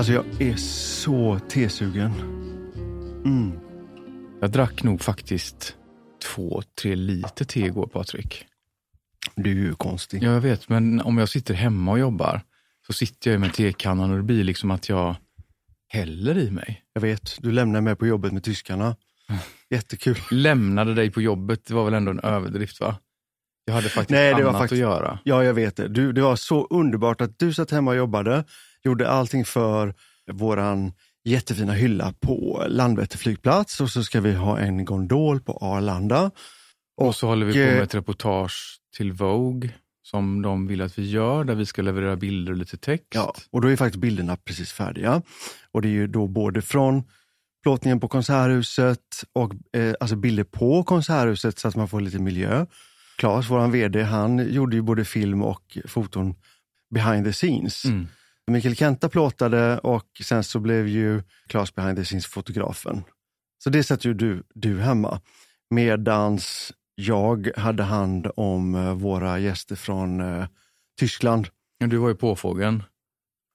Alltså 0.00 0.12
jag 0.12 0.42
är 0.42 0.56
så 0.56 1.38
tesugen. 1.48 2.12
Mm. 3.24 3.52
Jag 4.40 4.50
drack 4.50 4.82
nog 4.82 5.00
faktiskt 5.00 5.76
två, 6.24 6.62
tre 6.82 6.94
liter 6.94 7.44
te 7.44 7.64
igår, 7.64 7.86
Patrik. 7.86 8.46
Du 9.36 9.50
är 9.50 9.54
ju 9.54 9.74
konstig. 9.74 10.22
Ja, 10.22 10.32
jag 10.32 10.40
vet, 10.40 10.68
men 10.68 11.00
om 11.00 11.18
jag 11.18 11.28
sitter 11.28 11.54
hemma 11.54 11.92
och 11.92 11.98
jobbar 11.98 12.42
så 12.86 12.92
sitter 12.92 13.30
jag 13.30 13.40
med 13.40 13.54
tekannan 13.54 14.10
och 14.10 14.16
det 14.16 14.22
blir 14.22 14.44
liksom 14.44 14.70
att 14.70 14.88
jag 14.88 15.16
häller 15.88 16.38
i 16.38 16.50
mig. 16.50 16.82
Jag 16.92 17.00
vet, 17.00 17.36
du 17.38 17.52
lämnar 17.52 17.80
mig 17.80 17.96
på 17.96 18.06
jobbet 18.06 18.32
med 18.32 18.44
tyskarna. 18.44 18.96
Jättekul. 19.70 20.18
Lämnade 20.30 20.94
dig 20.94 21.10
på 21.10 21.22
jobbet, 21.22 21.64
det 21.66 21.74
var 21.74 21.84
väl 21.84 21.94
ändå 21.94 22.10
en 22.10 22.20
överdrift 22.20 22.80
va? 22.80 22.96
Jag 23.64 23.74
hade 23.74 23.88
faktiskt 23.88 24.10
Nej, 24.10 24.34
det 24.34 24.42
var 24.42 24.48
annat 24.48 24.60
faktiskt- 24.60 24.72
att 24.72 24.90
göra. 24.90 25.18
Ja, 25.24 25.44
jag 25.44 25.54
vet 25.54 25.76
det. 25.76 25.88
Du, 25.88 26.12
det 26.12 26.22
var 26.22 26.36
så 26.36 26.66
underbart 26.70 27.20
att 27.20 27.38
du 27.38 27.54
satt 27.54 27.70
hemma 27.70 27.90
och 27.90 27.96
jobbade, 27.96 28.44
gjorde 28.84 29.10
allting 29.10 29.44
för 29.44 29.94
våran 30.32 30.92
jättefina 31.24 31.72
hylla 31.72 32.14
på 32.20 32.64
Landvetter 32.68 33.18
flygplats 33.18 33.80
och 33.80 33.90
så 33.90 34.04
ska 34.04 34.20
vi 34.20 34.34
ha 34.34 34.58
en 34.58 34.84
gondol 34.84 35.40
på 35.40 35.52
Arlanda. 35.52 36.30
Och 36.96 37.14
så 37.14 37.26
håller 37.26 37.46
vi 37.46 37.52
på 37.52 37.58
eh, 37.58 37.74
med 37.74 37.82
ett 37.82 37.94
reportage 37.94 38.80
till 38.96 39.12
Vogue 39.12 39.70
som 40.02 40.42
de 40.42 40.66
vill 40.66 40.82
att 40.82 40.98
vi 40.98 41.10
gör, 41.10 41.44
där 41.44 41.54
vi 41.54 41.66
ska 41.66 41.82
leverera 41.82 42.16
bilder 42.16 42.52
och 42.52 42.58
lite 42.58 42.76
text. 42.76 43.06
Ja, 43.14 43.34
och 43.50 43.60
då 43.60 43.68
är 43.68 43.76
faktiskt 43.76 44.00
bilderna 44.00 44.36
precis 44.36 44.72
färdiga. 44.72 45.22
Och 45.72 45.82
det 45.82 45.88
är 45.88 45.92
ju 45.92 46.06
då 46.06 46.28
både 46.28 46.62
från 46.62 47.04
plåtningen 47.62 48.00
på 48.00 48.08
Konserthuset 48.08 49.24
och 49.32 49.52
eh, 49.76 49.94
alltså 50.00 50.16
bilder 50.16 50.44
på 50.44 50.82
Konserthuset 50.84 51.58
så 51.58 51.68
att 51.68 51.76
man 51.76 51.88
får 51.88 52.00
lite 52.00 52.18
miljö. 52.18 52.66
Claes, 53.18 53.50
vår 53.50 53.68
vd, 53.68 54.02
han 54.02 54.52
gjorde 54.52 54.76
ju 54.76 54.82
både 54.82 55.04
film 55.04 55.42
och 55.42 55.78
foton 55.84 56.34
behind 56.94 57.24
the 57.24 57.32
scenes. 57.32 57.84
Mm. 57.84 58.06
Mikael 58.50 58.76
Kenta 58.76 59.08
plåtade 59.08 59.78
och 59.78 60.06
sen 60.24 60.44
så 60.44 60.60
blev 60.60 60.88
ju 60.88 61.22
Claes 61.48 61.74
behind 61.74 61.96
the 61.98 62.04
scenes 62.04 62.26
fotografen. 62.26 63.02
Så 63.64 63.70
det 63.70 63.84
satt 63.84 64.04
ju 64.04 64.14
du, 64.14 64.42
du 64.54 64.80
hemma. 64.80 65.20
Medans 65.84 66.72
jag 66.94 67.50
hade 67.56 67.82
hand 67.82 68.30
om 68.36 68.74
eh, 68.74 68.94
våra 68.94 69.38
gäster 69.38 69.76
från 69.76 70.20
eh, 70.20 70.46
Tyskland. 71.00 71.48
Du 71.78 71.96
var 71.96 72.08
ju 72.08 72.14
påfågeln. 72.14 72.82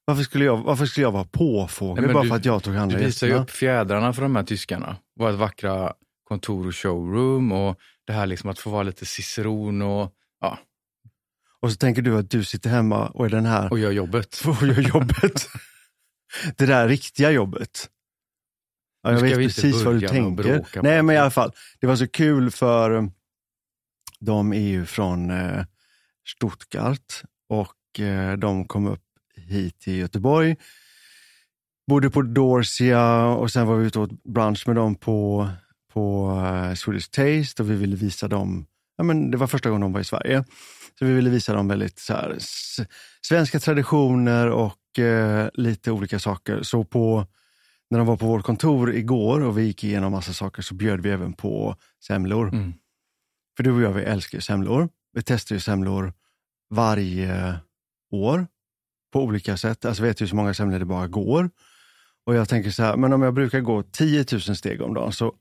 Varför 0.06 0.24
skulle 0.24 0.46
jag, 0.46 0.58
varför 0.58 0.86
skulle 0.86 1.04
jag 1.06 1.12
vara 1.12 1.24
påfågel 1.32 2.04
Nej, 2.06 2.14
bara 2.14 2.24
du- 2.24 2.30
för 2.30 2.36
att 2.36 2.46
jag 2.46 2.64
tog 2.64 2.74
hand 2.76 2.92
Du 2.92 2.96
om 2.96 3.02
visar 3.02 3.28
ju 3.28 3.32
gästerna? 3.34 3.44
upp 3.44 3.52
fjädrarna 3.52 4.14
för 4.14 4.22
de 4.22 4.36
här 4.36 4.44
tyskarna. 4.44 4.98
Vårt 5.20 5.36
vackra 5.36 5.94
kontor 6.24 6.68
och 6.68 6.76
showroom 6.76 7.52
och 7.52 7.80
det 8.08 8.14
här 8.14 8.26
liksom 8.26 8.50
att 8.50 8.60
få 8.60 8.70
vara 8.70 8.84
lite 8.84 9.06
ciceron 9.06 9.82
och, 9.82 10.12
ja, 10.42 10.58
Och 11.66 11.72
så 11.72 11.78
tänker 11.78 12.02
du 12.02 12.18
att 12.18 12.30
du 12.30 12.44
sitter 12.44 12.70
hemma 12.70 13.08
och 13.08 13.26
är 13.26 13.30
den 13.30 13.46
här 13.46 13.72
och 13.72 13.80
gör 13.80 13.92
jobbet. 13.92 14.42
och 14.46 14.68
gör 14.68 14.82
jobbet. 14.82 15.48
det 16.58 16.66
där 16.66 16.88
riktiga 16.88 17.32
jobbet. 17.32 17.90
Ja, 19.04 19.12
jag 19.12 19.22
vet 19.22 19.36
precis 19.36 19.82
vad 19.84 20.00
du 20.00 20.08
tänker. 20.08 20.82
Nej, 20.84 21.04
men 21.04 21.16
i 21.16 21.20
alla 21.20 21.32
fall. 21.32 21.52
Det 21.80 21.88
var 21.88 21.96
så 21.96 22.08
kul 22.08 22.52
för 22.52 22.96
eh, 22.96 23.04
de 24.20 24.54
är 24.54 24.60
ju 24.60 24.86
från 24.86 25.32
eh, 25.32 25.66
Stuttgart 26.28 27.24
och 27.50 28.00
eh, 28.00 28.38
de 28.38 28.68
kom 28.68 28.88
upp 28.88 29.06
hit 29.36 29.80
till 29.80 29.96
Göteborg. 29.96 30.56
Bodde 31.88 32.10
på 32.10 32.22
Dorsia 32.22 33.26
och 33.26 33.52
sen 33.52 33.68
var 33.68 33.76
vi 33.76 33.88
ute 33.88 34.00
och 34.00 34.06
åt 34.06 34.24
brunch 34.24 34.68
med 34.68 34.76
dem 34.76 34.96
på, 34.96 35.50
på 35.94 36.42
Swedish 36.76 37.10
Taste 37.12 37.64
och 37.64 37.72
vi 37.72 37.76
ville 37.76 37.96
visa 37.96 38.28
dem, 38.28 38.66
ja, 38.98 39.04
men 39.04 39.32
det 39.32 39.38
var 39.38 39.48
första 39.48 39.70
gången 39.70 39.82
de 39.82 39.94
var 39.94 40.00
i 40.00 40.04
Sverige. 40.04 40.44
Så 41.00 41.06
vi 41.06 41.14
ville 41.14 41.30
visa 41.30 41.54
dem 41.54 41.68
väldigt 41.68 42.00
så 42.00 42.14
här, 42.14 42.38
svenska 43.22 43.60
traditioner 43.60 44.50
och 44.50 45.00
eh, 45.00 45.50
lite 45.54 45.92
olika 45.92 46.20
saker. 46.20 46.64
Så 46.64 46.84
på, 46.84 47.28
när 47.90 47.98
de 47.98 48.08
var 48.08 48.18
på 48.18 48.26
vårt 48.26 48.46
kontor 48.46 48.94
igår 48.94 49.42
och 49.42 49.58
vi 49.58 49.64
gick 49.64 49.84
igenom 49.84 50.12
massa 50.12 50.34
saker 50.34 50.62
så 50.62 50.74
bjöd 50.74 51.02
vi 51.02 51.10
även 51.10 51.34
på 51.34 51.76
semlor. 52.08 52.48
Mm. 52.48 52.74
För 53.58 53.64
du 53.64 53.72
och 53.72 53.82
jag, 53.82 53.94
vi 53.94 54.04
älskar 54.04 54.38
ju 54.38 54.42
semlor. 54.42 54.90
Vi 55.14 55.22
testar 55.24 55.56
ju 55.56 55.60
semlor 55.60 56.14
varje 56.70 57.60
år 58.12 58.48
på 59.14 59.24
olika 59.24 59.58
sätt. 59.58 59.86
Alltså 59.86 60.06
äter 60.08 60.22
ju 60.22 60.28
så 60.28 60.36
många 60.36 60.54
semlor 60.54 60.80
det 60.80 60.86
bara 60.86 61.08
går. 61.08 61.50
Och 62.26 62.36
jag 62.36 62.50
tänker 62.50 62.72
så 62.72 62.84
här, 62.84 62.98
men 62.98 63.14
om 63.14 63.22
jag 63.22 63.34
brukar 63.34 63.60
gå 63.60 63.84
10 63.84 64.26
000 64.32 64.42
steg 64.42 64.82
om 64.82 64.94
dagen, 64.94 65.12
så 65.12 65.34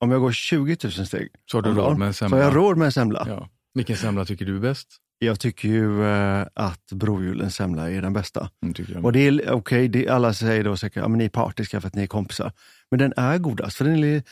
om 0.00 0.10
jag 0.10 0.20
går 0.20 0.32
20 0.32 0.76
000 0.84 0.92
steg 1.06 1.28
Så 1.50 1.56
har 1.56 1.62
du 1.62 1.70
råd 1.74 1.98
med 1.98 2.08
en 2.08 2.14
så 2.14 2.24
har 2.24 2.28
semla. 2.28 2.44
jag 2.44 2.56
råd 2.56 2.76
med 2.76 2.86
en 2.86 2.92
semla. 2.92 3.24
Ja. 3.28 3.48
Vilken 3.74 3.96
semla 3.96 4.24
tycker 4.24 4.44
du 4.46 4.56
är 4.56 4.60
bäst? 4.60 4.88
Jag 5.18 5.40
tycker 5.40 5.68
ju 5.68 6.04
eh, 6.04 6.46
att 6.54 6.92
Brojulens 6.92 7.54
semla 7.54 7.90
är 7.90 8.02
den 8.02 8.12
bästa. 8.12 8.50
Mm, 8.62 8.74
tycker 8.74 8.92
jag. 8.92 9.04
Och 9.04 9.12
det 9.12 9.20
är 9.28 9.50
okej, 9.50 9.88
det- 9.88 10.08
alla 10.08 10.32
säger 10.34 10.64
då 10.64 10.76
säkert 10.76 11.02
att 11.04 11.10
ni 11.10 11.24
är 11.24 11.28
partiska 11.28 11.80
för 11.80 11.88
att 11.88 11.94
ni 11.94 12.02
är 12.02 12.06
kompisar. 12.06 12.52
Men 12.90 12.98
den 12.98 13.12
är 13.16 13.38
godast, 13.38 13.76
för 13.76 13.84
den 13.84 14.04
är, 14.04 14.22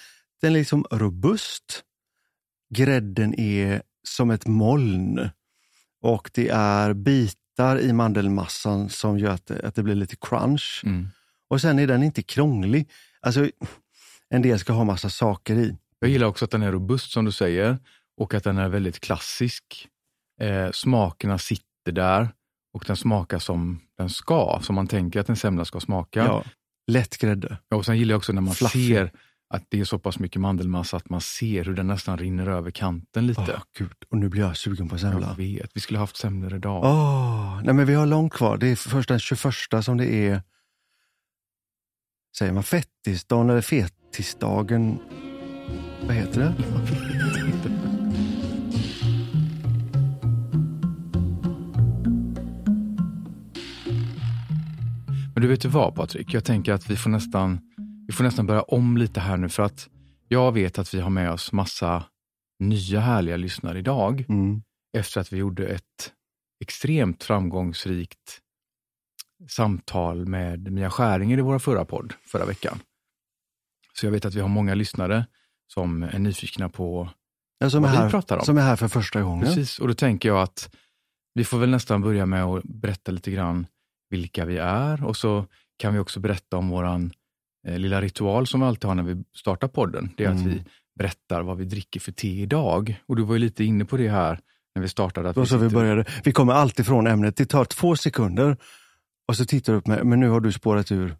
den 0.40 0.50
är 0.50 0.54
liksom 0.58 0.84
robust. 0.90 1.82
Grädden 2.74 3.34
är 3.40 3.82
som 4.08 4.30
ett 4.30 4.46
moln. 4.46 5.28
Och 6.02 6.30
det 6.34 6.48
är 6.48 6.92
bitar 6.94 7.80
i 7.80 7.92
mandelmassan 7.92 8.88
som 8.88 9.18
gör 9.18 9.30
att 9.30 9.46
det, 9.46 9.66
att 9.66 9.74
det 9.74 9.82
blir 9.82 9.94
lite 9.94 10.16
crunch. 10.16 10.82
Mm. 10.86 11.08
Och 11.48 11.60
sen 11.60 11.78
är 11.78 11.86
den 11.86 12.02
inte 12.02 12.22
krånglig. 12.22 12.88
Alltså, 13.20 13.50
en 14.34 14.42
del 14.42 14.58
ska 14.58 14.72
ha 14.72 14.84
massa 14.84 15.10
saker 15.10 15.56
i. 15.56 15.76
Jag 15.98 16.10
gillar 16.10 16.26
också 16.26 16.44
att 16.44 16.50
den 16.50 16.62
är 16.62 16.72
robust 16.72 17.10
som 17.10 17.24
du 17.24 17.32
säger 17.32 17.78
och 18.20 18.34
att 18.34 18.44
den 18.44 18.58
är 18.58 18.68
väldigt 18.68 19.00
klassisk. 19.00 19.88
Eh, 20.40 20.70
smakerna 20.70 21.38
sitter 21.38 21.92
där 21.92 22.28
och 22.74 22.84
den 22.86 22.96
smakar 22.96 23.38
som 23.38 23.80
den 23.98 24.10
ska, 24.10 24.60
som 24.62 24.74
man 24.74 24.86
tänker 24.86 25.20
att 25.20 25.28
en 25.28 25.36
semla 25.36 25.64
ska 25.64 25.80
smaka. 25.80 26.24
Ja. 26.24 26.44
Lätt 26.90 27.18
grädde. 27.18 27.58
Och 27.74 27.86
sen 27.86 27.98
gillar 27.98 28.12
jag 28.12 28.18
också 28.18 28.32
när 28.32 28.42
man 28.42 28.54
Fluffy. 28.54 28.88
ser 28.88 29.12
att 29.48 29.64
det 29.68 29.80
är 29.80 29.84
så 29.84 29.98
pass 29.98 30.18
mycket 30.18 30.40
mandelmassa 30.40 30.96
att 30.96 31.10
man 31.10 31.20
ser 31.20 31.64
hur 31.64 31.74
den 31.74 31.86
nästan 31.86 32.18
rinner 32.18 32.46
över 32.46 32.70
kanten 32.70 33.26
lite. 33.26 33.54
Åh, 33.56 33.62
Gud. 33.78 33.92
Och 34.10 34.18
nu 34.18 34.28
blir 34.28 34.42
jag 34.42 34.56
sugen 34.56 34.88
på 34.88 34.98
semla. 34.98 35.26
jag 35.28 35.36
vet, 35.36 35.70
vi 35.74 35.80
skulle 35.80 35.98
haft 35.98 36.16
semlor 36.16 36.54
idag. 36.54 36.84
Åh, 36.84 37.60
nej 37.64 37.74
men 37.74 37.86
vi 37.86 37.94
har 37.94 38.06
långt 38.06 38.32
kvar. 38.32 38.56
Det 38.56 38.68
är 38.68 38.76
först 38.76 39.08
den 39.08 39.18
21 39.18 39.54
som 39.82 39.96
det 39.96 40.06
är, 40.06 40.42
säger 42.38 42.52
man 42.52 42.62
fettisdagen 42.62 43.50
eller 43.50 43.60
fetisdagen? 44.06 44.98
Vad 46.06 46.14
heter 46.14 46.40
det? 46.40 46.54
Men 55.34 55.42
du 55.42 55.48
vet 55.48 55.64
ju 55.64 55.68
vad 55.68 55.94
Patrik, 55.94 56.34
jag 56.34 56.44
tänker 56.44 56.72
att 56.72 56.90
vi 56.90 56.96
får 56.96 57.10
nästan, 57.10 57.60
vi 58.06 58.12
får 58.12 58.24
nästan 58.24 58.46
börja 58.46 58.62
om 58.62 58.96
lite 58.96 59.20
här 59.20 59.36
nu 59.36 59.48
för 59.48 59.62
att 59.62 59.88
jag 60.28 60.52
vet 60.52 60.78
att 60.78 60.94
vi 60.94 61.00
har 61.00 61.10
med 61.10 61.30
oss 61.32 61.52
massa 61.52 62.04
nya 62.58 63.00
härliga 63.00 63.36
lyssnare 63.36 63.78
idag 63.78 64.24
Mm. 64.28 64.62
efter 64.98 65.20
att 65.20 65.32
vi 65.32 65.36
gjorde 65.36 65.66
ett 65.66 66.12
extremt 66.60 67.24
framgångsrikt 67.24 68.40
samtal 69.48 70.26
med 70.26 70.72
Mia 70.72 70.90
Skäringer 70.90 71.38
i 71.38 71.40
våra 71.40 71.58
förra 71.58 71.84
podd 71.84 72.14
förra 72.32 72.44
veckan. 72.46 72.78
Så 74.00 74.06
jag 74.06 74.10
vet 74.12 74.24
att 74.24 74.34
vi 74.34 74.40
har 74.40 74.48
många 74.48 74.74
lyssnare 74.74 75.26
som 75.74 76.02
är 76.02 76.18
nyfikna 76.18 76.68
på 76.68 77.10
Ja, 77.58 77.70
som, 77.70 77.84
är 77.84 77.88
Vad 77.88 77.96
vi 77.96 78.02
här, 78.02 78.10
pratar 78.10 78.36
om. 78.36 78.44
som 78.44 78.58
är 78.58 78.62
här 78.62 78.76
för 78.76 78.88
första 78.88 79.22
gången. 79.22 79.44
Precis, 79.46 79.78
och 79.78 79.88
då 79.88 79.94
tänker 79.94 80.28
jag 80.28 80.42
att 80.42 80.74
vi 81.34 81.44
får 81.44 81.58
väl 81.58 81.70
nästan 81.70 82.02
börja 82.02 82.26
med 82.26 82.44
att 82.44 82.62
berätta 82.64 83.12
lite 83.12 83.30
grann 83.30 83.66
vilka 84.10 84.44
vi 84.44 84.56
är 84.58 85.04
och 85.04 85.16
så 85.16 85.46
kan 85.78 85.92
vi 85.94 85.98
också 86.00 86.20
berätta 86.20 86.56
om 86.56 86.68
våran 86.68 87.12
eh, 87.68 87.78
lilla 87.78 88.00
ritual 88.00 88.46
som 88.46 88.60
vi 88.60 88.66
alltid 88.66 88.84
har 88.88 88.94
när 88.94 89.02
vi 89.02 89.24
startar 89.36 89.68
podden. 89.68 90.10
Det 90.16 90.24
är 90.24 90.28
att 90.28 90.34
Mm. 90.40 90.48
vi 90.48 90.64
berättar 90.98 91.42
vad 91.42 91.56
vi 91.58 91.64
dricker 91.64 92.00
för 92.00 92.12
te 92.12 92.28
idag. 92.42 93.02
Och 93.06 93.16
du 93.16 93.22
var 93.22 93.34
ju 93.34 93.38
lite 93.38 93.64
inne 93.64 93.84
på 93.84 93.96
det 93.96 94.08
här 94.08 94.40
när 94.74 94.82
vi 94.82 94.88
startade. 94.88 95.28
Att 95.30 95.36
var 95.36 95.44
så 95.44 95.56
vi 95.58 95.68
började. 95.68 96.04
Vi 96.24 96.32
kommer 96.32 96.52
alltid 96.52 96.86
från 96.86 97.06
ämnet. 97.06 97.36
Det 97.36 97.46
tar 97.46 97.64
två 97.64 97.96
sekunder 97.96 98.56
och 99.28 99.36
så 99.36 99.44
tittar 99.44 99.72
du 99.72 99.78
upp 99.78 99.86
med, 99.86 100.06
men 100.06 100.20
nu 100.20 100.28
har 100.28 100.40
du 100.40 100.52
spårat 100.52 100.92
ur 100.92 101.16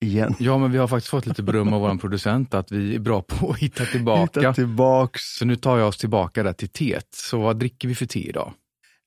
igen. 0.00 0.34
Ja, 0.38 0.58
men 0.58 0.72
vi 0.72 0.78
har 0.78 0.88
faktiskt 0.88 1.10
fått 1.10 1.26
lite 1.26 1.42
beröm 1.42 1.72
av 1.72 1.80
vår 1.80 1.96
producent 1.96 2.54
att 2.54 2.72
vi 2.72 2.94
är 2.94 2.98
bra 2.98 3.22
på 3.22 3.50
att 3.50 3.58
hitta 3.58 3.84
tillbaka. 3.84 4.40
Hitta 4.40 4.54
tillbaks. 4.54 5.22
Så 5.22 5.44
nu 5.44 5.56
tar 5.56 5.78
jag 5.78 5.88
oss 5.88 5.98
tillbaka 5.98 6.42
där 6.42 6.52
till 6.52 6.68
teet. 6.68 7.08
Så 7.14 7.40
vad 7.40 7.58
dricker 7.58 7.88
vi 7.88 7.94
för 7.94 8.06
te 8.06 8.28
idag? 8.28 8.52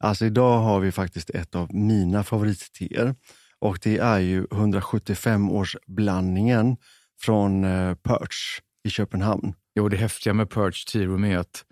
Alltså 0.03 0.25
idag 0.25 0.59
har 0.59 0.80
vi 0.80 0.91
faktiskt 0.91 1.30
ett 1.30 1.56
av 1.56 1.74
mina 1.74 2.24
favoritteer 2.24 3.15
och 3.59 3.80
det 3.83 3.97
är 3.97 4.19
ju 4.19 4.45
175-årsblandningen 4.45 6.77
från 7.21 7.63
eh, 7.63 7.95
Perch 7.95 8.59
i 8.83 8.89
Köpenhamn. 8.89 9.53
Jo, 9.75 9.89
det 9.89 9.97
häftiga 9.97 10.33
med 10.33 10.50
Perch 10.50 10.86
Tea 10.86 11.06
Room 11.06 11.24
är 11.24 11.38
att 11.38 11.65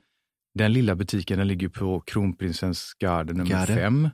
den 0.54 0.74
lilla 0.74 0.96
butiken 0.96 1.38
den 1.38 1.48
ligger 1.48 1.70
på 1.70 2.00
Kronprinsens 2.00 2.94
Garden 3.00 3.38
nummer 3.38 3.52
Garden. 3.52 3.76
5. 3.76 4.10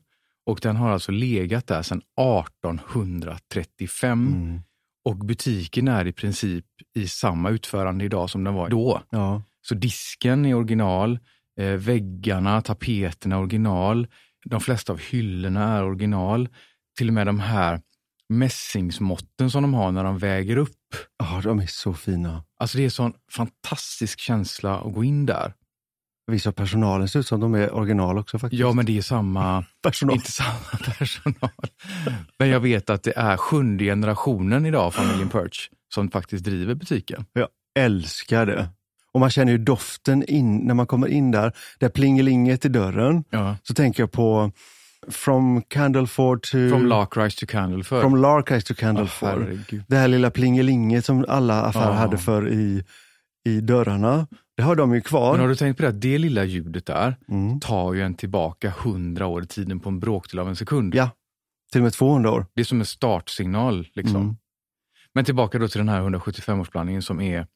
Och 0.45 0.59
den 0.61 0.75
har 0.75 0.89
alltså 0.89 1.11
legat 1.11 1.67
där 1.67 1.81
sedan 1.81 1.97
1835. 1.97 4.27
Mm. 4.27 4.59
Och 5.05 5.17
butiken 5.17 5.88
är 5.88 6.07
i 6.07 6.13
princip 6.13 6.65
i 6.95 7.07
samma 7.07 7.50
utförande 7.50 8.05
idag 8.05 8.29
som 8.29 8.44
den 8.44 8.53
var 8.53 8.69
då. 8.69 9.01
Ja. 9.09 9.44
Så 9.61 9.75
disken 9.75 10.45
är 10.45 10.53
original, 10.53 11.19
eh, 11.59 11.65
väggarna, 11.65 12.61
tapeterna 12.61 13.35
är 13.35 13.39
original, 13.39 14.07
de 14.45 14.61
flesta 14.61 14.94
av 14.94 15.00
hyllorna 15.00 15.77
är 15.77 15.83
original. 15.83 16.50
Till 16.97 17.07
och 17.07 17.13
med 17.13 17.27
de 17.27 17.39
här 17.39 17.81
mässingsmåtten 18.29 19.51
som 19.51 19.61
de 19.61 19.73
har 19.73 19.91
när 19.91 20.03
de 20.03 20.17
väger 20.17 20.57
upp. 20.57 20.95
Ja, 21.17 21.41
de 21.44 21.59
är 21.59 21.67
så 21.67 21.94
fina. 21.94 22.44
Alltså 22.57 22.77
det 22.77 22.83
är 22.83 22.85
en 22.85 22.91
sån 22.91 23.13
fantastisk 23.31 24.19
känsla 24.19 24.79
att 24.79 24.94
gå 24.94 25.03
in 25.03 25.25
där. 25.25 25.53
Vissa 26.31 26.49
av 26.49 26.53
personalen 26.53 27.07
ser 27.07 27.19
ut 27.19 27.27
som 27.27 27.39
de 27.39 27.55
är 27.55 27.73
original 27.73 28.17
också 28.17 28.39
faktiskt. 28.39 28.59
Ja, 28.59 28.73
men 28.73 28.85
det 28.85 28.97
är 28.97 29.01
samma, 29.01 29.65
Personal. 29.83 30.15
inte 30.15 30.31
samma 30.31 30.93
personal. 30.97 31.49
Men 32.39 32.49
jag 32.49 32.59
vet 32.59 32.89
att 32.89 33.03
det 33.03 33.13
är 33.15 33.37
sjunde 33.37 33.83
generationen 33.85 34.65
idag, 34.65 34.93
familjen 34.93 35.29
Perch, 35.29 35.69
som 35.93 36.09
faktiskt 36.11 36.43
driver 36.45 36.75
butiken. 36.75 37.25
Jag 37.33 37.47
älskar 37.79 38.45
det. 38.45 38.69
Och 39.13 39.19
man 39.19 39.29
känner 39.29 39.51
ju 39.51 39.57
doften 39.57 40.23
in, 40.23 40.57
när 40.57 40.73
man 40.73 40.87
kommer 40.87 41.07
in 41.07 41.31
där, 41.31 41.51
där 41.79 41.89
plingelinget 41.89 42.65
i 42.65 42.69
dörren. 42.69 43.23
Ja. 43.29 43.55
Så 43.63 43.73
tänker 43.73 44.03
jag 44.03 44.11
på 44.11 44.51
From 45.09 45.61
Candleford 45.61 46.41
to... 46.43 46.49
From 46.69 46.85
Larkrise 46.85 47.39
to 47.39 47.45
Candleford. 47.51 48.01
From 48.01 48.15
Larkrise 48.15 48.67
to 48.67 48.73
Candleford. 48.79 49.29
herregud. 49.29 49.83
det 49.87 49.95
här 49.95 50.07
lilla 50.07 50.31
plingelinget 50.31 51.05
som 51.05 51.25
alla 51.27 51.61
affärer 51.63 51.85
Ja. 51.87 51.93
hade 51.93 52.17
för 52.17 52.49
i, 52.49 52.83
i 53.45 53.61
dörrarna. 53.61 54.27
Det 54.57 54.63
har 54.63 54.75
de 54.75 54.94
ju 54.95 55.01
kvar. 55.01 55.31
Men 55.31 55.41
har 55.41 55.47
du 55.47 55.55
tänkt 55.55 55.77
på 55.77 55.83
det? 55.83 55.89
att 55.89 56.01
Det 56.01 56.17
lilla 56.17 56.44
ljudet 56.44 56.85
där 56.85 57.15
Mm. 57.27 57.59
tar 57.59 57.94
ju 57.94 58.01
en 58.01 58.15
tillbaka 58.15 58.73
hundra 58.83 59.27
år 59.27 59.44
i 59.44 59.47
tiden 59.47 59.79
på 59.79 59.89
en 59.89 60.00
bråkdel 60.00 60.39
av 60.39 60.50
en 60.50 60.55
sekund. 60.55 60.95
Ja, 60.95 61.09
till 61.71 61.81
och 61.81 61.83
med 61.83 61.94
200 61.94 62.31
år. 62.31 62.45
Det 62.53 62.61
är 62.61 62.65
som 62.65 62.79
en 62.79 62.85
startsignal. 62.85 63.88
Liksom. 63.94 64.21
Mm. 64.21 64.35
Men 65.13 65.25
tillbaka 65.25 65.59
då 65.59 65.67
till 65.67 65.77
den 65.79 65.89
här 65.89 66.01
175-årsblandningen 66.01 67.01
som 67.01 67.21
är 67.21 67.47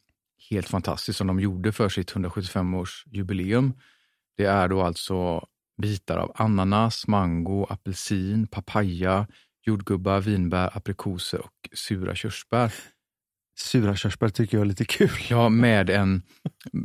helt 0.49 0.67
fantastisk, 0.69 1.17
som 1.17 1.27
de 1.27 1.39
gjorde 1.39 1.71
för 1.71 1.89
sitt 1.89 2.11
175-årsjubileum. 2.13 3.73
Det 4.38 4.45
är 4.45 4.67
då 4.67 4.81
alltså 4.81 5.45
bitar 5.81 6.17
av 6.17 6.31
ananas, 6.35 7.07
mango, 7.07 7.65
apelsin, 7.69 8.47
papaya, 8.47 9.27
jordgubbar, 9.65 10.19
vinbär, 10.21 10.77
aprikoser 10.77 11.39
och 11.39 11.69
sura 11.73 12.15
körsbär. 12.15 12.73
Sura 13.59 13.95
körsbär 13.95 14.30
tycker 14.30 14.57
jag 14.57 14.62
är 14.62 14.69
lite 14.69 14.86
kul. 14.86 15.09
Ja, 15.30 15.50
med 15.50 15.89
en 15.89 16.21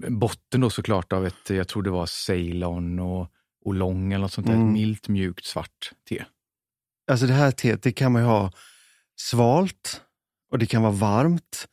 botten 0.09 0.61
då 0.61 0.71
såklart 0.71 1.13
av 1.13 1.27
ett, 1.27 1.51
jag 1.51 1.69
tror 1.69 1.83
det 1.83 1.91
var 1.91 2.07
Ceylon 2.07 2.99
och 2.99 3.31
oolong 3.65 4.13
eller 4.13 4.23
något 4.23 4.33
sånt 4.33 4.47
där. 4.47 4.55
Mm. 4.55 4.69
Ett 4.69 4.73
milt, 4.73 5.09
mjukt, 5.09 5.45
svart 5.45 5.93
te. 6.09 6.25
Alltså 7.11 7.27
det 7.27 7.33
här 7.33 7.51
teet, 7.51 7.83
det 7.83 7.93
kan 7.93 8.13
man 8.13 8.23
ju 8.23 8.29
ha 8.29 8.53
svalt 9.17 10.03
och 10.51 10.59
det 10.59 10.67
kan 10.67 10.83
vara 10.83 10.93
varmt. 10.93 11.69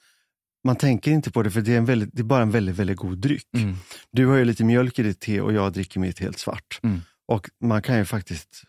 Man 0.64 0.76
tänker 0.76 1.12
inte 1.12 1.32
på 1.32 1.44
det 1.44 1.52
för 1.52 1.62
det 1.62 1.74
är, 1.74 1.78
en 1.78 1.86
väldigt, 1.86 2.10
det 2.14 2.22
är 2.22 2.24
bara 2.24 2.42
en 2.42 2.52
väldigt, 2.52 2.76
väldigt 2.76 2.98
god 2.98 3.18
dryck. 3.18 3.54
Mm. 3.58 3.76
Du 4.12 4.26
har 4.26 4.36
ju 4.36 4.46
lite 4.46 4.64
mjölk 4.64 5.00
i 5.00 5.04
ditt 5.04 5.20
te 5.20 5.42
och 5.42 5.54
jag 5.54 5.74
dricker 5.74 6.00
mitt 6.00 6.20
helt 6.20 6.40
svart. 6.40 6.80
Mm. 6.84 7.02
Och 7.28 7.50
man 7.64 7.82
kan 7.82 7.98
ju 7.98 8.06
faktiskt 8.06 8.64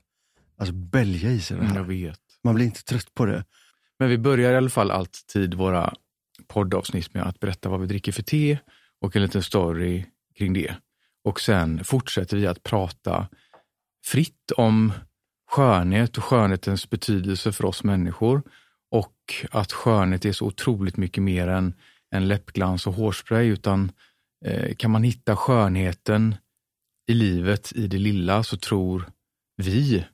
alltså, 0.58 0.74
bälja 0.74 1.30
i 1.30 1.40
sig 1.40 1.56
det 1.56 1.64
här. 1.64 1.76
jag 1.76 1.84
vet. 1.84 2.20
Man 2.44 2.54
blir 2.54 2.64
inte 2.64 2.84
trött 2.84 3.14
på 3.14 3.26
det. 3.26 3.44
Men 3.98 4.08
vi 4.08 4.18
börjar 4.18 4.52
i 4.52 4.56
alla 4.56 4.70
fall 4.70 4.90
alltid 4.90 5.54
våra 5.54 5.94
poddavsnitt 6.48 7.14
med 7.14 7.22
att 7.22 7.40
berätta 7.40 7.68
vad 7.68 7.80
vi 7.80 7.86
dricker 7.86 8.12
för 8.12 8.22
te 8.22 8.58
och 9.00 9.16
en 9.16 9.22
liten 9.22 9.42
story 9.42 10.04
kring 10.38 10.52
det. 10.52 10.74
Och 11.24 11.40
sen 11.40 11.84
fortsätter 11.84 12.36
vi 12.36 12.46
att 12.46 12.62
prata 12.62 13.28
fritt 14.06 14.50
om 14.56 14.92
skönhet 15.50 16.18
och 16.18 16.24
skönhetens 16.24 16.90
betydelse 16.90 17.52
för 17.52 17.64
oss 17.64 17.84
människor 17.84 18.42
och 18.90 19.16
att 19.50 19.72
skönhet 19.72 20.24
är 20.24 20.32
så 20.32 20.46
otroligt 20.46 20.96
mycket 20.96 21.22
mer 21.22 21.48
än, 21.48 21.74
än 22.14 22.28
läppglans 22.28 22.86
och 22.86 22.94
hårspray 22.94 23.46
utan 23.46 23.92
eh, 24.44 24.74
kan 24.74 24.90
man 24.90 25.02
hitta 25.02 25.36
skönheten 25.36 26.34
i 27.10 27.14
livet, 27.14 27.72
i 27.72 27.86
det 27.86 27.98
lilla, 27.98 28.42
så 28.42 28.56
tror 28.56 29.10
vi 29.56 30.04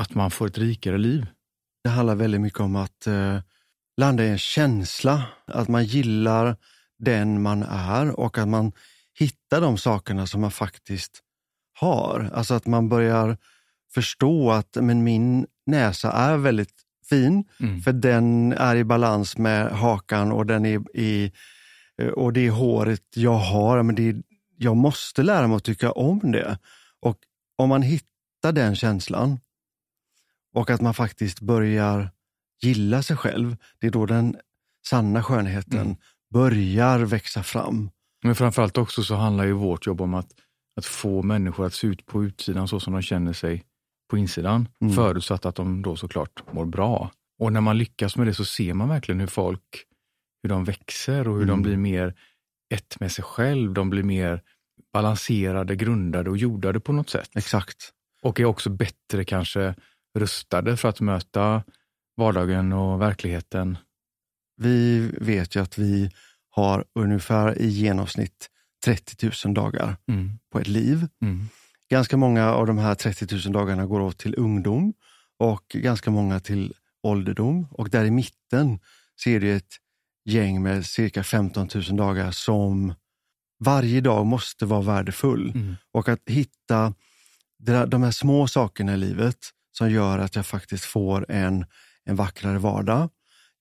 att 0.00 0.14
man 0.14 0.30
får 0.30 0.46
ett 0.46 0.58
rikare 0.58 0.98
liv. 0.98 1.26
Det 1.84 1.90
handlar 1.90 2.14
väldigt 2.14 2.40
mycket 2.40 2.60
om 2.60 2.76
att 2.76 3.06
eh, 3.06 3.38
landa 3.96 4.24
i 4.24 4.28
en 4.28 4.38
känsla, 4.38 5.22
att 5.46 5.68
man 5.68 5.84
gillar 5.84 6.56
den 6.98 7.42
man 7.42 7.62
är 7.62 8.20
och 8.20 8.38
att 8.38 8.48
man 8.48 8.72
hittar 9.18 9.60
de 9.60 9.78
sakerna 9.78 10.26
som 10.26 10.40
man 10.40 10.50
faktiskt 10.50 11.20
har. 11.72 12.30
Alltså 12.34 12.54
att 12.54 12.66
man 12.66 12.88
börjar 12.88 13.36
förstå 13.94 14.50
att 14.50 14.76
men 14.80 15.04
min 15.04 15.46
näsa 15.66 16.12
är 16.12 16.36
väldigt 16.36 16.74
fin, 17.08 17.44
Mm. 17.60 17.80
för 17.80 17.92
den 17.92 18.52
är 18.52 18.76
i 18.76 18.84
balans 18.84 19.38
med 19.38 19.70
hakan 19.70 20.32
och, 20.32 20.46
den 20.46 20.66
är 20.66 20.96
i, 20.96 21.32
och 22.14 22.32
det 22.32 22.46
är 22.46 22.50
håret 22.50 23.02
jag 23.14 23.38
har. 23.38 23.82
Men 23.82 23.94
det 23.94 24.16
jag 24.56 24.76
måste 24.76 25.22
lära 25.22 25.46
mig 25.46 25.56
att 25.56 25.64
tycka 25.64 25.92
om 25.92 26.32
det. 26.32 26.58
Och 27.00 27.18
om 27.56 27.68
man 27.68 27.82
hittar 27.82 28.52
den 28.52 28.76
känslan 28.76 29.40
och 30.54 30.70
att 30.70 30.80
man 30.80 30.94
faktiskt 30.94 31.40
börjar 31.40 32.10
gilla 32.62 33.02
sig 33.02 33.16
själv, 33.16 33.56
det 33.80 33.86
är 33.86 33.90
då 33.90 34.06
den 34.06 34.36
sanna 34.86 35.22
skönheten 35.22 35.80
Mm. 35.80 35.96
börjar 36.32 36.98
växa 36.98 37.42
fram. 37.42 37.90
Men 38.24 38.34
framförallt 38.34 38.78
också 38.78 39.02
så 39.02 39.14
handlar 39.14 39.44
ju 39.44 39.52
vårt 39.52 39.86
jobb 39.86 40.00
om 40.00 40.14
att, 40.14 40.28
att 40.76 40.86
få 40.86 41.22
människor 41.22 41.66
att 41.66 41.74
se 41.74 41.86
ut 41.86 42.06
på 42.06 42.24
utsidan 42.24 42.68
så 42.68 42.80
som 42.80 42.92
de 42.92 43.02
känner 43.02 43.32
sig 43.32 43.64
på 44.10 44.18
insidan. 44.18 44.68
Mm. 44.80 44.94
Förutsatt 44.94 45.46
att 45.46 45.54
de 45.54 45.82
då 45.82 45.96
såklart 45.96 46.52
mår 46.52 46.64
bra. 46.64 47.10
Och 47.38 47.52
när 47.52 47.60
man 47.60 47.78
lyckas 47.78 48.16
med 48.16 48.26
det 48.26 48.34
så 48.34 48.44
ser 48.44 48.74
man 48.74 48.88
verkligen 48.88 49.20
hur 49.20 49.26
folk 49.26 49.84
hur 50.42 50.48
de 50.48 50.64
växer 50.64 51.28
och 51.28 51.34
hur 51.38 51.44
de 51.44 51.50
Mm. 51.50 51.62
blir 51.62 51.76
mer 51.76 52.14
ett 52.74 53.00
med 53.00 53.12
sig 53.12 53.24
själv. 53.24 53.72
De 53.74 53.90
blir 53.90 54.02
mer 54.02 54.42
balanserade, 54.92 55.76
grundade 55.76 56.30
och 56.30 56.36
jordade 56.36 56.80
på 56.80 56.92
något 56.92 57.10
sätt. 57.10 57.30
Exakt. 57.34 57.90
Och 58.22 58.40
är 58.40 58.44
också 58.44 58.70
bättre 58.70 59.24
kanske 59.24 59.74
rustade 60.18 60.76
för 60.76 60.88
att 60.88 61.00
möta 61.00 61.62
vardagen 62.16 62.72
och 62.72 63.00
verkligheten. 63.00 63.78
Vi 64.56 65.08
vet 65.20 65.56
ju 65.56 65.62
att 65.62 65.78
vi 65.78 66.10
har 66.50 66.84
ungefär 66.94 67.58
i 67.58 67.66
genomsnitt 67.68 68.50
30 68.84 69.30
000 69.46 69.54
dagar 69.54 69.96
Mm. 70.08 70.30
på 70.52 70.60
ett 70.60 70.68
liv. 70.68 71.08
Mm. 71.22 71.48
Ganska 71.90 72.16
många 72.16 72.52
av 72.52 72.66
de 72.66 72.78
här 72.78 72.94
30 72.94 73.26
000 73.44 73.52
dagarna 73.52 73.86
går 73.86 74.00
åt 74.00 74.18
till 74.18 74.34
ungdom 74.38 74.92
och 75.38 75.64
ganska 75.68 76.10
många 76.10 76.40
till 76.40 76.72
ålderdom. 77.02 77.66
Och 77.70 77.90
där 77.90 78.04
i 78.04 78.10
mitten 78.10 78.78
ser 79.24 79.40
du 79.40 79.56
ett 79.56 79.74
gäng 80.24 80.62
med 80.62 80.86
cirka 80.86 81.24
15 81.24 81.68
000 81.74 81.96
dagar 81.96 82.30
som 82.30 82.94
varje 83.64 84.00
dag 84.00 84.26
måste 84.26 84.66
vara 84.66 84.82
värdefull. 84.82 85.50
Mm. 85.54 85.74
Och 85.92 86.08
att 86.08 86.20
hitta 86.26 86.94
de 87.88 88.02
här 88.02 88.10
små 88.10 88.46
sakerna 88.48 88.94
i 88.94 88.96
livet 88.96 89.36
som 89.72 89.90
gör 89.90 90.18
att 90.18 90.36
jag 90.36 90.46
faktiskt 90.46 90.84
får 90.84 91.26
en, 91.30 91.66
en 92.04 92.16
vackrare 92.16 92.58
vardag. 92.58 93.10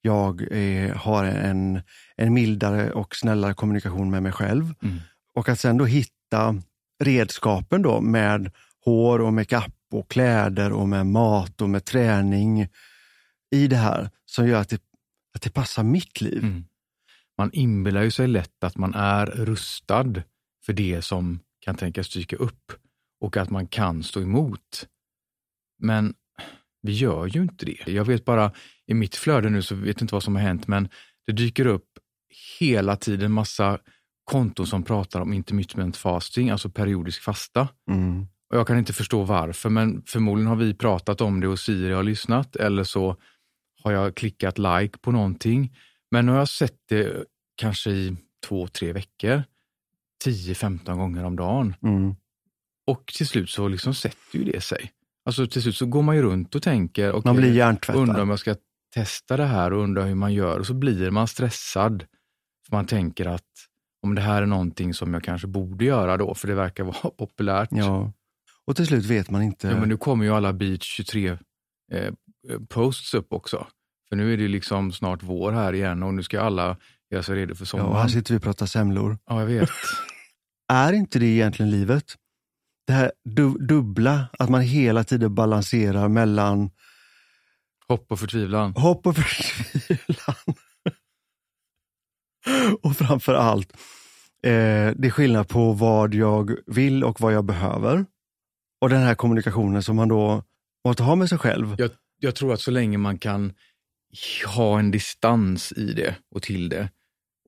Jag 0.01 0.51
eh, 0.51 0.95
har 0.95 1.23
en, 1.25 1.81
en 2.15 2.33
mildare 2.33 2.91
och 2.91 3.15
snällare 3.15 3.53
kommunikation 3.53 4.11
med 4.11 4.23
mig 4.23 4.31
själv. 4.31 4.73
Mm. 4.83 4.99
Och 5.33 5.49
att 5.49 5.59
sen 5.59 5.77
då 5.77 5.85
hitta 5.85 6.61
redskapen 7.03 7.81
då 7.81 8.01
med 8.01 8.51
hår 8.85 9.21
och 9.21 9.33
makeup 9.33 9.73
och 9.91 10.09
kläder 10.09 10.71
och 10.71 10.89
med 10.89 11.05
mat 11.05 11.61
och 11.61 11.69
med 11.69 11.85
träning 11.85 12.67
i 13.51 13.67
det 13.67 13.75
här 13.75 14.09
som 14.25 14.47
gör 14.47 14.61
att 14.61 14.69
det, 14.69 14.81
att 15.35 15.41
det 15.41 15.49
passar 15.49 15.83
mitt 15.83 16.21
liv. 16.21 16.43
Mm. 16.43 16.65
Man 17.37 17.51
inbillar 17.53 18.01
ju 18.01 18.11
sig 18.11 18.27
lätt 18.27 18.63
att 18.63 18.77
man 18.77 18.93
är 18.93 19.25
rustad 19.25 20.13
för 20.65 20.73
det 20.73 21.01
som 21.01 21.39
kan 21.59 21.75
tänkas 21.75 22.09
dyka 22.09 22.35
upp 22.35 22.71
och 23.19 23.37
att 23.37 23.49
man 23.49 23.67
kan 23.67 24.03
stå 24.03 24.21
emot. 24.21 24.87
Men 25.79 26.13
vi 26.83 26.91
gör 26.91 27.27
ju 27.27 27.41
inte 27.41 27.65
det. 27.65 27.87
Jag 27.87 28.05
vet 28.05 28.25
bara, 28.25 28.51
i 28.87 28.93
mitt 28.93 29.15
flöde 29.15 29.49
nu 29.49 29.61
så 29.61 29.75
vet 29.75 29.87
jag 29.87 30.01
inte 30.01 30.15
vad 30.15 30.23
som 30.23 30.35
har 30.35 30.41
hänt, 30.41 30.67
men 30.67 30.89
det 31.25 31.31
dyker 31.31 31.65
upp 31.65 31.87
hela 32.59 32.95
tiden 32.95 33.31
massa 33.31 33.79
konton 34.23 34.67
som 34.67 34.83
pratar 34.83 35.21
om 35.21 35.33
intermittent 35.33 35.97
fasting, 35.97 36.49
alltså 36.49 36.69
periodisk 36.69 37.21
fasta. 37.21 37.67
Mm. 37.89 38.27
Och 38.49 38.59
jag 38.59 38.67
kan 38.67 38.77
inte 38.77 38.93
förstå 38.93 39.23
varför, 39.23 39.69
men 39.69 40.03
förmodligen 40.05 40.47
har 40.47 40.55
vi 40.55 40.73
pratat 40.73 41.21
om 41.21 41.39
det 41.39 41.47
och 41.47 41.59
Siri 41.59 41.93
har 41.93 42.03
lyssnat 42.03 42.55
eller 42.55 42.83
så 42.83 43.15
har 43.83 43.91
jag 43.91 44.15
klickat 44.15 44.57
like 44.57 44.97
på 45.01 45.11
någonting. 45.11 45.77
Men 46.11 46.25
nu 46.25 46.31
har 46.31 46.39
jag 46.39 46.49
sett 46.49 46.77
det 46.89 47.25
kanske 47.55 47.91
i 47.91 48.15
två, 48.47 48.67
tre 48.67 48.93
veckor, 48.93 49.43
10-15 50.25 50.95
gånger 50.95 51.23
om 51.23 51.35
dagen. 51.35 51.75
Mm. 51.83 52.15
Och 52.87 53.13
till 53.17 53.27
slut 53.27 53.49
så 53.49 53.67
liksom 53.67 53.93
sätter 53.93 54.37
ju 54.39 54.43
det 54.43 54.61
sig. 54.61 54.91
Alltså 55.25 55.47
till 55.47 55.61
slut 55.61 55.75
så 55.75 55.85
går 55.85 56.01
man 56.01 56.15
ju 56.15 56.21
runt 56.21 56.55
och 56.55 56.63
tänker, 56.63 57.11
Man 57.11 57.19
okej, 57.19 57.33
blir 57.33 57.53
hjärntvättad. 57.53 58.01
undrar 58.01 58.21
om 58.21 58.29
jag 58.29 58.39
ska 58.39 58.55
testa 58.93 59.37
det 59.37 59.45
här 59.45 59.73
och 59.73 59.83
undrar 59.83 60.05
hur 60.05 60.15
man 60.15 60.33
gör. 60.33 60.59
Och 60.59 60.67
så 60.67 60.73
blir 60.73 61.11
man 61.11 61.27
stressad. 61.27 62.05
För 62.67 62.75
man 62.75 62.85
tänker 62.85 63.25
att 63.25 63.43
om 64.01 64.15
det 64.15 64.21
här 64.21 64.41
är 64.41 64.45
någonting 64.45 64.93
som 64.93 65.13
jag 65.13 65.23
kanske 65.23 65.47
borde 65.47 65.85
göra 65.85 66.17
då, 66.17 66.33
för 66.35 66.47
det 66.47 66.55
verkar 66.55 66.83
vara 67.03 67.09
populärt. 67.17 67.69
Ja. 67.71 68.11
Och 68.65 68.75
till 68.75 68.87
slut 68.87 69.05
vet 69.05 69.29
man 69.29 69.41
inte. 69.41 69.67
Ja, 69.67 69.79
men 69.79 69.89
nu 69.89 69.97
kommer 69.97 70.25
ju 70.25 70.31
alla 70.33 70.53
Beach 70.53 70.83
23 70.83 71.37
eh, 71.91 72.13
posts 72.69 73.13
upp 73.13 73.33
också. 73.33 73.67
För 74.09 74.15
nu 74.15 74.33
är 74.33 74.37
det 74.37 74.47
liksom 74.47 74.91
snart 74.91 75.23
vår 75.23 75.51
här 75.51 75.73
igen 75.73 76.03
och 76.03 76.13
nu 76.13 76.23
ska 76.23 76.41
alla 76.41 76.77
göra 77.11 77.23
sig 77.23 77.35
redo 77.35 77.55
för 77.55 77.61
ja, 77.61 77.65
sommaren. 77.65 77.89
och 77.91 77.97
här 77.97 78.07
sitter 78.07 78.33
vi 78.33 78.37
och 78.37 78.43
pratar 78.43 78.65
semlor. 78.65 79.17
Ja, 79.25 79.39
jag 79.39 79.47
vet. 79.47 79.69
Är 80.73 80.93
inte 80.93 81.19
det 81.19 81.25
egentligen 81.25 81.71
livet? 81.71 82.15
Det 82.87 82.93
här 82.93 83.11
du, 83.23 83.49
dubbla, 83.49 84.25
att 84.39 84.49
man 84.49 84.61
hela 84.61 85.03
tiden 85.03 85.35
balanserar 85.35 86.07
mellan 86.07 86.69
Hopp 87.87 88.11
och 88.11 88.19
förtvivlan. 88.19 88.73
Hopp 88.73 89.07
och 89.07 89.15
förtvivlan. 89.15 90.35
och 92.81 92.95
framför 92.97 93.33
allt, 93.33 93.73
eh, 94.43 94.91
det 94.95 95.07
är 95.07 95.09
skillnad 95.09 95.47
på 95.49 95.73
vad 95.73 96.13
jag 96.13 96.55
vill 96.65 97.03
och 97.03 97.21
vad 97.21 97.33
jag 97.33 97.45
behöver. 97.45 98.05
Och 98.81 98.89
den 98.89 99.01
här 99.01 99.15
kommunikationen 99.15 99.83
som 99.83 99.95
man 99.95 100.07
då 100.07 100.43
måste 100.87 101.03
ha 101.03 101.15
med 101.15 101.29
sig 101.29 101.37
själv. 101.37 101.75
Jag, 101.77 101.91
jag 102.19 102.35
tror 102.35 102.53
att 102.53 102.61
så 102.61 102.71
länge 102.71 102.97
man 102.97 103.17
kan 103.17 103.53
ha 104.55 104.79
en 104.79 104.91
distans 104.91 105.71
i 105.71 105.93
det 105.93 106.15
och 106.35 106.41
till 106.41 106.69
det 106.69 106.89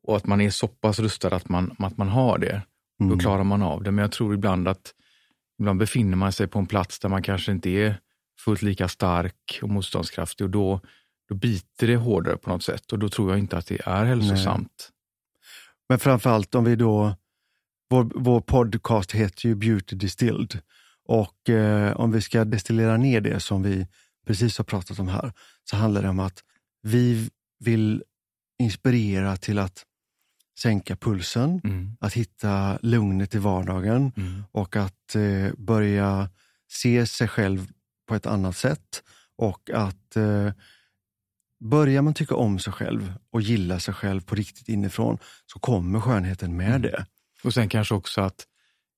och 0.04 0.18
att 0.18 0.28
man 0.28 0.42
är 0.42 0.50
så 0.50 0.68
pass 0.68 1.00
rustad 1.00 1.36
att 1.36 1.50
man, 1.50 1.76
att 1.80 1.98
man 1.98 2.10
har 2.10 2.38
det, 2.38 2.62
Mm. 3.00 3.18
då 3.18 3.22
klarar 3.22 3.44
man 3.44 3.62
av 3.62 3.84
det. 3.84 3.92
Men 3.92 4.02
jag 4.02 4.12
tror 4.12 4.34
ibland 4.34 4.68
att 4.68 4.94
ibland 5.60 5.80
befinner 5.80 6.18
man 6.18 6.32
sig 6.32 6.48
på 6.48 6.60
en 6.60 6.66
plats 6.66 7.00
där 7.00 7.10
man 7.10 7.24
kanske 7.24 7.52
inte 7.52 7.70
är 7.70 8.00
fullt 8.40 8.62
lika 8.62 8.88
stark 8.88 9.60
och 9.62 9.70
motståndskraftig 9.70 10.46
och 10.46 10.52
då, 10.52 10.82
då 11.30 11.36
biter 11.36 11.88
det 11.88 11.96
hårdare 11.96 12.38
på 12.38 12.50
något 12.50 12.64
sätt 12.64 12.92
och 12.92 13.00
då 13.00 13.10
tror 13.10 13.30
jag 13.30 13.40
inte 13.40 13.58
att 13.58 13.68
det 13.68 13.82
är 13.86 14.06
hälsosamt. 14.06 14.90
Men 15.90 16.00
framförallt 16.00 16.56
om 16.56 16.64
vi 16.64 16.76
då, 16.76 17.16
vår, 17.90 18.12
vår 18.16 18.42
podcast 18.42 19.12
heter 19.12 19.48
ju 19.50 19.56
Beauty 19.56 19.96
Distilled 19.96 20.60
och 21.06 21.50
eh, 21.50 21.98
om 21.98 22.12
vi 22.12 22.22
ska 22.22 22.46
destillera 22.46 22.98
ner 22.98 23.22
det 23.22 23.40
som 23.40 23.64
vi 23.64 23.88
precis 24.28 24.58
har 24.58 24.66
pratat 24.66 25.00
om 25.00 25.08
här, 25.08 25.34
så 25.64 25.76
handlar 25.76 26.02
det 26.02 26.10
om 26.10 26.20
att 26.20 26.44
vi 26.82 27.30
vill 27.60 28.04
inspirera 28.60 29.38
till 29.38 29.60
att 29.60 29.84
sänka 30.60 30.96
pulsen, 30.96 31.62
Mm. 31.64 31.98
att 32.00 32.14
hitta 32.14 32.80
lugnet 32.82 33.36
i 33.36 33.38
vardagen 33.38 34.12
Mm. 34.18 34.44
och 34.52 34.76
att 34.76 35.16
eh, 35.16 35.54
börja 35.58 36.30
se 36.72 37.06
sig 37.08 37.28
själv 37.28 37.68
på 38.08 38.16
ett 38.16 38.26
annat 38.26 38.58
sätt 38.58 39.04
och 39.38 39.70
att 39.74 40.16
eh, 40.16 40.52
börjar 41.60 42.02
man 42.02 42.14
tycka 42.14 42.36
om 42.36 42.60
sig 42.60 42.74
själv 42.74 43.14
och 43.32 43.42
gilla 43.42 43.80
sig 43.80 43.94
själv 43.94 44.22
på 44.22 44.36
riktigt 44.36 44.70
inifrån 44.70 45.18
så 45.46 45.60
kommer 45.60 46.00
skönheten 46.00 46.58
med 46.58 46.68
Mm. 46.70 46.82
det. 46.82 47.06
Och 47.44 47.54
sen 47.54 47.70
kanske 47.70 47.94
också 47.96 48.22
att 48.22 48.46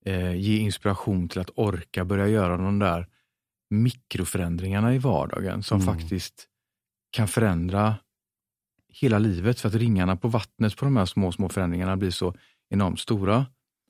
eh, 0.06 0.34
ge 0.36 0.58
inspiration 0.58 1.30
till 1.30 1.42
att 1.42 1.50
orka 1.56 2.06
börja 2.06 2.28
göra 2.28 2.58
de 2.58 2.80
där 2.80 3.08
mikroförändringarna 3.70 4.94
i 4.94 4.98
vardagen 4.98 5.64
som 5.64 5.82
Mm. 5.82 5.96
faktiskt 6.00 6.48
kan 7.12 7.28
förändra 7.28 7.96
hela 9.02 9.20
livet 9.20 9.60
för 9.60 9.70
att 9.70 9.76
ringarna 9.76 10.16
på 10.16 10.28
vattnet 10.28 10.78
på 10.78 10.86
de 10.86 10.98
här 10.98 11.06
små, 11.06 11.32
små 11.32 11.50
förändringarna 11.50 11.98
blir 11.98 12.12
så 12.12 12.34
enormt 12.70 13.00
stora. 13.00 13.46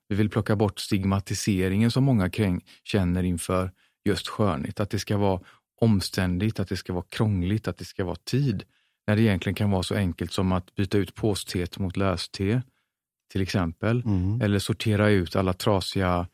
Vi 0.10 0.16
vill 0.16 0.30
plocka 0.30 0.56
bort 0.56 0.80
stigmatiseringen 0.80 1.92
som 1.92 2.04
många 2.04 2.30
kräng, 2.30 2.62
känner 2.84 3.24
inför 3.24 3.72
just 4.06 4.28
skönhet. 4.28 4.80
Att 4.80 4.90
det 4.90 5.00
ska 5.00 5.18
vara 5.18 5.42
omständigt, 5.82 6.60
att 6.60 6.68
det 6.68 6.78
ska 6.78 6.94
vara 6.94 7.06
krångligt, 7.10 7.68
att 7.68 7.78
det 7.78 7.86
ska 7.86 8.06
vara 8.06 8.16
tid. 8.16 8.64
När 9.08 9.16
det 9.16 9.22
egentligen 9.22 9.56
kan 9.56 9.72
vara 9.72 9.84
så 9.84 9.96
enkelt 9.96 10.32
som 10.32 10.52
att 10.52 10.76
byta 10.76 10.98
ut 10.98 11.16
påsteet 11.16 11.80
mot 11.80 11.98
löste 11.98 12.62
till 13.32 13.42
exempel. 13.42 14.02
Mm. 14.06 14.42
Eller 14.42 14.60
sortera 14.60 15.10
ut 15.10 15.36
alla 15.36 15.54
trasiga 15.54 16.28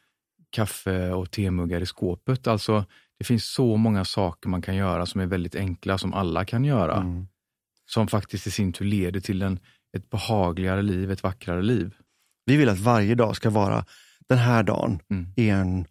kaffe 0.49 1.11
och 1.11 1.31
temuggar 1.31 1.81
i 1.81 1.85
skåpet. 1.85 2.47
Alltså, 2.47 2.85
det 3.17 3.23
finns 3.23 3.45
så 3.45 3.77
många 3.77 4.05
saker 4.05 4.49
man 4.49 4.61
kan 4.61 4.75
göra 4.75 5.05
som 5.05 5.21
är 5.21 5.25
väldigt 5.25 5.55
enkla, 5.55 5.97
som 5.97 6.13
alla 6.13 6.45
kan 6.45 6.65
göra. 6.65 6.95
Mm. 6.95 7.27
Som 7.93 8.07
faktiskt 8.07 8.47
i 8.47 8.51
sin 8.51 8.73
tur 8.73 8.85
leder 8.85 9.19
till 9.19 9.41
en, 9.41 9.59
ett 9.97 10.09
behagligare 10.09 10.81
liv, 10.81 11.11
ett 11.11 11.23
vackrare 11.23 11.61
liv. 11.61 11.95
Vi 12.45 12.57
vill 12.57 12.69
att 12.69 12.79
varje 12.79 13.15
dag 13.15 13.35
ska 13.35 13.49
vara, 13.49 13.85
den 14.29 14.37
här 14.37 14.63
dagen 14.63 14.99
Mm. 15.11 15.27
är 15.35 15.53
en 15.55 15.85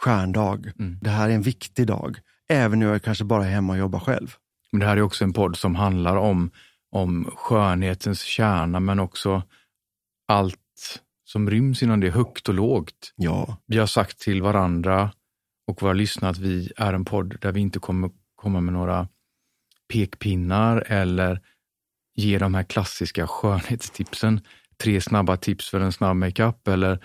stjärndag. 0.00 0.72
Mm. 0.78 0.98
Det 1.02 1.10
här 1.10 1.28
är 1.28 1.34
en 1.34 1.42
viktig 1.42 1.86
dag. 1.86 2.18
Även 2.48 2.78
när 2.78 2.86
jag 2.86 3.02
kanske 3.02 3.24
bara 3.24 3.46
är 3.46 3.50
hemma 3.50 3.72
och 3.72 3.78
jobbar 3.78 3.98
själv. 4.00 4.34
Men 4.72 4.80
det 4.80 4.86
här 4.86 4.96
är 4.96 5.02
också 5.02 5.24
en 5.24 5.32
podd 5.32 5.56
som 5.56 5.74
handlar 5.74 6.16
om, 6.16 6.50
om 6.90 7.30
skönhetens 7.36 8.20
kärna, 8.22 8.80
men 8.80 9.00
också 9.00 9.42
allt 10.28 11.00
som 11.24 11.50
ryms 11.50 11.82
inom 11.82 12.00
det, 12.00 12.10
högt 12.10 12.48
och 12.48 12.54
lågt. 12.54 13.12
Ja, 13.16 13.56
Vi 13.66 13.78
har 13.78 13.86
sagt 13.86 14.18
till 14.20 14.42
varandra 14.42 15.12
och 15.66 15.82
våra 15.82 15.92
lyssnare 15.92 16.30
att 16.30 16.38
vi 16.38 16.72
är 16.76 16.92
en 16.92 17.04
podd 17.04 17.36
där 17.40 17.52
vi 17.52 17.60
inte 17.60 17.78
kommer 17.78 18.10
komma 18.36 18.60
med 18.60 18.74
några 18.74 19.08
pekpinnar 19.92 20.84
eller 20.86 21.40
ge 22.16 22.38
de 22.38 22.54
här 22.54 22.62
klassiska 22.62 23.26
skönhetstipsen. 23.26 24.40
Tre 24.82 25.00
snabba 25.00 25.36
tips 25.36 25.70
för 25.70 25.80
en 25.80 25.92
snabb 25.92 26.16
makeup 26.16 26.68
eller 26.68 27.04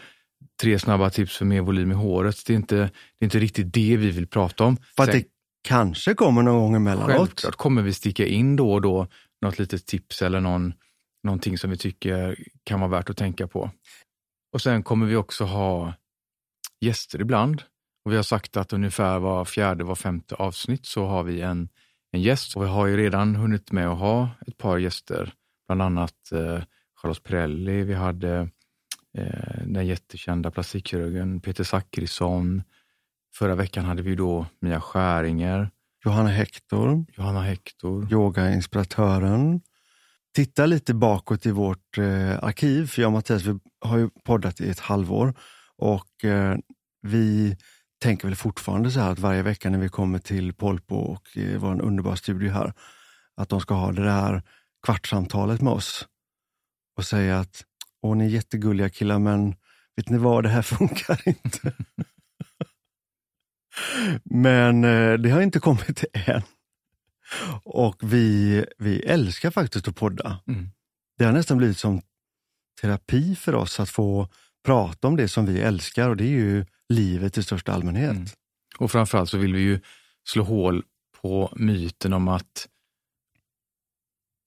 tre 0.61 0.79
snabba 0.79 1.09
tips 1.09 1.37
för 1.37 1.45
mer 1.45 1.61
volym 1.61 1.91
i 1.91 1.95
håret. 1.95 2.45
Det 2.45 2.53
är 2.53 2.57
inte, 2.57 2.75
det 2.75 2.91
är 3.19 3.23
inte 3.23 3.39
riktigt 3.39 3.73
det 3.73 3.97
vi 3.97 4.11
vill 4.11 4.27
prata 4.27 4.63
om. 4.63 4.77
för 4.95 5.03
att 5.03 5.11
det 5.11 5.25
kanske 5.63 6.13
kommer 6.13 6.41
någon 6.41 6.61
gång 6.61 6.75
emellanåt. 6.75 7.17
Självklart 7.17 7.55
kommer 7.55 7.81
vi 7.81 7.93
sticka 7.93 8.25
in 8.25 8.55
då 8.55 8.73
och 8.73 8.81
då 8.81 9.07
något 9.41 9.59
litet 9.59 9.85
tips 9.85 10.21
eller 10.21 10.39
någon, 10.39 10.73
någonting 11.23 11.57
som 11.57 11.69
vi 11.69 11.77
tycker 11.77 12.37
kan 12.63 12.79
vara 12.79 12.89
värt 12.89 13.09
att 13.09 13.17
tänka 13.17 13.47
på. 13.47 13.71
Och 14.53 14.61
sen 14.61 14.83
kommer 14.83 15.05
vi 15.05 15.15
också 15.15 15.43
ha 15.43 15.93
gäster 16.81 17.21
ibland. 17.21 17.63
Och 18.05 18.11
vi 18.11 18.15
har 18.15 18.23
sagt 18.23 18.57
att 18.57 18.73
ungefär 18.73 19.19
var 19.19 19.45
fjärde, 19.45 19.83
var 19.83 19.95
femte 19.95 20.35
avsnitt 20.35 20.85
så 20.85 21.05
har 21.05 21.23
vi 21.23 21.41
en, 21.41 21.69
en 22.11 22.21
gäst. 22.21 22.55
Och 22.55 22.63
vi 22.63 22.67
har 22.67 22.87
ju 22.87 22.97
redan 22.97 23.35
hunnit 23.35 23.71
med 23.71 23.87
att 23.87 23.99
ha 23.99 24.29
ett 24.47 24.57
par 24.57 24.77
gäster, 24.77 25.33
bland 25.67 25.81
annat 25.81 26.31
eh, 26.31 26.63
Charlotte 27.01 27.23
Perrelli, 27.23 27.83
vi 27.83 27.93
hade 27.93 28.49
eh, 29.17 29.65
den 29.65 29.87
jättekända 29.87 30.51
plastikkirurgen 30.51 31.39
Peter 31.39 31.63
Zackrisson. 31.63 32.63
Förra 33.35 33.55
veckan 33.55 33.85
hade 33.85 34.01
vi 34.01 34.15
då 34.15 34.45
Mia 34.61 34.81
Skäringer, 34.81 35.69
Johanna 36.05 36.29
Hector, 36.29 37.05
Johanna 37.17 37.41
Hector. 37.41 38.11
yogainspiratören. 38.11 39.61
Titta 40.35 40.65
lite 40.65 40.93
bakåt 40.93 41.45
i 41.45 41.51
vårt 41.51 41.97
eh, 41.97 42.43
arkiv, 42.43 42.87
för 42.87 43.01
jag 43.01 43.09
och 43.09 43.13
Mattias 43.13 43.43
vi 43.43 43.59
har 43.81 43.97
ju 43.97 44.09
poddat 44.23 44.61
i 44.61 44.69
ett 44.69 44.79
halvår 44.79 45.33
och 45.77 46.25
eh, 46.25 46.57
vi 47.01 47.57
tänker 48.01 48.27
väl 48.27 48.35
fortfarande 48.35 48.91
så 48.91 48.99
här 48.99 49.11
att 49.11 49.19
varje 49.19 49.41
vecka 49.41 49.69
när 49.69 49.79
vi 49.79 49.89
kommer 49.89 50.19
till 50.19 50.53
Polpo 50.53 50.95
och 50.95 51.37
eh, 51.37 51.57
vår 51.59 51.81
underbara 51.81 52.15
studio 52.15 52.51
här, 52.51 52.73
att 53.35 53.49
de 53.49 53.61
ska 53.61 53.73
ha 53.73 53.91
det 53.91 54.03
där 54.03 54.41
kvartssamtalet 54.85 55.61
med 55.61 55.73
oss 55.73 56.07
och 56.97 57.05
säga 57.05 57.39
att 57.39 57.65
Åh, 58.01 58.17
ni 58.17 58.25
är 58.25 58.29
jättegulliga 58.29 58.89
killar, 58.89 59.19
men 59.19 59.55
vet 59.95 60.09
ni 60.09 60.17
vad, 60.17 60.43
det 60.43 60.49
här 60.49 60.61
funkar 60.77 61.21
inte. 61.25 61.73
men 64.23 64.83
eh, 64.83 65.13
det 65.13 65.29
har 65.29 65.41
inte 65.41 65.59
kommit 65.59 66.03
än. 66.13 66.41
Och 67.63 67.95
vi, 68.01 68.65
vi 68.77 68.99
älskar 68.99 69.51
faktiskt 69.51 69.87
att 69.87 69.95
podda. 69.95 70.39
Mm. 70.47 70.69
Det 71.17 71.23
har 71.25 71.31
nästan 71.31 71.57
blivit 71.57 71.77
som 71.77 72.01
terapi 72.81 73.35
för 73.35 73.55
oss 73.55 73.79
att 73.79 73.89
få 73.89 74.27
prata 74.65 75.07
om 75.07 75.15
det 75.15 75.27
som 75.27 75.45
vi 75.45 75.61
älskar 75.61 76.09
och 76.09 76.17
det 76.17 76.23
är 76.23 76.29
ju 76.29 76.65
livet 76.91 77.37
i 77.37 77.43
största 77.43 77.71
allmänhet. 77.71 78.11
Mm. 78.11 78.25
Och 78.77 78.91
framförallt 78.91 79.29
så 79.29 79.37
vill 79.37 79.53
vi 79.53 79.61
ju 79.61 79.79
slå 80.23 80.43
hål 80.43 80.83
på 81.21 81.53
myten 81.55 82.13
om 82.13 82.27
att 82.27 82.67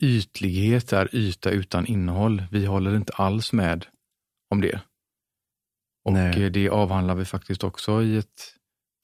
ytlighet 0.02 0.92
är 0.92 1.14
yta 1.14 1.50
utan 1.50 1.86
innehåll. 1.86 2.42
Vi 2.50 2.66
håller 2.66 2.96
inte 2.96 3.12
alls 3.12 3.52
med 3.52 3.86
om 4.50 4.60
det. 4.60 4.80
Och 6.04 6.12
Nej. 6.12 6.44
eh, 6.44 6.50
det 6.50 6.68
avhandlar 6.68 7.14
vi 7.14 7.24
faktiskt 7.24 7.64
också 7.64 8.02
i 8.02 8.16
ett 8.16 8.54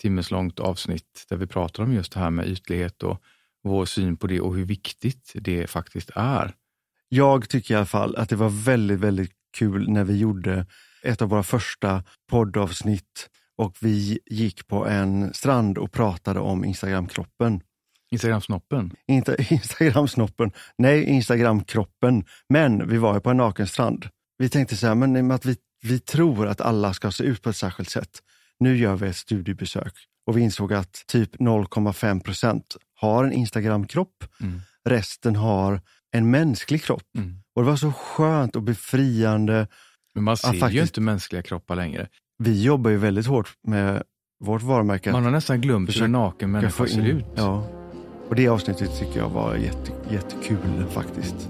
timmeslångt 0.01 0.61
avsnitt 0.61 1.27
där 1.29 1.37
vi 1.37 1.47
pratar 1.47 1.83
om 1.83 1.93
just 1.93 2.13
det 2.13 2.21
här 2.21 2.31
med 2.31 2.49
ytlighet 2.49 3.03
och 3.03 3.23
vår 3.63 3.85
syn 3.85 4.17
på 4.17 4.27
det 4.27 4.41
och 4.41 4.55
hur 4.55 4.65
viktigt 4.65 5.33
det 5.35 5.67
faktiskt 5.67 6.11
är. 6.15 6.55
Jag 7.09 7.49
tycker 7.49 7.75
i 7.75 7.77
alla 7.77 7.87
fall 7.87 8.17
att 8.17 8.29
det 8.29 8.37
var 8.37 8.65
väldigt, 8.65 9.01
väldigt 9.01 9.33
kul 9.59 9.91
när 9.91 10.05
vi 10.05 10.17
gjorde 10.17 10.67
ett 11.03 11.23
av 11.23 11.29
våra 11.29 11.43
första 11.43 12.03
poddavsnitt 12.31 13.29
och 13.57 13.77
vi 13.81 14.19
gick 14.27 14.67
på 14.67 14.87
en 14.87 15.35
strand 15.35 15.79
och 15.79 15.93
pratade 15.93 16.41
om 16.41 16.65
Instagramkroppen. 16.65 17.61
Instagramsnoppen. 18.11 18.93
Inte 19.07 19.37
Instagramsnoppen, 19.51 20.53
nej 20.79 21.05
Instagramkroppen. 21.05 22.25
Men 22.49 22.89
vi 22.89 22.99
var 22.99 23.15
ju 23.15 23.21
på 23.21 23.31
en 23.31 23.37
nakenstrand. 23.37 24.09
Vi 24.39 24.49
tänkte 24.49 24.77
så 24.77 24.87
här, 24.87 24.95
men 24.95 25.31
att 25.31 25.45
vi, 25.45 25.57
vi 25.83 25.99
tror 25.99 26.47
att 26.47 26.61
alla 26.61 26.95
ska 26.95 27.11
se 27.11 27.25
ut 27.25 27.43
på 27.43 27.51
ett 27.51 27.57
särskilt 27.57 27.91
sätt. 27.91 28.19
Nu 28.59 28.77
gör 28.77 28.97
vi 28.97 29.09
ett 29.09 29.17
studiebesök 29.17 29.93
och 30.27 30.37
vi 30.37 30.41
insåg 30.41 30.73
att 30.73 31.05
typ 31.07 31.37
0,5 31.37 32.21
procent 32.21 32.77
har 32.95 33.25
en 33.25 33.33
Instagramkropp. 33.33 34.25
Mm. 34.41 34.61
Resten 34.85 35.37
har 35.37 35.81
en 36.13 36.31
mänsklig 36.31 36.83
kropp. 36.83 37.17
Mm. 37.17 37.43
Och 37.55 37.63
det 37.63 37.71
var 37.71 37.77
så 37.77 37.93
skönt 37.93 38.57
och 38.57 38.63
befriande. 38.63 39.67
Men 40.15 40.25
man 40.25 40.37
ser 40.37 40.53
ju 40.53 40.61
faktiskt. 40.61 40.83
inte 40.83 41.01
mänskliga 41.01 41.43
kroppar 41.43 41.77
längre. 41.77 42.09
Vi 42.39 42.63
jobbar 42.63 42.91
ju 42.91 42.97
väldigt 42.97 43.27
hårt 43.27 43.49
med 43.63 44.03
vårt 44.45 44.63
varumärke. 44.63 45.13
Man 45.13 45.25
har 45.25 45.31
nästan 45.31 45.61
glömt 45.61 45.97
hur 45.97 46.03
en 46.03 46.13
naken 46.13 46.51
människa 46.51 46.87
ser 46.87 47.07
ut. 47.07 47.25
Ja. 47.37 47.69
Och 48.29 48.35
det 48.35 48.49
avsnittet 48.49 48.99
tycker 48.99 49.19
jag 49.19 49.29
var 49.29 49.57
jätte, 49.57 49.93
jättekul 50.11 50.87
faktiskt. 50.91 51.49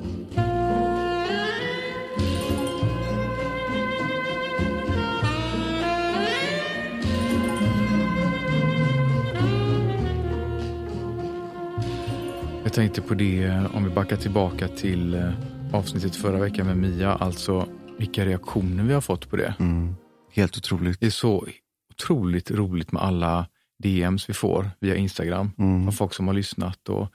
Jag 12.64 12.73
tänkte 12.75 13.02
på 13.02 13.14
det 13.14 13.62
om 13.75 13.85
vi 13.85 13.90
backar 13.90 14.17
tillbaka 14.17 14.69
till 14.69 15.14
eh, 15.14 15.31
avsnittet 15.73 16.17
förra 16.17 16.38
veckan 16.38 16.67
med 16.67 16.76
Mia, 16.76 17.12
alltså 17.14 17.67
vilka 18.00 18.25
reaktioner 18.25 18.85
vi 18.85 18.92
har 18.95 19.00
fått 19.00 19.30
på 19.30 19.37
det. 19.37 19.54
Mm. 19.59 19.95
Helt 20.33 20.57
otroligt. 20.57 21.00
Det 21.00 21.07
är 21.07 21.11
så 21.11 21.47
otroligt 21.92 22.50
roligt 22.50 22.92
med 22.92 23.02
alla 23.02 23.47
DMs 23.83 24.28
vi 24.28 24.35
får 24.35 24.71
via 24.80 24.97
Instagram 24.97 25.50
Mm. 25.59 25.88
av 25.88 25.92
folk 25.92 26.14
som 26.14 26.26
har 26.26 26.35
lyssnat 26.35 26.88
och 26.88 27.12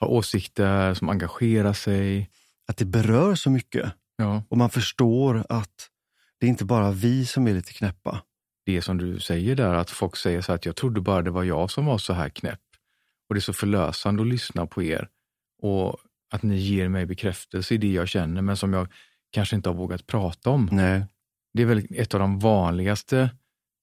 har 0.00 0.08
åsikter, 0.08 0.94
som 0.94 1.08
engagerar 1.08 1.72
sig. 1.72 2.30
Att 2.68 2.76
det 2.76 2.84
berör 2.84 3.34
så 3.34 3.50
mycket 3.50 3.92
Ja, 4.16 4.42
och 4.48 4.58
man 4.58 4.70
förstår 4.70 5.46
att 5.48 5.88
det 6.40 6.46
är 6.46 6.50
inte 6.50 6.64
bara 6.64 6.90
vi 6.90 7.26
som 7.26 7.46
är 7.48 7.54
lite 7.54 7.72
knäppa. 7.72 8.22
det 8.66 8.82
som 8.82 8.98
du 8.98 9.20
säger 9.20 9.56
där, 9.56 9.74
att 9.74 9.90
folk 9.90 10.16
säger 10.16 10.40
så 10.40 10.52
här 10.52 10.54
att 10.56 10.66
jag 10.66 10.76
trodde 10.76 11.00
bara 11.00 11.22
det 11.22 11.30
var 11.30 11.44
jag 11.44 11.70
som 11.70 11.86
var 11.86 11.98
så 11.98 12.12
här 12.12 12.28
knäpp. 12.28 12.60
Och 13.28 13.34
det 13.34 13.38
är 13.38 13.40
så 13.40 13.52
förlösande 13.52 14.22
att 14.22 14.28
lyssna 14.28 14.66
på 14.66 14.82
er 14.82 15.08
och 15.62 15.96
att 16.32 16.42
ni 16.42 16.56
ger 16.56 16.88
mig 16.88 17.06
bekräftelse 17.06 17.74
i 17.74 17.78
det 17.78 17.92
jag 17.92 18.08
känner, 18.08 18.42
men 18.42 18.56
som 18.56 18.72
jag 18.72 18.88
kanske 19.34 19.56
inte 19.56 19.68
har 19.68 19.74
vågat 19.74 20.06
prata 20.06 20.50
om. 20.50 20.68
Nej. 20.72 21.06
Det 21.52 21.62
är 21.62 21.66
väl 21.66 21.86
ett 21.90 22.14
av 22.14 22.20
de 22.20 22.38
vanligaste 22.38 23.30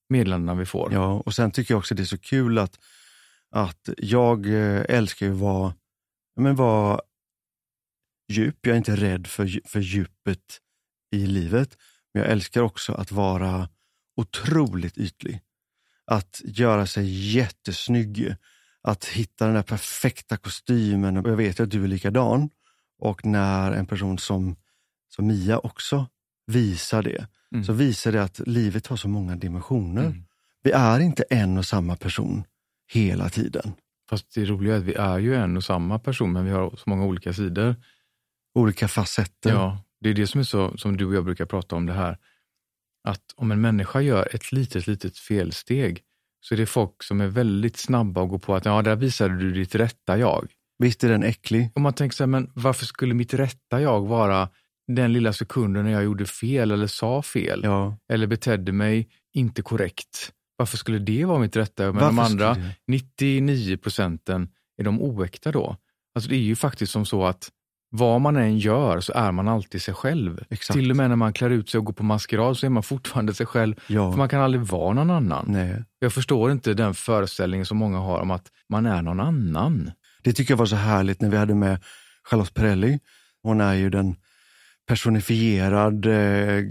meddelandena 0.08 0.54
vi 0.54 0.66
får. 0.66 0.92
Ja, 0.92 1.22
och 1.26 1.34
sen 1.34 1.50
tycker 1.50 1.74
jag 1.74 1.78
också 1.78 1.94
det 1.94 2.02
är 2.02 2.04
så 2.04 2.18
kul 2.18 2.58
att, 2.58 2.78
att 3.50 3.88
jag 3.98 4.46
eh, 4.46 4.84
älskar 4.88 5.26
ju 5.26 5.32
att 5.32 5.38
vara, 5.38 5.74
men 6.36 6.56
vara 6.56 7.00
djup. 8.32 8.66
Jag 8.66 8.72
är 8.72 8.78
inte 8.78 8.96
rädd 8.96 9.26
för, 9.26 9.68
för 9.68 9.80
djupet 9.80 10.60
i 11.12 11.26
livet. 11.26 11.76
Men 12.14 12.22
jag 12.22 12.32
älskar 12.32 12.62
också 12.62 12.92
att 12.92 13.12
vara 13.12 13.68
otroligt 14.16 14.98
ytlig. 14.98 15.40
Att 16.04 16.40
göra 16.44 16.86
sig 16.86 17.34
jättesnygg. 17.36 18.34
Att 18.82 19.04
hitta 19.04 19.46
den 19.46 19.54
där 19.54 19.62
perfekta 19.62 20.36
kostymen. 20.36 21.16
Och 21.16 21.30
jag 21.30 21.36
vet 21.36 21.60
att 21.60 21.70
du 21.70 21.84
är 21.84 21.88
likadan. 21.88 22.50
Och 22.98 23.24
när 23.24 23.72
en 23.72 23.86
person 23.86 24.18
som, 24.18 24.56
som 25.14 25.26
Mia 25.26 25.58
också 25.58 26.06
visar 26.46 27.02
det, 27.02 27.26
Mm. 27.52 27.64
så 27.64 27.72
visar 27.72 28.12
det 28.12 28.22
att 28.22 28.40
livet 28.46 28.86
har 28.86 28.96
så 28.96 29.08
många 29.08 29.36
dimensioner. 29.36 30.04
Mm. 30.04 30.24
Vi 30.62 30.70
är 30.70 31.00
inte 31.00 31.22
en 31.22 31.58
och 31.58 31.64
samma 31.66 31.96
person 31.96 32.44
hela 32.92 33.28
tiden. 33.28 33.72
Fast 34.10 34.34
det 34.34 34.44
roliga 34.44 34.74
är 34.74 34.78
att 34.78 34.84
vi 34.84 34.94
är 34.94 35.18
ju 35.18 35.34
en 35.34 35.56
och 35.56 35.64
samma 35.64 35.98
person, 35.98 36.32
men 36.32 36.44
vi 36.44 36.50
har 36.50 36.70
så 36.70 36.90
många 36.90 37.04
olika 37.04 37.32
sidor. 37.32 37.76
Olika 38.54 38.88
facetter. 38.88 39.50
Ja, 39.50 39.78
det 40.00 40.08
är 40.08 40.14
det 40.14 40.26
som 40.26 40.40
är 40.40 40.44
så, 40.44 40.78
som 40.78 40.96
du 40.96 41.04
och 41.06 41.14
jag 41.14 41.24
brukar 41.24 41.46
prata 41.46 41.76
om 41.76 41.86
det 41.86 41.92
här. 41.92 42.18
Att 43.08 43.22
om 43.36 43.50
en 43.50 43.60
människa 43.60 44.00
gör 44.00 44.28
ett 44.34 44.52
litet, 44.52 44.86
litet 44.86 45.18
felsteg, 45.18 46.02
så 46.40 46.54
är 46.54 46.58
det 46.58 46.66
folk 46.66 47.02
som 47.02 47.20
är 47.20 47.26
väldigt 47.26 47.76
snabba 47.76 48.22
att 48.22 48.28
gå 48.30 48.38
på 48.38 48.54
att 48.54 48.64
ja, 48.64 48.82
där 48.82 48.96
visade 48.96 49.38
du 49.38 49.52
ditt 49.52 49.74
rätta 49.74 50.18
jag. 50.18 50.52
Visst 50.78 51.04
är 51.04 51.08
den 51.08 51.22
äcklig? 51.22 51.70
Och 51.74 51.80
man 51.80 51.92
tänker 51.92 52.16
så 52.16 52.22
här, 52.22 52.28
men 52.28 52.50
varför 52.54 52.86
skulle 52.86 53.14
mitt 53.14 53.34
rätta 53.34 53.80
jag 53.80 54.00
vara 54.06 54.48
den 54.94 55.12
lilla 55.12 55.32
sekunden 55.32 55.84
när 55.84 55.92
jag 55.92 56.04
gjorde 56.04 56.24
fel 56.26 56.70
eller 56.70 56.86
sa 56.86 57.22
fel 57.22 57.60
Ja. 57.64 57.98
eller 58.12 58.26
betedde 58.26 58.72
mig 58.72 59.08
inte 59.34 59.62
korrekt? 59.62 60.32
Varför 60.56 60.76
skulle 60.76 60.98
det 60.98 61.24
vara 61.24 61.38
mitt 61.38 61.56
rätta? 61.56 61.92
Men 61.92 61.96
de 61.96 62.18
andra 62.18 62.54
skulle 62.54 62.66
det? 62.68 62.74
99 62.86 63.76
procenten, 63.76 64.48
är 64.78 64.84
de 64.84 65.02
oäkta 65.02 65.52
då? 65.52 65.76
Alltså 66.14 66.30
det 66.30 66.36
är 66.36 66.40
ju 66.40 66.56
faktiskt 66.56 66.92
som 66.92 67.06
så 67.06 67.24
att 67.24 67.48
vad 67.94 68.20
man 68.20 68.36
än 68.36 68.58
gör 68.58 69.00
så 69.00 69.12
är 69.12 69.32
man 69.32 69.48
alltid 69.48 69.82
sig 69.82 69.94
själv. 69.94 70.44
Exakt. 70.50 70.78
Till 70.78 70.90
och 70.90 70.96
med 70.96 71.08
när 71.08 71.16
man 71.16 71.32
klär 71.32 71.50
ut 71.50 71.70
sig 71.70 71.78
och 71.78 71.84
går 71.84 71.92
på 71.92 72.02
maskerad 72.04 72.56
så 72.58 72.66
är 72.66 72.70
man 72.70 72.82
fortfarande 72.82 73.34
sig 73.34 73.46
själv. 73.46 73.74
För 73.80 73.94
Ja. 73.94 74.16
man 74.16 74.28
kan 74.28 74.40
aldrig 74.42 74.62
vara 74.62 74.94
någon 74.94 75.10
annan. 75.10 75.44
Nej. 75.48 75.84
Jag 75.98 76.12
förstår 76.12 76.52
inte 76.52 76.74
den 76.74 76.94
föreställningen 76.94 77.66
som 77.66 77.76
många 77.78 77.98
har 77.98 78.20
om 78.20 78.30
att 78.30 78.46
man 78.68 78.86
är 78.86 79.02
någon 79.02 79.20
annan. 79.20 79.90
Det 80.22 80.32
tycker 80.32 80.52
jag 80.52 80.58
var 80.58 80.66
så 80.66 80.76
härligt 80.76 81.20
när 81.20 81.30
vi 81.30 81.36
hade 81.36 81.54
med 81.54 81.82
Charlotte 82.30 82.54
Perrelli. 82.54 82.98
Hon 83.42 83.60
är 83.60 83.74
ju 83.74 83.90
den 83.90 84.16
personifierad 84.88 86.06
eh, 86.06 86.64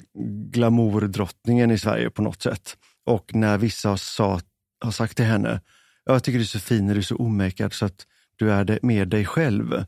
glamourdrottningen 0.52 1.72
i 1.72 1.78
Sverige 1.78 2.10
på 2.10 2.22
något 2.22 2.42
sätt. 2.42 2.78
Och 3.06 3.36
när 3.36 3.58
vissa 3.58 3.90
har, 3.90 3.98
sa, 3.98 4.40
har 4.84 4.92
sagt 4.92 5.16
till 5.18 5.26
henne, 5.26 5.62
jag 6.06 6.24
tycker 6.24 6.40
du 6.40 6.44
är 6.44 6.48
så 6.48 6.60
fin 6.60 6.88
du 6.88 6.98
är 6.98 7.02
så 7.02 7.16
omakead 7.16 7.74
så 7.74 7.86
att 7.86 8.06
du 8.36 8.52
är 8.52 8.80
med 8.82 9.08
dig 9.08 9.26
själv. 9.26 9.86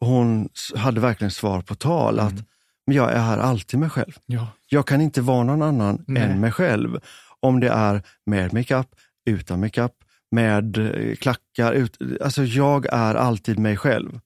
Hon 0.00 0.48
s- 0.54 0.72
hade 0.78 1.00
verkligen 1.00 1.30
svar 1.30 1.60
på 1.62 1.74
tal 1.74 2.18
att 2.20 2.32
Mm. 2.32 2.44
men 2.86 2.96
jag 2.96 3.12
är 3.12 3.20
här 3.20 3.38
alltid 3.38 3.80
mig 3.80 3.90
själv. 3.90 4.12
Ja. 4.26 4.46
Jag 4.68 4.86
kan 4.86 5.00
inte 5.00 5.20
vara 5.20 5.44
någon 5.44 5.62
annan 5.62 6.04
Nej. 6.06 6.22
än 6.22 6.40
mig 6.40 6.52
själv. 6.52 6.98
Om 7.40 7.60
det 7.60 7.68
är 7.68 8.02
med 8.26 8.52
makeup, 8.54 8.86
utan 9.30 9.60
makeup, 9.60 9.92
med 10.30 10.78
eh, 10.78 11.14
klackar. 11.16 11.72
Ut, 11.72 11.98
alltså 12.20 12.44
jag 12.44 12.86
är 12.86 13.14
alltid 13.14 13.58
mig 13.58 13.76
själv. 13.76 14.20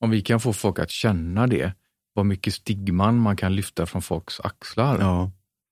Om 0.00 0.10
vi 0.10 0.20
kan 0.22 0.40
få 0.40 0.52
folk 0.52 0.78
att 0.78 0.90
känna 0.90 1.46
det, 1.46 1.72
vad 2.14 2.26
mycket 2.26 2.54
stigman 2.54 3.18
man 3.18 3.36
kan 3.36 3.56
lyfta 3.56 3.86
från 3.86 4.02
folks 4.02 4.40
axlar. 4.40 5.00
Ja. 5.00 5.30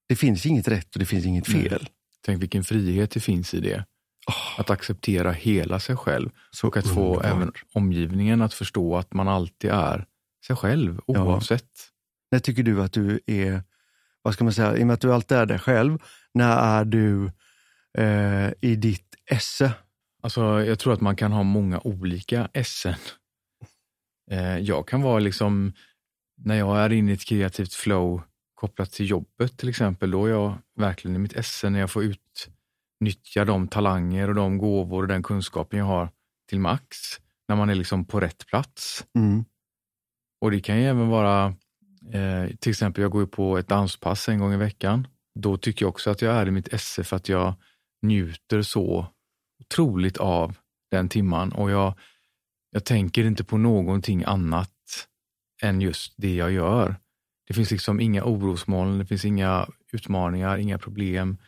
Det 0.08 0.16
finns 0.16 0.46
inget 0.46 0.68
rätt 0.68 0.94
och 0.94 0.98
det 0.98 1.06
finns 1.06 1.26
inget 1.26 1.46
fel. 1.46 1.88
Tänk 2.24 2.42
vilken 2.42 2.64
frihet 2.64 3.10
det 3.10 3.20
finns 3.20 3.54
i 3.54 3.60
det. 3.60 3.84
Åh, 4.28 4.60
Att 4.60 4.70
acceptera 4.70 5.32
hela 5.32 5.80
sig 5.80 5.96
själv 5.96 6.30
så 6.50 6.68
och 6.68 6.76
att 6.76 6.86
få 6.88 7.00
underbart. 7.16 7.24
även 7.24 7.52
omgivningen 7.74 8.42
att 8.42 8.54
förstå 8.54 8.96
att 8.96 9.12
man 9.14 9.28
alltid 9.28 9.70
är 9.70 10.06
sig 10.46 10.56
själv 10.56 11.00
oavsett. 11.06 11.70
När 12.30 12.38
tycker 12.38 12.62
du 12.62 12.82
att 12.82 12.92
du 12.92 13.20
är, 13.26 13.62
vad 14.22 14.34
ska 14.34 14.44
man 14.44 14.52
säga, 14.52 14.76
i 14.76 14.82
och 14.82 14.86
med 14.86 14.94
att 14.94 15.00
du 15.00 15.12
alltid 15.14 15.38
är 15.38 15.46
dig 15.46 15.58
själv, 15.58 15.98
när 16.34 16.56
är 16.56 16.84
du 16.84 17.30
eh, 17.98 18.50
i 18.60 18.76
ditt 18.76 19.14
esse? 19.30 19.72
Alltså, 20.22 20.64
jag 20.64 20.78
tror 20.78 20.92
att 20.92 21.00
man 21.00 21.16
kan 21.16 21.32
ha 21.32 21.42
många 21.42 21.80
olika 21.80 22.48
essen. 22.52 22.94
Eh, 24.30 24.58
jag 24.58 24.88
kan 24.88 25.02
vara 25.02 25.18
liksom, 25.18 25.72
när 26.44 26.54
jag 26.54 26.78
är 26.78 26.92
inne 26.92 27.10
i 27.10 27.14
ett 27.14 27.24
kreativt 27.24 27.74
flow 27.74 28.22
kopplat 28.54 28.92
till 28.92 29.10
jobbet 29.10 29.56
till 29.56 29.68
exempel, 29.68 30.10
då 30.10 30.26
är 30.26 30.30
jag 30.30 30.58
verkligen 30.76 31.16
i 31.16 31.18
mitt 31.18 31.32
esse 31.32 31.70
när 31.70 31.80
jag 31.80 31.90
får 31.90 32.04
utnyttja 32.04 33.44
de 33.44 33.68
talanger 33.68 34.28
och 34.28 34.34
de 34.34 34.58
gåvor 34.58 35.02
och 35.02 35.08
den 35.08 35.22
kunskapen 35.22 35.78
jag 35.78 35.86
har 35.86 36.10
till 36.48 36.60
max. 36.60 36.96
När 37.48 37.56
man 37.56 37.70
är 37.70 37.74
liksom 37.74 38.04
på 38.04 38.20
rätt 38.20 38.46
plats. 38.46 39.06
Mm. 39.14 39.44
Och 40.40 40.50
det 40.50 40.60
kan 40.60 40.78
ju 40.78 40.84
även 40.84 41.08
vara, 41.08 41.54
eh, 42.12 42.56
till 42.60 42.70
exempel 42.70 43.02
jag 43.02 43.10
går 43.10 43.26
på 43.26 43.58
ett 43.58 43.68
danspass 43.68 44.28
en 44.28 44.38
gång 44.38 44.52
i 44.52 44.56
veckan. 44.56 45.06
Då 45.34 45.56
tycker 45.56 45.84
jag 45.84 45.90
också 45.90 46.10
att 46.10 46.22
jag 46.22 46.34
är 46.34 46.46
i 46.46 46.50
mitt 46.50 46.68
esse 46.68 47.04
för 47.04 47.16
att 47.16 47.28
jag 47.28 47.54
njuter 48.02 48.62
så 48.62 49.06
otroligt 49.60 50.16
av 50.16 50.56
den 50.90 51.08
timman 51.08 51.52
och 51.52 51.70
jag, 51.70 51.94
jag 52.70 52.84
tänker 52.84 53.24
inte 53.24 53.44
på 53.44 53.56
någonting 53.56 54.24
annat 54.24 54.71
än 55.62 55.80
just 55.80 56.14
det 56.16 56.34
jag 56.34 56.52
gör. 56.52 56.96
Det 57.46 57.54
finns 57.54 57.70
liksom 57.70 58.00
inga 58.00 58.24
orosmoln, 58.24 58.98
det 58.98 59.06
finns 59.06 59.24
inga 59.24 59.68
utmaningar, 59.92 60.58
inga 60.58 60.78
problem, 60.78 61.38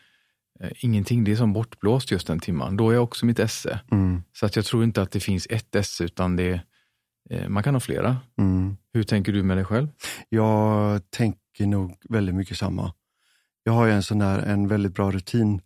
eh, 0.61 0.71
ingenting. 0.77 1.25
Det 1.25 1.33
är 1.33 1.37
som 1.37 1.53
bortblåst 1.53 2.11
just 2.11 2.27
den 2.27 2.41
timman. 2.41 2.77
Då 2.77 2.91
är 2.91 2.95
jag 2.95 3.03
också 3.03 3.27
mitt 3.27 3.39
esse. 3.39 3.81
Mm. 3.91 4.23
Så 4.33 4.47
att 4.47 4.57
jag 4.57 4.65
tror 4.65 4.85
inte 4.85 5.03
att 5.03 5.11
det 5.11 5.21
finns 5.21 5.47
ett 5.51 5.75
esse 5.75 6.05
utan 6.05 6.37
det, 6.37 6.61
eh, 7.31 7.49
man 7.49 7.63
kan 7.63 7.75
ha 7.75 7.81
flera. 7.81 8.17
Mm. 8.39 8.77
Hur 8.93 9.03
tänker 9.03 9.33
du 9.33 9.43
med 9.43 9.57
dig 9.57 9.65
själv? 9.65 9.89
Jag 10.29 11.01
tänker 11.11 11.67
nog 11.67 11.97
väldigt 12.09 12.35
mycket 12.35 12.57
samma. 12.57 12.93
Jag 13.63 13.73
har 13.73 13.87
ju 13.87 13.93
en 13.93 14.03
sån 14.03 14.19
där, 14.19 14.39
en 14.39 14.69
väldigt 14.69 14.95
bra 14.95 15.11
rutin 15.11 15.61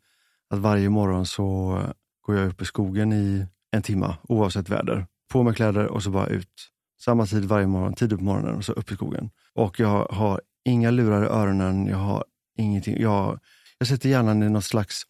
att 0.50 0.58
varje 0.58 0.88
morgon 0.90 1.26
så 1.26 1.78
går 2.20 2.36
jag 2.36 2.48
upp 2.48 2.62
i 2.62 2.64
skogen 2.64 3.12
i 3.12 3.46
en 3.70 3.82
timme 3.82 4.14
oavsett 4.22 4.68
väder. 4.68 5.06
På 5.32 5.42
med 5.42 5.56
kläder 5.56 5.86
och 5.86 6.02
så 6.02 6.10
bara 6.10 6.26
ut. 6.26 6.70
Samma 7.00 7.26
tid 7.26 7.44
varje 7.44 7.66
morgon, 7.66 7.94
tidigt 7.94 8.18
på 8.18 8.24
morgonen 8.24 8.54
och 8.54 8.64
så 8.64 8.72
upp 8.72 8.92
i 8.92 8.94
skogen. 8.94 9.30
Och 9.54 9.80
jag 9.80 10.04
har 10.10 10.40
inga 10.64 10.90
lurar 10.90 11.22
i 11.24 11.26
öronen, 11.26 11.86
jag 11.86 11.96
har 11.96 12.24
ingenting. 12.58 13.00
Jag, 13.00 13.38
jag 13.78 13.88
sätter 13.88 14.08
hjärnan 14.08 14.42
i 14.42 14.48
något 14.50 14.64
slags 14.64 15.02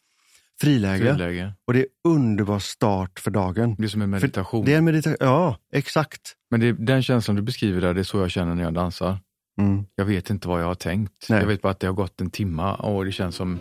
friläge 0.60 1.14
Friläge. 1.14 1.52
och 1.66 1.72
det 1.72 1.80
är 1.80 1.86
underbar 2.08 2.58
start 2.58 3.18
för 3.18 3.30
dagen. 3.30 3.74
Det 3.78 3.84
är 3.84 3.88
som 3.88 4.02
en 4.02 4.10
meditation. 4.10 4.64
Det 4.64 4.74
är 4.74 4.78
en 4.78 4.84
meditation, 4.84 5.16
ja 5.20 5.56
exakt. 5.72 6.34
Men 6.50 6.60
det, 6.60 6.72
den 6.72 7.02
känslan 7.02 7.36
du 7.36 7.42
beskriver 7.42 7.80
där, 7.80 7.94
det 7.94 8.00
är 8.00 8.04
så 8.04 8.18
jag 8.18 8.30
känner 8.30 8.54
när 8.54 8.62
jag 8.62 8.74
dansar. 8.74 9.18
Mm. 9.60 9.84
Jag 9.94 10.04
vet 10.04 10.30
inte 10.30 10.48
vad 10.48 10.60
jag 10.60 10.66
har 10.66 10.74
tänkt. 10.74 11.26
Nej. 11.28 11.40
Jag 11.40 11.46
vet 11.46 11.62
bara 11.62 11.72
att 11.72 11.80
det 11.80 11.86
har 11.86 11.94
gått 11.94 12.20
en 12.20 12.30
timma 12.30 12.74
och 12.74 13.04
det 13.04 13.12
känns 13.12 13.34
som 13.36 13.58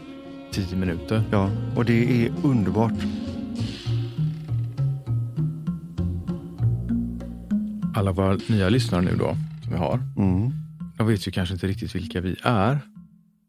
tio 0.52 0.78
minuter. 0.78 1.24
Ja, 1.32 1.52
och 1.76 1.86
det 1.86 2.26
är 2.26 2.34
underbart. 2.44 2.94
Alla 7.98 8.12
våra 8.12 8.38
nya 8.48 8.70
lyssnare 8.70 9.02
nu 9.02 9.16
då, 9.16 9.38
som 9.64 9.72
vi 9.72 9.78
har, 9.78 10.00
Mm. 10.18 10.52
de 10.98 11.08
vet 11.08 11.28
ju 11.28 11.32
kanske 11.32 11.54
inte 11.54 11.68
riktigt 11.68 11.96
vilka 11.96 12.22
vi 12.22 12.36
är. 12.44 12.80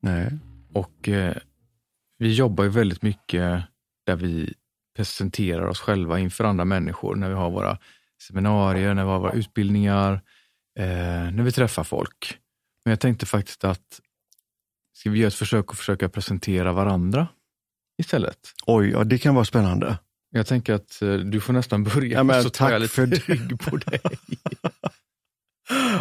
Nej. 0.02 0.38
Och 0.72 1.08
eh, 1.08 1.36
vi 2.18 2.34
jobbar 2.34 2.64
ju 2.64 2.70
väldigt 2.70 3.02
mycket 3.02 3.62
där 4.06 4.16
vi 4.16 4.54
presenterar 4.96 5.66
oss 5.66 5.80
själva 5.80 6.18
inför 6.18 6.44
andra 6.44 6.64
människor, 6.64 7.14
när 7.16 7.28
vi 7.28 7.34
har 7.34 7.50
våra 7.50 7.78
seminarier, 8.22 8.94
när 8.94 9.04
vi 9.04 9.10
har 9.10 9.18
våra 9.18 9.32
utbildningar, 9.32 10.12
eh, 10.78 11.30
när 11.32 11.42
vi 11.42 11.52
träffar 11.52 11.84
folk. 11.84 12.38
Men 12.84 12.90
jag 12.90 13.00
tänkte 13.00 13.26
faktiskt 13.26 13.64
att, 13.64 14.00
ska 14.94 15.10
vi 15.10 15.18
göra 15.18 15.28
ett 15.28 15.34
försök 15.34 15.70
att 15.70 15.78
försöka 15.78 16.08
presentera 16.08 16.72
varandra 16.72 17.28
istället? 17.98 18.38
Oj, 18.66 18.90
ja, 18.90 19.04
det 19.04 19.18
kan 19.18 19.34
vara 19.34 19.44
spännande. 19.44 19.98
Jag 20.30 20.46
tänker 20.46 20.74
att 20.74 21.02
eh, 21.02 21.14
du 21.14 21.40
får 21.40 21.52
nästan 21.52 21.84
börja, 21.84 22.12
Ja, 22.16 22.22
men 22.22 22.42
så 22.42 22.50
tar 22.50 22.70
jag 22.70 22.80
lite 22.82 22.94
för 22.94 23.06
det. 23.06 23.28
rygg 23.28 23.60
på 23.60 23.76
dig. 23.76 24.00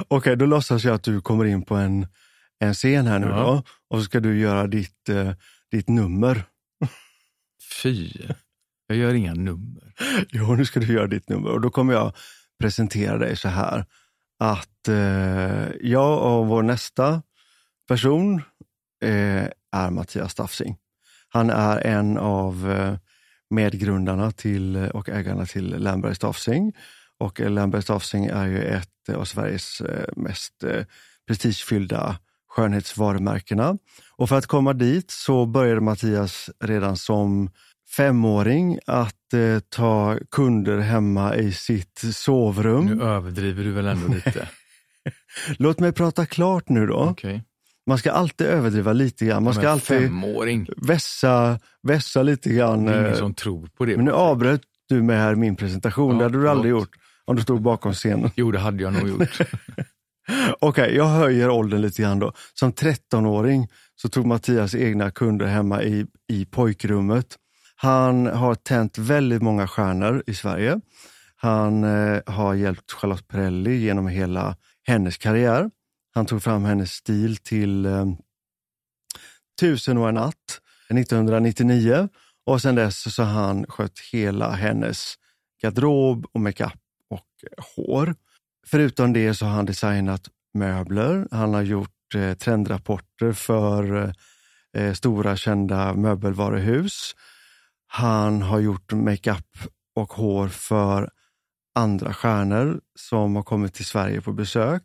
Okej, 0.07 0.35
då 0.35 0.45
låtsas 0.45 0.83
jag 0.83 0.95
att 0.95 1.03
du 1.03 1.21
kommer 1.21 1.45
in 1.45 1.61
på 1.61 1.75
en, 1.75 2.07
en 2.59 2.73
scen 2.73 3.07
här 3.07 3.19
nu 3.19 3.27
Ja. 3.27 3.35
då. 3.35 3.63
Och 3.89 3.99
så 3.99 4.03
ska 4.05 4.19
du 4.19 4.39
göra 4.39 4.67
ditt, 4.67 5.09
eh, 5.09 5.31
ditt 5.71 5.89
nummer. 5.89 6.43
Fy, 7.83 8.11
jag 8.87 8.97
gör 8.97 9.13
inga 9.13 9.33
nummer. 9.33 9.93
Jo, 10.29 10.55
nu 10.55 10.65
ska 10.65 10.79
du 10.79 10.93
göra 10.93 11.07
ditt 11.07 11.29
nummer. 11.29 11.49
Och 11.49 11.61
då 11.61 11.69
kommer 11.69 11.93
jag 11.93 12.13
presentera 12.59 13.17
dig 13.17 13.37
så 13.37 13.47
här. 13.49 13.85
Att 14.39 14.87
eh, 14.87 15.67
jag 15.81 16.23
och 16.39 16.47
vår 16.47 16.63
nästa 16.63 17.21
person 17.87 18.41
eh, 19.03 19.45
är 19.71 19.89
Mattias 19.89 20.31
Staffsing. 20.31 20.77
Han 21.29 21.49
är 21.49 21.77
en 21.87 22.17
av 22.17 22.71
eh, 22.71 22.97
medgrundarna 23.49 24.31
till 24.31 24.75
och 24.75 25.09
ägarna 25.09 25.45
till 25.45 25.75
Lamberg 25.77 26.15
Staffsing. 26.15 26.73
Och 27.19 27.41
eh, 27.41 27.49
Lamberg 27.49 27.81
Staffsing 27.81 28.25
är 28.25 28.47
ju 28.47 28.63
ett 28.63 29.15
av 29.15 29.25
Sveriges 29.25 29.81
eh, 29.81 30.05
mest 30.15 30.63
eh, 30.63 30.85
prestigefyllda 31.27 32.19
skönhetsvarumärkena. 32.49 33.77
Och 34.15 34.29
för 34.29 34.37
att 34.37 34.45
komma 34.45 34.73
dit 34.73 35.11
så 35.11 35.45
började 35.45 35.81
Mattias 35.81 36.49
redan 36.59 36.97
som 36.97 37.49
femåring 37.95 38.79
att 38.85 39.33
eh, 39.33 39.59
ta 39.69 40.17
kunder 40.31 40.77
hemma 40.77 41.35
i 41.35 41.51
sitt 41.51 42.01
sovrum. 42.13 42.85
Nu 42.85 43.03
överdriver 43.03 43.63
du 43.63 43.71
väl 43.71 43.87
ändå 43.87 44.13
lite? 44.13 44.49
Låt 45.57 45.79
mig 45.79 45.91
prata 45.91 46.25
klart 46.25 46.69
nu 46.69 46.87
då. 46.87 46.97
Okej. 46.97 47.43
Man 47.87 47.97
ska 47.97 48.11
alltid 48.11 48.47
överdriva 48.47 48.93
lite 48.93 49.25
grann. 49.25 49.43
Man 49.43 49.53
ska 49.53 49.69
alltid 49.69 49.99
Femåring, 49.99 50.67
vässa, 50.77 51.59
vässa 51.83 52.23
lite 52.23 52.49
grann. 52.49 52.85
det 52.85 52.93
är 52.93 52.99
ingen 52.99 53.11
eh, 53.11 53.17
som 53.17 53.33
tror 53.33 53.69
på 53.77 53.85
det. 53.85 53.95
Men 53.95 54.05
nu 54.05 54.11
avbröt 54.11 54.61
du 54.89 55.01
mig 55.01 55.17
här 55.17 55.35
min 55.35 55.55
presentation. 55.55 56.11
Ja, 56.11 56.17
det 56.17 56.23
hade 56.23 56.37
du 56.37 56.49
aldrig 56.49 56.71
gjort 56.71 56.89
om 57.25 57.35
du 57.35 57.41
stod 57.41 57.61
bakom 57.61 57.93
scenen. 57.93 58.31
Jo, 58.35 58.51
det 58.51 58.59
hade 58.59 58.83
jag 58.83 58.93
nog 58.93 59.09
gjort. 59.09 59.39
Okej, 60.59 60.95
jag 60.95 61.05
höjer 61.05 61.49
åldern 61.49 61.81
lite 61.81 62.01
grann 62.01 62.19
då. 62.19 62.33
Som 62.53 62.71
13-åring 62.73 63.67
så 63.95 64.09
tog 64.09 64.25
Mattias 64.25 64.75
egna 64.75 65.11
kunder 65.11 65.45
hemma 65.45 65.83
i, 65.83 66.05
i 66.27 66.45
pojkrummet. 66.45 67.35
Han 67.75 68.25
har 68.25 68.55
tänt 68.55 68.97
väldigt 68.97 69.41
många 69.41 69.67
stjärnor 69.67 70.23
i 70.27 70.33
Sverige. 70.33 70.79
Han 71.35 71.83
eh, 71.83 72.19
har 72.25 72.53
hjälpt 72.53 72.91
Charlotte 72.91 73.27
Perrelli 73.27 73.77
genom 73.77 74.07
hela 74.07 74.55
hennes 74.87 75.17
karriär. 75.17 75.69
Han 76.17 76.25
tog 76.25 76.43
fram 76.43 76.65
hennes 76.65 76.91
stil 76.91 77.37
till 77.37 77.85
eh, 77.85 78.05
Tusen 79.59 79.97
och 79.97 80.09
en 80.09 80.15
natt 80.15 80.61
1999 80.89 82.09
och 82.45 82.61
sen 82.61 82.75
dess 82.75 83.15
så 83.15 83.23
har 83.23 83.43
han 83.47 83.65
skött 83.65 83.99
hela 84.11 84.51
hennes 84.51 85.15
garderob 85.61 86.25
och 86.31 86.41
makeup 86.41 86.79
och 87.09 87.27
eh, 87.43 87.65
hår. 87.75 88.15
Förutom 88.67 89.13
det 89.13 89.33
så 89.33 89.45
har 89.45 89.51
han 89.51 89.65
designat 89.65 90.27
möbler. 90.53 91.27
Han 91.31 91.53
har 91.53 91.61
gjort 91.61 92.15
eh, 92.15 92.33
trendrapporter 92.33 93.33
för 93.33 93.95
eh, 94.03 94.11
eh, 94.83 94.93
stora 94.93 95.37
kända 95.37 95.93
möbelvaruhus. 95.93 97.15
Han 97.87 98.41
har 98.41 98.59
gjort 98.59 98.93
makeup 98.93 99.57
och 99.95 100.13
hår 100.13 100.47
för 100.47 101.09
andra 101.75 102.13
stjärnor 102.13 102.81
som 102.95 103.35
har 103.35 103.43
kommit 103.43 103.73
till 103.73 103.85
Sverige 103.85 104.21
på 104.21 104.33
besök. 104.33 104.83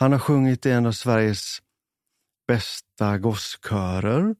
Han 0.00 0.12
har 0.12 0.18
sjungit 0.18 0.66
i 0.66 0.70
en 0.70 0.86
av 0.86 0.92
Sveriges 0.92 1.58
bästa 2.48 3.18
gosskörer. 3.18 4.34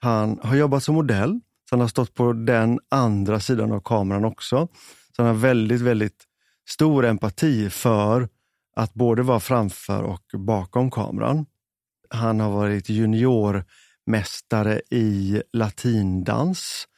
Han 0.00 0.38
har 0.42 0.56
jobbat 0.56 0.82
som 0.84 0.94
modell, 0.94 1.40
så 1.68 1.74
han 1.74 1.80
har 1.80 1.88
stått 1.88 2.14
på 2.14 2.32
den 2.32 2.80
andra 2.88 3.40
sidan 3.40 3.72
av 3.72 3.80
kameran 3.80 4.24
också. 4.24 4.68
Så 5.16 5.22
han 5.22 5.26
har 5.26 5.34
väldigt, 5.34 5.80
väldigt 5.80 6.24
stor 6.68 7.04
empati 7.04 7.70
för 7.70 8.28
att 8.76 8.94
både 8.94 9.22
vara 9.22 9.40
framför 9.40 10.02
och 10.02 10.24
bakom 10.38 10.90
kameran. 10.90 11.46
Han 12.10 12.40
har 12.40 12.50
varit 12.50 12.88
juniormästare 12.88 14.80
i 14.90 15.42
latindans 15.52 16.88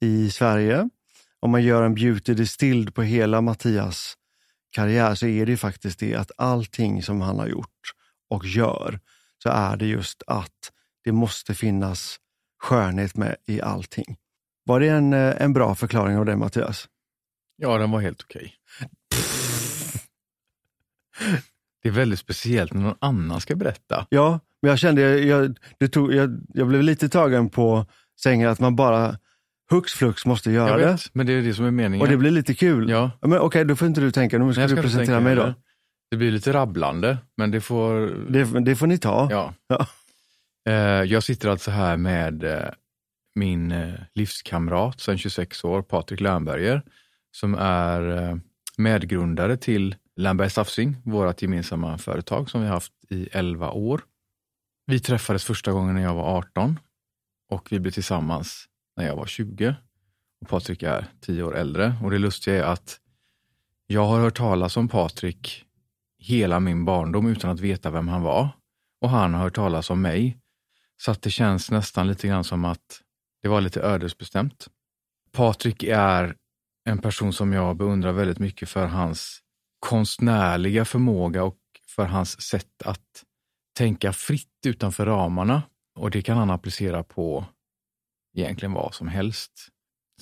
i 0.00 0.30
Sverige. 0.30 0.88
Om 1.40 1.50
man 1.50 1.62
gör 1.62 1.82
en 1.82 1.94
beauty 1.94 2.34
distilled 2.34 2.94
på 2.94 3.02
hela 3.02 3.40
Mattias 3.40 4.17
karriär 4.70 5.14
så 5.14 5.26
är 5.26 5.46
det 5.46 5.52
ju 5.52 5.56
faktiskt 5.56 5.98
det 5.98 6.14
att 6.14 6.30
allting 6.36 7.02
som 7.02 7.20
han 7.20 7.38
har 7.38 7.46
gjort 7.46 7.92
och 8.30 8.46
gör 8.46 9.00
så 9.42 9.48
är 9.48 9.76
det 9.76 9.86
just 9.86 10.22
att 10.26 10.72
det 11.04 11.12
måste 11.12 11.54
finnas 11.54 12.16
skönhet 12.58 13.16
med 13.16 13.36
i 13.46 13.60
allting. 13.60 14.16
Var 14.64 14.80
det 14.80 14.88
en, 14.88 15.12
eh, 15.12 15.42
en 15.42 15.52
bra 15.52 15.74
förklaring 15.74 16.16
av 16.16 16.24
det 16.24 16.36
Mattias? 16.36 16.88
Ja, 17.56 17.78
den 17.78 17.90
var 17.90 18.00
helt 18.00 18.22
okej. 18.22 18.54
Det 21.82 21.88
är 21.88 21.92
väldigt 21.92 22.18
speciellt 22.18 22.72
när 22.72 22.80
någon 22.80 22.98
annan 23.00 23.40
ska 23.40 23.56
berätta. 23.56 24.06
Ja, 24.10 24.40
men 24.62 24.68
jag 24.68 24.78
kände, 24.78 25.02
jag, 25.02 25.24
jag, 25.24 25.58
det 25.78 25.88
tog, 25.88 26.14
jag, 26.14 26.40
jag 26.54 26.68
blev 26.68 26.82
lite 26.82 27.08
tagen 27.08 27.50
på 27.50 27.86
sängen 28.20 28.48
att 28.48 28.60
man 28.60 28.76
bara 28.76 29.18
hux 29.70 29.92
flux 29.92 30.26
måste 30.26 30.50
göra 30.50 30.68
Jag 30.70 30.78
det. 30.80 30.86
vet, 30.92 31.14
men 31.14 31.26
det 31.26 31.32
är 31.32 31.42
det 31.42 31.54
som 31.54 31.64
är 31.64 31.70
meningen. 31.70 32.02
Och 32.06 32.08
det 32.08 32.16
blir 32.16 32.30
lite 32.30 32.54
kul. 32.54 32.90
Ja. 32.90 33.10
Men 33.20 33.38
okej, 33.38 33.64
då 33.64 33.76
får 33.76 33.88
inte 33.88 34.00
du 34.00 34.10
tänka, 34.10 34.38
nu 34.38 34.52
ska 34.52 34.60
Nej, 34.60 34.68
du 34.68 34.74
ska 34.74 34.80
inte 34.80 34.88
presentera 34.88 35.20
mig 35.20 35.34
då. 35.36 35.54
Det 36.10 36.16
blir 36.16 36.30
lite 36.30 36.52
rabblande, 36.52 37.18
men 37.36 37.50
det 37.50 37.60
får... 37.60 38.06
Det, 38.32 38.60
det 38.60 38.76
får 38.76 38.86
ni 38.86 38.98
ta. 38.98 39.28
Ja. 39.30 39.54
Ja. 39.66 39.86
Eh, 40.68 41.02
Jag 41.04 41.22
sitter 41.22 41.48
alltså 41.48 41.70
här 41.70 41.96
med 41.96 42.44
eh, 42.44 42.68
min 43.34 43.72
eh, 43.72 43.94
livskamrat 44.14 45.00
sedan 45.00 45.18
26 45.18 45.64
år, 45.64 45.82
Patrik 45.82 46.20
Lernberger, 46.20 46.82
som 47.36 47.54
är 47.58 48.40
medgrundare 48.76 49.56
till 49.56 49.96
Lernberg 50.16 50.50
Staffsing, 50.50 50.96
vårt 51.04 51.42
gemensamma 51.42 51.98
företag 51.98 52.50
som 52.50 52.60
vi 52.60 52.66
har 52.66 52.74
haft 52.74 52.92
i 53.10 53.28
11 53.32 53.70
år. 53.70 54.00
Vi 54.86 55.00
träffades 55.00 55.44
första 55.44 55.72
gången 55.72 55.94
när 55.94 56.02
jag 56.02 56.14
var 56.14 56.36
18 56.38 56.78
och 57.50 57.72
vi 57.72 57.80
blev 57.80 57.92
tillsammans 57.92 58.67
när 58.98 59.06
jag 59.06 59.16
var 59.16 59.26
20. 59.26 59.74
Och 60.40 60.48
Patrik 60.48 60.82
är 60.82 61.06
10 61.20 61.42
år 61.42 61.56
äldre 61.56 61.94
och 62.02 62.10
det 62.10 62.18
lustiga 62.18 62.56
är 62.56 62.72
att 62.72 63.00
jag 63.86 64.06
har 64.06 64.20
hört 64.20 64.36
talas 64.36 64.76
om 64.76 64.88
Patrik 64.88 65.64
hela 66.18 66.60
min 66.60 66.84
barndom 66.84 67.26
utan 67.26 67.50
att 67.50 67.60
veta 67.60 67.90
vem 67.90 68.08
han 68.08 68.22
var. 68.22 68.48
Och 69.00 69.10
han 69.10 69.34
har 69.34 69.40
hört 69.40 69.54
talas 69.54 69.90
om 69.90 70.02
mig. 70.02 70.38
Så 70.96 71.10
att 71.10 71.22
det 71.22 71.30
känns 71.30 71.70
nästan 71.70 72.06
lite 72.06 72.28
grann 72.28 72.44
som 72.44 72.64
att 72.64 73.02
det 73.42 73.48
var 73.48 73.60
lite 73.60 73.80
ödesbestämt. 73.80 74.68
Patrik 75.32 75.82
är 75.82 76.36
en 76.84 76.98
person 76.98 77.32
som 77.32 77.52
jag 77.52 77.76
beundrar 77.76 78.12
väldigt 78.12 78.38
mycket 78.38 78.68
för 78.68 78.86
hans 78.86 79.40
konstnärliga 79.78 80.84
förmåga 80.84 81.44
och 81.44 81.58
för 81.86 82.04
hans 82.04 82.40
sätt 82.40 82.82
att 82.84 83.24
tänka 83.76 84.12
fritt 84.12 84.66
utanför 84.66 85.06
ramarna. 85.06 85.62
Och 85.94 86.10
det 86.10 86.22
kan 86.22 86.36
han 86.36 86.50
applicera 86.50 87.02
på 87.04 87.46
egentligen 88.40 88.72
vad 88.72 88.94
som 88.94 89.08
helst. 89.08 89.68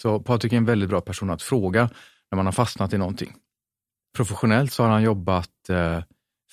Så 0.01 0.21
Patrik 0.21 0.53
är 0.53 0.57
en 0.57 0.65
väldigt 0.65 0.89
bra 0.89 1.01
person 1.01 1.31
att 1.31 1.43
fråga 1.43 1.91
när 2.31 2.37
man 2.37 2.47
har 2.47 2.53
fastnat 2.53 2.93
i 2.93 2.99
någonting. 2.99 3.35
Professionellt 4.17 4.73
så 4.73 4.83
har 4.83 4.91
han 4.91 5.03
jobbat 5.03 5.69
eh, 5.69 6.03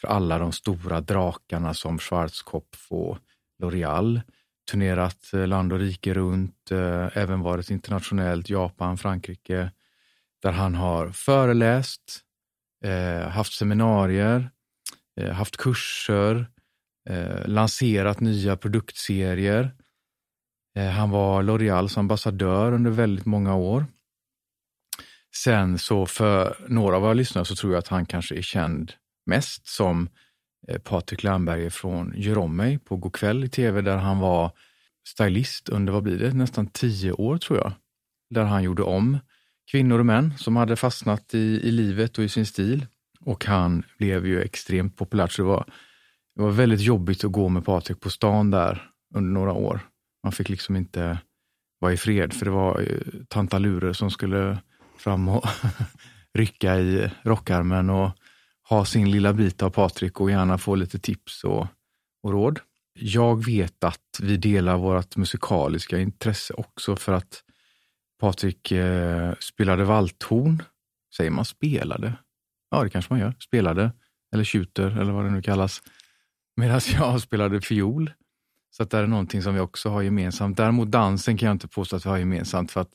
för 0.02 0.08
alla 0.08 0.38
de 0.38 0.52
stora 0.52 1.02
drakarna 1.02 1.74
som 1.74 2.00
Schwarzkopf 2.00 2.92
och 2.92 3.18
L'Oreal. 3.64 4.22
Turnerat 4.72 5.34
eh, 5.34 5.48
land 5.48 5.74
och 5.74 5.80
rike 5.80 6.14
runt, 6.14 6.72
eh, 6.72 7.18
även 7.18 7.40
varit 7.42 7.70
internationellt, 7.70 8.50
Japan, 8.50 8.98
Frankrike, 8.98 9.72
där 10.42 10.52
han 10.52 10.76
har 10.76 11.10
föreläst, 11.10 12.20
haft 13.30 13.54
seminarier, 13.54 14.50
haft 15.32 15.58
kurser, 15.58 16.48
lanserat 17.46 18.20
nya 18.20 18.58
produktserier. 18.58 19.72
Eh, 20.76 20.90
han 20.90 21.10
var 21.10 21.44
L'Oreals 21.44 22.00
ambassadör 22.00 22.72
under 22.72 22.92
väldigt 22.92 23.26
många 23.26 23.56
år. 23.56 23.86
Sen 25.36 25.78
så 25.78 26.06
för 26.06 26.58
några 26.68 26.96
av 26.96 27.02
våra 27.02 27.14
lyssnare 27.14 27.46
så 27.46 27.56
tror 27.56 27.74
jag 27.74 27.80
att 27.80 27.88
han 27.88 28.06
kanske 28.06 28.36
är 28.36 28.42
känd 28.42 28.94
mest 29.26 29.68
som 29.68 30.10
eh, 30.68 30.78
Patrik 30.78 31.24
Lernberger 31.24 31.70
från 31.70 32.14
Gör 32.16 32.38
om 32.38 32.56
mig 32.56 32.80
på 32.80 32.98
Go'kväll 32.98 33.46
i 33.46 33.50
tv 33.50 33.82
där 33.82 33.98
han 33.98 34.20
var 34.20 34.52
stylist 35.08 35.70
under, 35.70 35.94
vad 35.94 36.04
blir 36.04 36.20
det, 36.20 36.34
nästan 36.34 36.68
tio 36.68 37.12
år 37.12 37.38
tror 37.38 37.60
jag. 37.60 37.72
Där 38.30 38.44
han 38.44 38.64
gjorde 38.64 38.84
om 38.84 39.18
kvinnor 39.72 40.00
och 40.00 40.06
män 40.06 40.34
som 40.38 40.56
hade 40.56 40.76
fastnat 40.76 41.34
i, 41.34 41.60
i 41.64 41.72
livet 41.72 42.18
och 42.18 42.24
i 42.24 42.30
sin 42.30 42.46
stil. 42.46 42.86
Och 43.20 43.46
han 43.46 43.84
blev 43.98 44.28
ju 44.28 44.42
extremt 44.42 44.98
populär 44.98 45.28
så 45.28 45.42
det 45.42 45.48
var, 45.48 45.66
det 46.36 46.42
var 46.42 46.52
väldigt 46.52 46.82
jobbigt 46.82 47.24
att 47.24 47.32
gå 47.32 47.50
med 47.50 47.66
Patrik 47.66 48.00
på 48.00 48.10
stan 48.10 48.52
där 48.52 48.90
under 49.16 49.32
några 49.32 49.54
år. 49.54 49.80
Man 50.24 50.32
fick 50.32 50.50
liksom 50.50 50.76
inte 50.76 51.20
vara 51.80 51.94
i 51.94 51.98
fred 51.98 52.34
för 52.34 52.46
det 52.46 52.52
var 52.52 52.82
eh, 52.82 53.24
tantalurer 53.28 53.94
som 53.94 54.12
skulle 54.12 54.58
fram 54.98 55.30
och 55.30 55.46
rycka 56.34 56.80
i 56.80 57.12
rockarmen 57.24 57.90
och 57.90 58.12
ha 58.70 58.86
sin 58.86 59.12
lilla 59.12 59.34
bit 59.34 59.64
av 59.64 59.70
Patrik 59.70 60.22
och 60.22 60.32
gärna 60.32 60.58
få 60.58 60.76
lite 60.76 61.00
tips 61.00 61.44
och, 61.44 61.68
och 62.24 62.32
råd. 62.32 62.60
Jag 63.00 63.46
vet 63.46 63.84
att 63.84 64.20
vi 64.22 64.38
delar 64.38 64.78
vårt 64.78 65.16
musikaliska 65.16 66.00
intresse 66.00 66.54
också 66.54 66.96
för 66.96 67.14
att 67.14 67.44
Patrik 68.20 68.72
eh, 68.72 69.34
spelade 69.40 69.84
valthorn. 69.84 70.64
Säger 71.18 71.32
man 71.32 71.46
spelade? 71.46 72.14
Ja, 72.70 72.84
det 72.84 72.90
kanske 72.90 73.14
man 73.14 73.20
gör. 73.20 73.34
Spelade, 73.40 73.92
eller 74.34 74.44
tjuter 74.44 75.02
eller 75.02 75.12
vad 75.12 75.26
det 75.26 75.32
nu 75.32 75.42
kallas. 75.42 75.82
Medan 76.56 76.82
jag 76.94 77.22
spelade 77.22 77.62
fiol. 77.62 78.12
Så 78.78 78.84
att 78.84 78.90
det 78.90 78.98
är 78.98 79.08
någonting 79.08 79.42
som 79.42 79.54
vi 79.54 79.60
också 79.60 79.90
har 79.90 80.02
gemensamt. 80.02 80.58
Däremot 80.58 80.92
dansen 80.92 81.38
kan 81.38 81.48
jag 81.48 81.56
inte 81.56 81.68
påstå 81.68 81.96
att 81.96 82.06
vi 82.06 82.10
har 82.10 82.18
gemensamt 82.18 82.72
för 82.72 82.82
att 82.82 82.92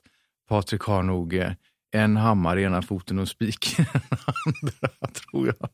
Patrik 0.48 0.82
har 0.82 1.02
nog 1.02 1.34
eh, 1.34 1.52
en 1.90 2.16
hammare 2.16 2.60
i 2.60 2.64
ena 2.64 2.82
foten 2.82 3.18
och 3.18 3.22
en 3.22 3.26
spik 3.26 3.78
i 3.78 3.82
den 3.82 4.02
andra, 4.16 5.12
tror 5.12 5.46
jag. 5.46 5.68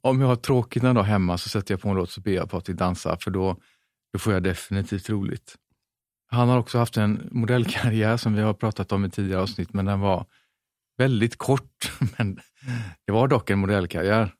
Om 0.00 0.20
jag 0.20 0.28
har 0.28 0.36
tråkigt 0.36 0.82
en 0.82 0.94
dag 0.94 1.02
hemma 1.02 1.38
så 1.38 1.48
sätter 1.48 1.74
jag 1.74 1.80
på 1.80 1.88
en 1.88 1.96
låt 1.96 2.10
så 2.10 2.20
ber 2.20 2.32
jag 2.32 2.50
Patrik 2.50 2.76
dansa, 2.76 3.16
för 3.20 3.30
då, 3.30 3.56
då 4.12 4.18
får 4.18 4.32
jag 4.32 4.42
definitivt 4.42 5.10
roligt. 5.10 5.56
Han 6.28 6.48
har 6.48 6.58
också 6.58 6.78
haft 6.78 6.96
en 6.96 7.28
modellkarriär 7.30 8.16
som 8.16 8.34
vi 8.34 8.42
har 8.42 8.54
pratat 8.54 8.92
om 8.92 9.04
i 9.04 9.10
tidigare 9.10 9.42
avsnitt, 9.42 9.72
men 9.72 9.84
den 9.84 10.00
var 10.00 10.26
väldigt 10.98 11.38
kort. 11.38 11.92
Men 12.18 12.40
det 13.06 13.12
var 13.12 13.28
dock 13.28 13.50
en 13.50 13.58
modellkarriär. 13.58 14.34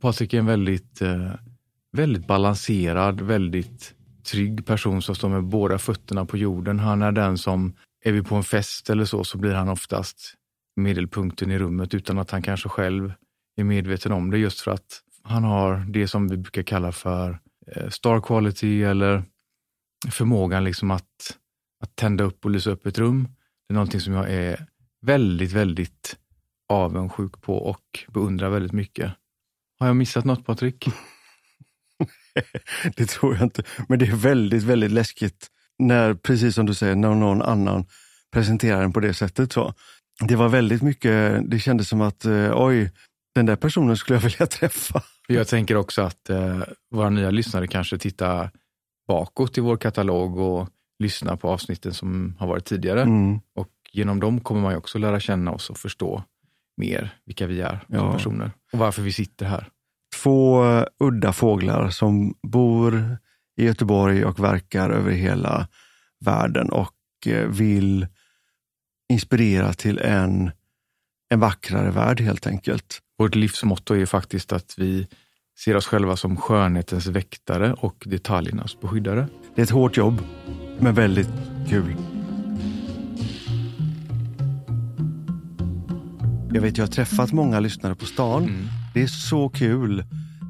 Patrik 0.00 0.34
är 0.34 0.38
en 0.38 0.46
väldigt, 0.46 1.02
eh, 1.02 1.32
väldigt 1.92 2.26
balanserad, 2.26 3.20
väldigt 3.20 3.94
trygg 4.30 4.66
person 4.66 5.02
som 5.02 5.14
står 5.14 5.28
med 5.28 5.44
båda 5.44 5.78
fötterna 5.78 6.24
på 6.24 6.36
jorden. 6.36 6.78
Han 6.78 7.02
är 7.02 7.12
den 7.12 7.38
som, 7.38 7.74
är 8.04 8.12
vi 8.12 8.22
på 8.22 8.34
en 8.34 8.44
fest 8.44 8.90
eller 8.90 9.04
så, 9.04 9.24
så 9.24 9.38
blir 9.38 9.54
han 9.54 9.68
oftast 9.68 10.34
medelpunkten 10.76 11.50
i 11.50 11.58
rummet 11.58 11.94
utan 11.94 12.18
att 12.18 12.30
han 12.30 12.42
kanske 12.42 12.68
själv 12.68 13.12
är 13.56 13.64
medveten 13.64 14.12
om 14.12 14.30
det 14.30 14.38
just 14.38 14.60
för 14.60 14.70
att 14.70 15.02
han 15.22 15.44
har 15.44 15.76
det 15.88 16.08
som 16.08 16.28
vi 16.28 16.36
brukar 16.36 16.62
kalla 16.62 16.92
för 16.92 17.38
eh, 17.66 17.88
star 17.88 18.20
quality 18.20 18.82
eller 18.82 19.22
förmågan 20.10 20.64
liksom 20.64 20.90
att, 20.90 21.36
att 21.80 21.96
tända 21.96 22.24
upp 22.24 22.44
och 22.44 22.50
lysa 22.50 22.70
upp 22.70 22.86
ett 22.86 22.98
rum. 22.98 23.28
Det 23.68 23.72
är 23.72 23.74
någonting 23.74 24.00
som 24.00 24.12
jag 24.12 24.32
är 24.32 24.66
väldigt, 25.06 25.52
väldigt 25.52 26.16
avundsjuk 26.68 27.40
på 27.40 27.56
och 27.56 28.04
beundrar 28.08 28.50
väldigt 28.50 28.72
mycket. 28.72 29.12
Har 29.78 29.86
jag 29.86 29.96
missat 29.96 30.24
något 30.24 30.46
Patrik? 30.46 30.88
det 32.96 33.06
tror 33.06 33.34
jag 33.34 33.42
inte. 33.42 33.62
Men 33.88 33.98
det 33.98 34.06
är 34.06 34.16
väldigt, 34.16 34.62
väldigt 34.62 34.90
läskigt 34.90 35.46
när, 35.78 36.14
precis 36.14 36.54
som 36.54 36.66
du 36.66 36.74
säger, 36.74 36.94
när 36.94 37.14
någon 37.14 37.42
annan 37.42 37.86
presenterar 38.32 38.80
den 38.80 38.92
på 38.92 39.00
det 39.00 39.14
sättet. 39.14 39.52
Så. 39.52 39.74
Det 40.28 40.36
var 40.36 40.48
väldigt 40.48 40.82
mycket, 40.82 41.50
det 41.50 41.58
kändes 41.58 41.88
som 41.88 42.00
att 42.00 42.24
eh, 42.24 42.50
oj, 42.54 42.92
den 43.34 43.46
där 43.46 43.56
personen 43.56 43.96
skulle 43.96 44.16
jag 44.16 44.22
vilja 44.22 44.46
träffa. 44.58 45.02
Jag 45.28 45.48
tänker 45.48 45.76
också 45.76 46.02
att 46.02 46.30
eh, 46.30 46.60
våra 46.90 47.10
nya 47.10 47.30
lyssnare 47.30 47.66
kanske 47.66 47.98
tittar 47.98 48.50
bakåt 49.08 49.58
i 49.58 49.60
vår 49.60 49.76
katalog 49.76 50.38
och 50.38 50.68
lyssnar 50.98 51.36
på 51.36 51.48
avsnitten 51.48 51.94
som 51.94 52.36
har 52.38 52.46
varit 52.46 52.64
tidigare. 52.64 53.02
Mm. 53.02 53.40
Och 53.54 53.68
genom 53.92 54.20
dem 54.20 54.40
kommer 54.40 54.60
man 54.60 54.72
ju 54.72 54.78
också 54.78 54.98
lära 54.98 55.20
känna 55.20 55.52
oss 55.52 55.70
och 55.70 55.78
förstå 55.78 56.24
mer 56.76 57.14
vilka 57.26 57.46
vi 57.46 57.60
är 57.60 57.84
som 57.86 57.96
Ja. 57.96 58.12
personer 58.12 58.52
och 58.72 58.78
varför 58.78 59.02
vi 59.02 59.12
sitter 59.12 59.46
här. 59.46 59.68
Två 60.16 60.64
udda 61.00 61.32
fåglar 61.32 61.90
som 61.90 62.34
bor 62.42 63.18
i 63.56 63.64
Göteborg 63.64 64.24
och 64.24 64.40
verkar 64.40 64.90
över 64.90 65.12
hela 65.12 65.68
världen 66.24 66.70
och 66.70 66.94
eh, 67.26 67.48
vill 67.48 68.06
inspirera 69.08 69.72
till 69.72 69.98
en, 69.98 70.50
en 71.30 71.40
vackrare 71.40 71.90
värld 71.90 72.20
helt 72.20 72.46
enkelt. 72.46 72.98
Vårt 73.18 73.34
livsmotto 73.34 73.94
är 73.94 74.06
faktiskt 74.06 74.52
att 74.52 74.74
vi 74.78 75.08
ser 75.58 75.76
oss 75.76 75.86
själva 75.86 76.16
som 76.16 76.36
skönhetens 76.36 77.06
väktare 77.06 77.72
och 77.72 78.04
detaljernas 78.06 78.80
beskyddare. 78.80 79.26
Det 79.54 79.60
är 79.60 79.64
ett 79.64 79.70
hårt 79.70 79.96
jobb, 79.96 80.22
men 80.78 80.94
väldigt 80.94 81.30
kul. 81.68 81.96
Jag 86.52 86.62
vet, 86.62 86.78
jag 86.78 86.86
har 86.86 86.92
träffat 86.92 87.32
många 87.32 87.60
lyssnare 87.60 87.94
på 87.94 88.04
stan. 88.04 88.42
Mm. 88.42 88.77
Det 88.98 89.02
är 89.02 89.06
så 89.06 89.48
kul 89.48 90.04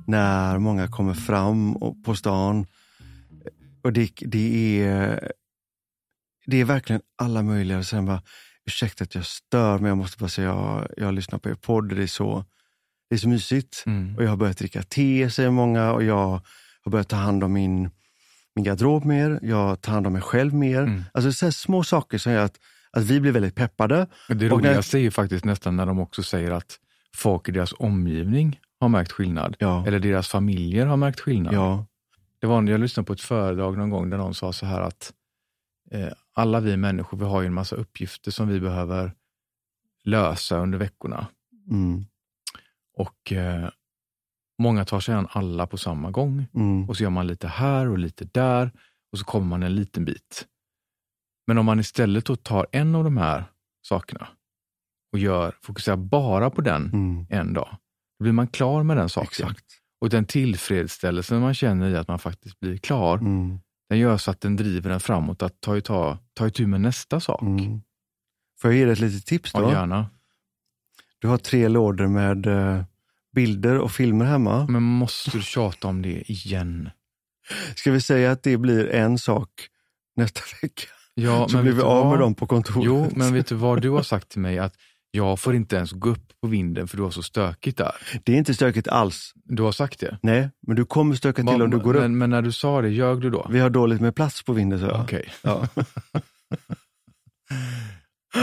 när 0.07 0.59
många 0.59 0.89
kommer 0.89 1.15
fram 1.15 1.75
på 2.05 2.15
stan. 2.15 2.67
Och 3.83 3.93
det, 3.93 4.11
det, 4.21 4.81
är, 4.83 5.33
det 6.47 6.57
är 6.61 6.65
verkligen 6.65 7.03
alla 7.23 7.43
möjliga. 7.43 7.83
Sen 7.83 8.07
bara, 8.07 8.23
ursäkta 8.67 9.05
att 9.05 9.15
jag 9.15 9.27
stör, 9.27 9.79
men 9.79 9.89
jag 9.89 9.99
måste 9.99 10.19
bara 10.19 10.29
säga, 10.29 10.49
jag, 10.49 10.89
jag 10.97 11.15
lyssnar 11.15 11.39
på 11.39 11.49
er 11.49 11.55
podd. 11.55 11.89
Det 11.97 12.03
är 12.03 12.07
så, 12.07 12.45
det 13.11 13.17
är 13.17 13.19
så 13.19 13.29
mysigt. 13.29 13.83
Mm. 13.87 14.17
Och 14.17 14.25
jag 14.25 14.29
har 14.31 14.37
börjat 14.37 14.59
dricka 14.59 14.83
te, 14.83 15.31
säger 15.31 15.51
många. 15.51 15.93
Och 15.93 16.03
jag 16.05 16.41
har 16.85 16.91
börjat 16.91 17.09
ta 17.09 17.17
hand 17.17 17.45
om 17.45 17.53
min, 17.53 17.91
min 18.55 18.65
garderob 18.65 19.05
mer. 19.05 19.39
Jag 19.43 19.81
tar 19.81 19.93
hand 19.93 20.07
om 20.07 20.13
mig 20.13 20.23
själv 20.23 20.55
mer. 20.55 20.83
Mm. 20.83 21.05
Alltså 21.15 21.33
så 21.33 21.53
små 21.53 21.85
saker 21.85 22.19
som 22.19 22.33
gör 22.33 22.45
att, 22.45 22.57
att 22.91 23.05
vi 23.05 23.21
blir 23.21 23.33
väldigt 23.33 23.55
peppade. 23.55 24.07
Det 24.29 24.35
Och 24.35 24.37
när- 24.37 24.49
roligaste 24.49 24.99
är 24.99 25.03
ju 25.03 25.11
faktiskt 25.11 25.45
nästan 25.45 25.77
när 25.77 25.87
de 25.87 25.99
också 25.99 26.23
säger 26.23 26.51
att 26.51 26.79
folk 27.17 27.49
i 27.49 27.53
deras 27.53 27.75
omgivning 27.79 28.61
har 28.81 28.89
märkt 28.89 29.13
skillnad. 29.13 29.57
Ja. 29.59 29.87
Eller 29.87 29.99
deras 29.99 30.29
familjer 30.29 30.87
har 30.87 30.97
märkt 30.97 31.21
skillnad. 31.21 31.55
Ja, 31.55 31.87
Det 32.41 32.47
var, 32.47 32.63
jag 32.63 32.81
lyssnade 32.81 33.07
på 33.07 33.13
ett 33.13 33.21
föredrag 33.21 33.79
någon 33.79 33.91
gång 33.91 34.11
där 34.11 34.19
någon 34.19 34.35
sa 34.35 34.53
så 34.53 34.67
här 34.67 34.81
att 34.81 35.13
eh, 35.91 36.09
alla 36.33 36.61
vi 36.61 36.77
människor, 36.77 37.19
vi 37.19 37.25
har 37.25 37.41
ju 37.41 37.47
en 37.47 37.55
massa 37.55 37.77
uppgifter 37.77 38.31
som 38.31 38.49
vi 38.49 38.61
behöver 38.61 39.13
lösa 40.05 40.59
under 40.59 40.79
veckorna. 40.79 41.27
mm, 41.71 42.05
Och 42.97 43.33
eh, 43.33 43.69
många 44.59 44.85
tar 44.85 45.01
sig 45.01 45.15
an 45.15 45.29
alla 45.31 45.67
på 45.67 45.77
samma 45.77 46.11
gång. 46.11 46.47
mm, 46.55 46.89
Och 46.89 46.97
så 46.97 47.03
gör 47.03 47.11
man 47.11 47.27
lite 47.27 47.49
här 47.49 47.89
och 47.89 47.99
lite 47.99 48.25
där 48.25 48.71
och 49.13 49.19
så 49.19 49.25
kommer 49.25 49.47
man 49.47 49.63
en 49.63 49.75
liten 49.75 50.05
bit. 50.05 50.47
Men 51.47 51.59
om 51.59 51.67
man 51.67 51.81
istället 51.81 52.45
tar 52.45 52.67
en 52.73 52.95
av 52.95 53.05
de 53.05 53.17
här 53.17 53.45
sakerna 53.83 54.29
och 55.13 55.19
gör, 55.19 55.55
fokuserar 55.63 55.97
bara 55.97 56.51
på 56.51 56.61
den 56.61 56.85
mm. 56.93 57.27
en 57.31 57.53
dag, 57.53 57.77
då 58.19 58.23
blir 58.23 58.33
man 58.33 58.49
klar 58.49 58.83
med 58.83 58.97
den 58.97 59.09
saken. 59.09 59.29
Exakt. 59.49 59.65
Och 60.01 60.11
den 60.11 60.25
tillfredsställelsen 60.25 61.41
man 61.41 61.55
känner 61.55 61.91
i 61.91 61.97
att 61.97 62.09
man 62.09 62.19
faktiskt 62.19 62.61
blir 62.61 62.77
klar, 62.77 63.19
Mm, 63.19 63.59
den 63.89 63.99
gör 63.99 64.17
så 64.17 64.31
att 64.31 64.41
den 64.41 64.57
driver 64.57 64.91
en 64.91 65.01
framåt 65.01 65.43
att 65.43 65.61
ta, 65.61 65.81
ta, 65.81 66.19
ta 66.35 66.47
itu 66.47 66.67
med 66.67 66.81
nästa 66.81 67.21
sak. 67.21 67.43
mm. 67.43 67.81
Får 68.61 68.71
jag 68.71 68.79
ge 68.79 68.85
dig 68.85 68.93
ett 68.93 69.01
litet 69.01 69.27
tips 69.27 69.53
då? 69.53 69.63
Ja, 69.63 69.73
gärna. 69.73 70.07
Du 71.19 71.29
har 71.29 71.39
tre 71.39 71.69
lådor 71.69 72.07
med 72.07 72.47
eh, 72.47 72.85
bilder 73.35 73.79
och 73.79 73.93
filmer 73.93 74.25
hemma. 74.25 74.67
Men 74.69 74.83
måste 74.83 75.31
du 75.31 75.43
tjata 75.43 75.89
om 75.89 76.03
det 76.03 76.31
igen? 76.31 76.91
Ska 77.75 77.93
vi 77.93 78.01
säga 78.01 78.33
att 78.33 78.43
det 78.43 78.57
blir 78.57 78.89
en 78.89 79.19
sak 79.19 79.51
nästa 80.17 80.41
vecka? 80.63 80.89
Ja, 81.15 81.49
så 81.49 81.57
men 81.57 81.65
blir 81.65 81.73
vi 81.75 81.83
av 81.83 82.11
med 82.11 82.19
dem 82.19 82.35
på 82.35 82.47
kontoret. 82.47 82.85
Jo, 82.87 83.11
men 83.17 83.35
vet 83.35 83.47
du 83.47 83.55
vad 83.55 83.83
du 83.83 83.91
har 83.91 84.03
sagt 84.03 84.29
till 84.29 84.41
mig? 84.41 84.59
Att 84.59 84.75
jag 85.11 85.41
får 85.41 85.55
inte 85.55 85.77
ens 85.77 85.93
gå 85.93 86.09
upp 86.11 86.33
på 86.43 86.49
vinden 86.49 86.89
för 86.89 86.97
du 86.97 87.03
har 87.03 87.11
så 87.11 87.23
stökigt 87.23 87.79
där. 87.79 87.93
Det 88.25 88.33
är 88.33 88.37
inte 88.37 88.55
stökigt 88.55 88.89
alls. 88.89 89.33
Du 89.45 89.63
har 89.63 89.73
sagt 89.73 90.01
det? 90.01 90.19
Nej, 90.23 90.51
men 90.67 90.77
du 90.77 90.85
kommer 90.85 91.15
stöka 91.15 91.43
till 91.43 91.63
om 91.63 91.71
du 91.71 91.79
går 91.79 91.95
upp. 91.97 92.03
men, 92.03 92.19
men 92.19 92.31
när 92.31 92.43
du 92.43 92.53
sa 92.53 92.83
det, 92.83 92.89
ljög 92.89 93.21
du 93.21 93.31
då? 93.31 93.47
Vi 93.51 93.61
har 93.61 93.71
dåligt 93.71 94.01
med 94.01 94.15
plats 94.15 94.45
på 94.45 94.53
vinden, 94.53 94.79
så 94.81 94.87
jag. 94.87 95.01
Okej. 95.01 95.29
Ja. 95.43 95.69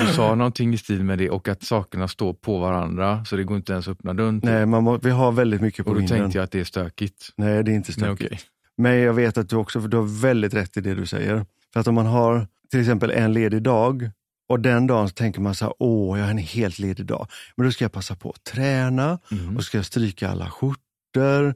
Du 0.07 0.13
sa 0.13 0.35
någonting 0.35 0.73
i 0.73 0.77
stil 0.77 1.03
med 1.03 1.17
det 1.17 1.29
och 1.29 1.47
att 1.47 1.63
sakerna 1.63 2.07
står 2.07 2.33
på 2.33 2.59
varandra 2.59 3.25
så 3.25 3.35
det 3.35 3.43
går 3.43 3.57
inte 3.57 3.73
ens 3.73 3.87
att 3.87 3.91
öppna 3.91 4.13
dörren. 4.13 4.41
till. 4.41 4.49
Nej, 4.49 4.65
man 4.65 4.83
må, 4.83 4.97
vi 4.97 5.09
har 5.09 5.31
väldigt 5.31 5.61
mycket 5.61 5.85
på 5.85 5.89
och 5.89 5.95
då 5.95 5.99
vinden. 5.99 6.19
tänkte 6.19 6.37
jag 6.37 6.43
att 6.43 6.51
det 6.51 6.59
är 6.59 6.63
stökigt. 6.63 7.29
Nej, 7.37 7.63
det 7.63 7.71
är 7.71 7.75
inte 7.75 7.89
Nej, 7.91 7.93
stökigt. 8.15 8.31
okej. 8.33 8.39
Men 8.77 8.99
jag 8.99 9.13
vet 9.13 9.37
att 9.37 9.49
du 9.49 9.55
också, 9.55 9.81
för 9.81 9.87
du 9.87 9.97
har 9.97 10.21
väldigt 10.21 10.53
rätt 10.53 10.77
i 10.77 10.81
det 10.81 10.95
du 10.95 11.05
säger. 11.05 11.45
För 11.73 11.79
att 11.79 11.87
om 11.87 11.95
man 11.95 12.05
har 12.05 12.47
till 12.71 12.79
exempel 12.79 13.11
en 13.11 13.33
ledig 13.33 13.61
dag 13.63 14.11
och 14.49 14.59
den 14.59 14.87
dagen 14.87 15.09
så 15.09 15.13
tänker 15.13 15.41
man 15.41 15.55
så 15.55 15.65
här, 15.65 15.73
åh, 15.79 16.17
jag 16.19 16.25
har 16.25 16.31
en 16.31 16.37
helt 16.37 16.79
ledig 16.79 17.05
dag. 17.05 17.27
Men 17.55 17.65
då 17.65 17.71
ska 17.71 17.83
jag 17.83 17.91
passa 17.91 18.15
på 18.15 18.29
att 18.29 18.43
träna 18.43 19.19
Mm. 19.31 19.57
och 19.57 19.63
ska 19.63 19.77
jag 19.77 19.85
stryka 19.85 20.29
alla 20.29 20.49
skjortor 20.49 20.79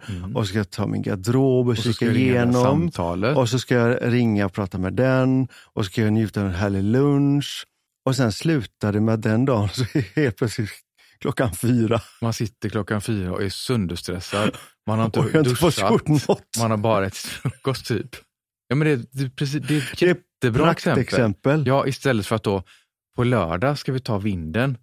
Mm. 0.09 0.35
och 0.35 0.47
ska 0.47 0.57
jag 0.57 0.69
ta 0.69 0.87
min 0.87 1.01
garderob 1.01 1.67
och, 1.67 1.71
Och 1.71 1.77
kika 1.77 2.05
det 2.05 2.19
igenom. 2.19 2.53
Och 3.37 3.49
så 3.49 3.59
ska 3.59 3.75
jag 3.75 4.13
ringa 4.13 4.45
och 4.45 4.53
prata 4.53 4.77
med 4.77 4.93
den 4.93 5.47
och 5.73 5.85
ska 5.85 6.01
jag 6.01 6.13
njuta 6.13 6.41
av 6.41 6.47
en 6.47 6.53
härlig 6.53 6.83
lunch. 6.83 7.65
Och 8.05 8.15
sen 8.15 8.31
slutar 8.31 8.93
det 8.93 8.99
med 9.01 9.13
att 9.13 9.21
den 9.21 9.45
dagen 9.45 9.69
så 9.73 9.81
är 9.81 10.15
helt 10.15 10.35
plötsligt 10.37 10.69
klockan 11.21 11.55
fyra 11.55 12.01
Man 12.21 12.33
sitter 12.33 12.69
klockan 12.69 13.01
fyra 13.01 13.31
och 13.31 13.43
är 13.43 13.49
sönderstressad. 13.49 14.51
Man 14.87 14.99
har 14.99 15.05
inte 15.05 15.19
och 15.19 15.25
jag 15.25 15.31
har 15.33 15.39
inte 15.39 15.49
duschat. 15.49 16.57
Man 16.59 16.71
har 16.71 16.77
bara 16.77 17.05
ätit 17.05 17.17
frukost 17.19 17.85
typ. 17.85 18.15
Ja, 18.67 18.75
men 18.75 18.87
det, 18.87 18.95
det, 19.11 19.29
precis, 19.35 19.61
det 19.67 19.73
är 19.75 19.77
ett 19.77 19.99
Det 19.99 20.05
jättebra 20.05 20.71
exempel. 20.71 21.03
Praktexempel. 21.03 21.67
Ja, 21.67 21.87
istället 21.87 22.25
för 22.25 22.35
att 22.35 22.43
då 22.43 22.63
på 23.19 23.23
lördag 23.23 23.77
ska 23.77 23.91
vi 23.91 23.99
ta 23.99 24.17
vinden 24.17 24.77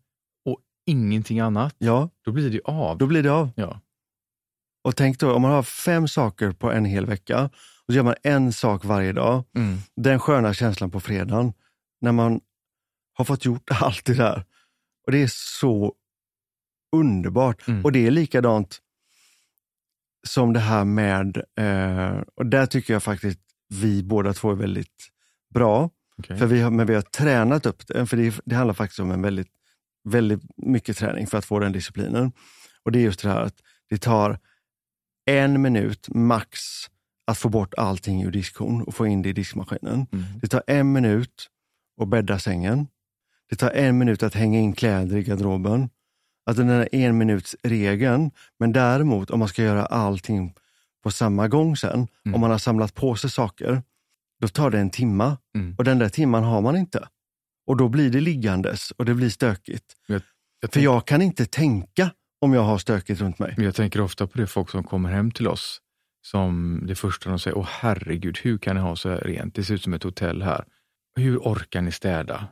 och 0.44 0.60
ingenting 0.86 1.40
annat. 1.40 1.74
Ja, 1.78 2.10
Då 2.24 2.32
blir 2.32 2.48
det 2.50 2.54
ju 2.54 2.60
av. 2.64 2.98
då 2.98 3.06
blir 3.06 3.22
det 3.22 3.32
av. 3.32 3.50
Ja. 3.56 3.80
Och 4.84 4.96
tänk 4.96 5.18
då, 5.18 5.32
om 5.32 5.42
man 5.42 5.50
har 5.50 5.62
fem 5.62 6.08
saker 6.08 6.52
på 6.52 6.72
en 6.72 6.84
hel 6.84 7.06
vecka 7.06 7.44
och 7.86 7.92
så 7.92 7.96
gör 7.96 8.02
man 8.02 8.14
en 8.22 8.52
sak 8.52 8.84
varje 8.84 9.12
dag. 9.12 9.44
Mm. 9.54 9.78
Den 9.96 10.20
sköna 10.20 10.54
känslan 10.54 10.90
på 10.90 11.00
fredagen 11.00 11.52
när 12.00 12.12
man 12.12 12.40
har 13.12 13.24
fått 13.24 13.44
gjort 13.44 13.70
allt 13.80 14.04
det 14.04 14.14
där. 14.14 14.44
Och 15.06 15.12
det 15.12 15.22
är 15.22 15.30
så 15.32 15.94
underbart. 16.96 17.68
Mm. 17.68 17.84
Och 17.84 17.92
det 17.92 18.06
är 18.06 18.10
likadant 18.10 18.78
som 20.26 20.52
det 20.52 20.60
här 20.60 20.84
med, 20.84 21.36
eh, 21.58 22.22
och 22.34 22.46
där 22.46 22.66
tycker 22.66 22.92
jag 22.92 23.02
faktiskt 23.02 23.40
vi 23.68 24.02
båda 24.02 24.32
två 24.32 24.50
är 24.50 24.54
väldigt 24.54 25.08
bra. 25.54 25.90
Okej. 26.18 26.38
För 26.38 26.46
vi 26.46 26.60
har, 26.60 26.70
men 26.70 26.86
vi 26.86 26.94
har 26.94 27.02
tränat 27.02 27.66
upp 27.66 27.86
det, 27.86 28.06
för 28.06 28.16
det, 28.16 28.40
det 28.44 28.54
handlar 28.54 28.74
faktiskt 28.74 29.00
om 29.00 29.10
en 29.10 29.22
väldigt, 29.22 29.50
väldigt 30.04 30.42
mycket 30.56 30.96
träning 30.96 31.26
för 31.26 31.38
att 31.38 31.44
få 31.44 31.58
den 31.58 31.72
disciplinen. 31.72 32.32
Och 32.82 32.92
det 32.92 32.98
är 32.98 33.02
just 33.02 33.22
det 33.22 33.28
här 33.28 33.40
att 33.40 33.56
det 33.90 33.98
tar 33.98 34.38
en 35.26 35.62
minut 35.62 36.08
max 36.14 36.60
att 37.26 37.38
få 37.38 37.48
bort 37.48 37.74
allting 37.74 38.22
ur 38.22 38.30
diskhon 38.30 38.82
och 38.82 38.94
få 38.94 39.06
in 39.06 39.22
det 39.22 39.28
i 39.28 39.32
diskmaskinen. 39.32 40.06
Mm. 40.12 40.24
Det 40.42 40.48
tar 40.48 40.62
en 40.66 40.92
minut 40.92 41.50
att 42.02 42.08
bädda 42.08 42.38
sängen. 42.38 42.86
Det 43.50 43.56
tar 43.56 43.70
en 43.70 43.98
minut 43.98 44.22
att 44.22 44.34
hänga 44.34 44.58
in 44.58 44.72
kläder 44.72 45.16
i 45.16 45.22
garderoben. 45.22 45.88
Alltså 46.46 46.62
den 46.62 46.70
här 46.70 46.88
en 46.92 47.18
minuts 47.18 47.56
regeln. 47.62 48.30
Men 48.58 48.72
däremot 48.72 49.30
om 49.30 49.38
man 49.38 49.48
ska 49.48 49.62
göra 49.62 49.86
allting 49.86 50.54
på 51.02 51.10
samma 51.10 51.48
gång 51.48 51.76
sen, 51.76 52.08
Mm. 52.24 52.34
om 52.34 52.40
man 52.40 52.50
har 52.50 52.58
samlat 52.58 52.94
på 52.94 53.16
sig 53.16 53.30
saker, 53.30 53.82
då 54.40 54.48
tar 54.48 54.70
det 54.70 54.78
en 54.78 54.90
timma. 54.90 55.38
Mm. 55.56 55.74
Och 55.78 55.84
den 55.84 55.98
där 55.98 56.08
timman 56.08 56.44
har 56.44 56.60
man 56.60 56.76
inte. 56.76 57.08
Och 57.66 57.76
då 57.76 57.88
blir 57.88 58.10
det 58.10 58.20
liggandes 58.20 58.90
och 58.90 59.04
det 59.04 59.14
blir 59.14 59.30
stökigt. 59.30 59.84
Jag 60.06 60.22
För 60.60 60.68
tänk- 60.68 60.84
jag 60.84 61.06
kan 61.06 61.22
inte 61.22 61.46
tänka 61.46 62.10
om 62.40 62.52
jag 62.54 62.62
har 62.62 62.78
stökigt 62.78 63.20
runt 63.20 63.38
mig. 63.38 63.54
Jag 63.58 63.74
tänker 63.74 64.00
ofta 64.00 64.26
på 64.26 64.38
det 64.38 64.46
folk 64.46 64.70
som 64.70 64.84
kommer 64.84 65.10
hem 65.10 65.30
till 65.30 65.48
oss. 65.48 65.80
Som 66.26 66.82
det 66.86 66.94
första 66.94 67.30
de 67.30 67.38
säger, 67.38 67.56
åh 67.58 67.68
herregud, 67.70 68.38
hur 68.42 68.58
kan 68.58 68.76
ni 68.76 68.82
ha 68.82 68.96
så 68.96 69.08
här 69.08 69.20
rent? 69.20 69.54
Det 69.54 69.64
ser 69.64 69.74
ut 69.74 69.82
som 69.82 69.94
ett 69.94 70.02
hotell 70.02 70.42
här. 70.42 70.64
Hur 71.16 71.38
orkar 71.38 71.80
ni 71.82 71.92
städa? 71.92 72.48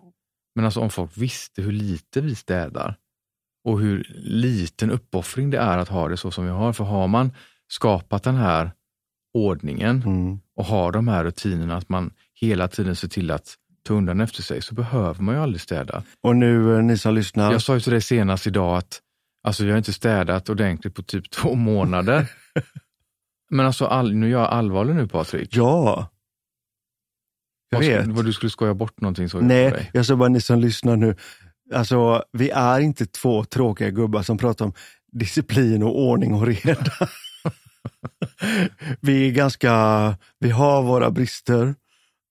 Men 0.54 0.64
alltså 0.64 0.80
om 0.80 0.90
folk 0.90 1.16
visste 1.16 1.62
hur 1.62 1.72
lite 1.72 2.20
vi 2.20 2.34
städar 2.34 2.96
och 3.64 3.80
hur 3.80 4.06
liten 4.24 4.90
uppoffring 4.90 5.50
det 5.50 5.58
är 5.58 5.78
att 5.78 5.88
ha 5.88 6.08
det 6.08 6.16
så 6.16 6.30
som 6.30 6.44
vi 6.44 6.50
har. 6.50 6.72
För 6.72 6.84
har 6.84 7.08
man 7.08 7.32
skapat 7.68 8.22
den 8.22 8.34
här 8.36 8.72
ordningen 9.34 10.02
Mm. 10.06 10.38
och 10.56 10.64
har 10.64 10.92
de 10.92 11.08
här 11.08 11.24
rutinerna 11.24 11.76
att 11.76 11.88
man 11.88 12.10
hela 12.40 12.68
tiden 12.68 12.96
ser 12.96 13.08
till 13.08 13.30
att 13.30 13.54
ta 13.88 13.94
undan 13.94 14.20
efter 14.20 14.42
sig 14.42 14.62
så 14.62 14.74
behöver 14.74 15.22
man 15.22 15.34
ju 15.34 15.40
aldrig 15.40 15.60
städa. 15.60 16.02
Och 16.22 16.36
nu, 16.36 16.76
eh, 16.76 16.82
ni 16.82 16.98
som 16.98 17.14
lyssnar, 17.14 17.52
Jag 17.52 17.62
sa 17.62 17.74
ju 17.74 17.80
till 17.80 17.92
dig 17.92 18.00
senast 18.02 18.46
idag 18.46 18.76
att 18.76 19.00
alltså, 19.42 19.64
jag 19.64 19.72
har 19.72 19.78
inte 19.78 19.92
städat 19.92 20.48
ordentligt 20.48 20.94
på 20.94 21.02
typ 21.02 21.30
två 21.30 21.54
månader. 21.54 22.26
Men 23.50 23.66
alltså, 23.66 23.86
all, 23.86 24.14
nu 24.14 24.26
är 24.26 24.30
jag 24.30 24.46
allvarlig 24.50 24.94
nu 24.94 25.08
Patrik. 25.08 25.56
ja. 25.56 26.08
Jag 27.70 27.78
Vad, 27.78 27.86
vet. 27.88 28.06
vad 28.06 28.24
du 28.24 28.32
skulle 28.32 28.50
skoja 28.50 28.74
bort 28.74 29.00
någonting 29.00 29.28
så 29.28 29.36
jag. 29.36 29.44
Nej, 29.44 29.90
jag 29.92 30.06
sa 30.06 30.16
bara 30.16 30.28
ni 30.28 30.40
som 30.40 30.58
lyssnar 30.58 30.96
nu. 30.96 31.16
Alltså, 31.74 32.22
vi 32.32 32.50
är 32.50 32.80
inte 32.80 33.06
två 33.06 33.44
tråkiga 33.44 33.90
gubbar 33.90 34.22
som 34.22 34.38
pratar 34.38 34.64
om 34.64 34.72
disciplin 35.12 35.82
och 35.82 36.00
ordning 36.00 36.34
och 36.34 36.46
reda. 36.46 36.92
vi 39.00 39.28
är 39.28 39.32
ganska, 39.32 40.16
vi 40.38 40.50
har 40.50 40.82
våra 40.82 41.10
brister, 41.10 41.74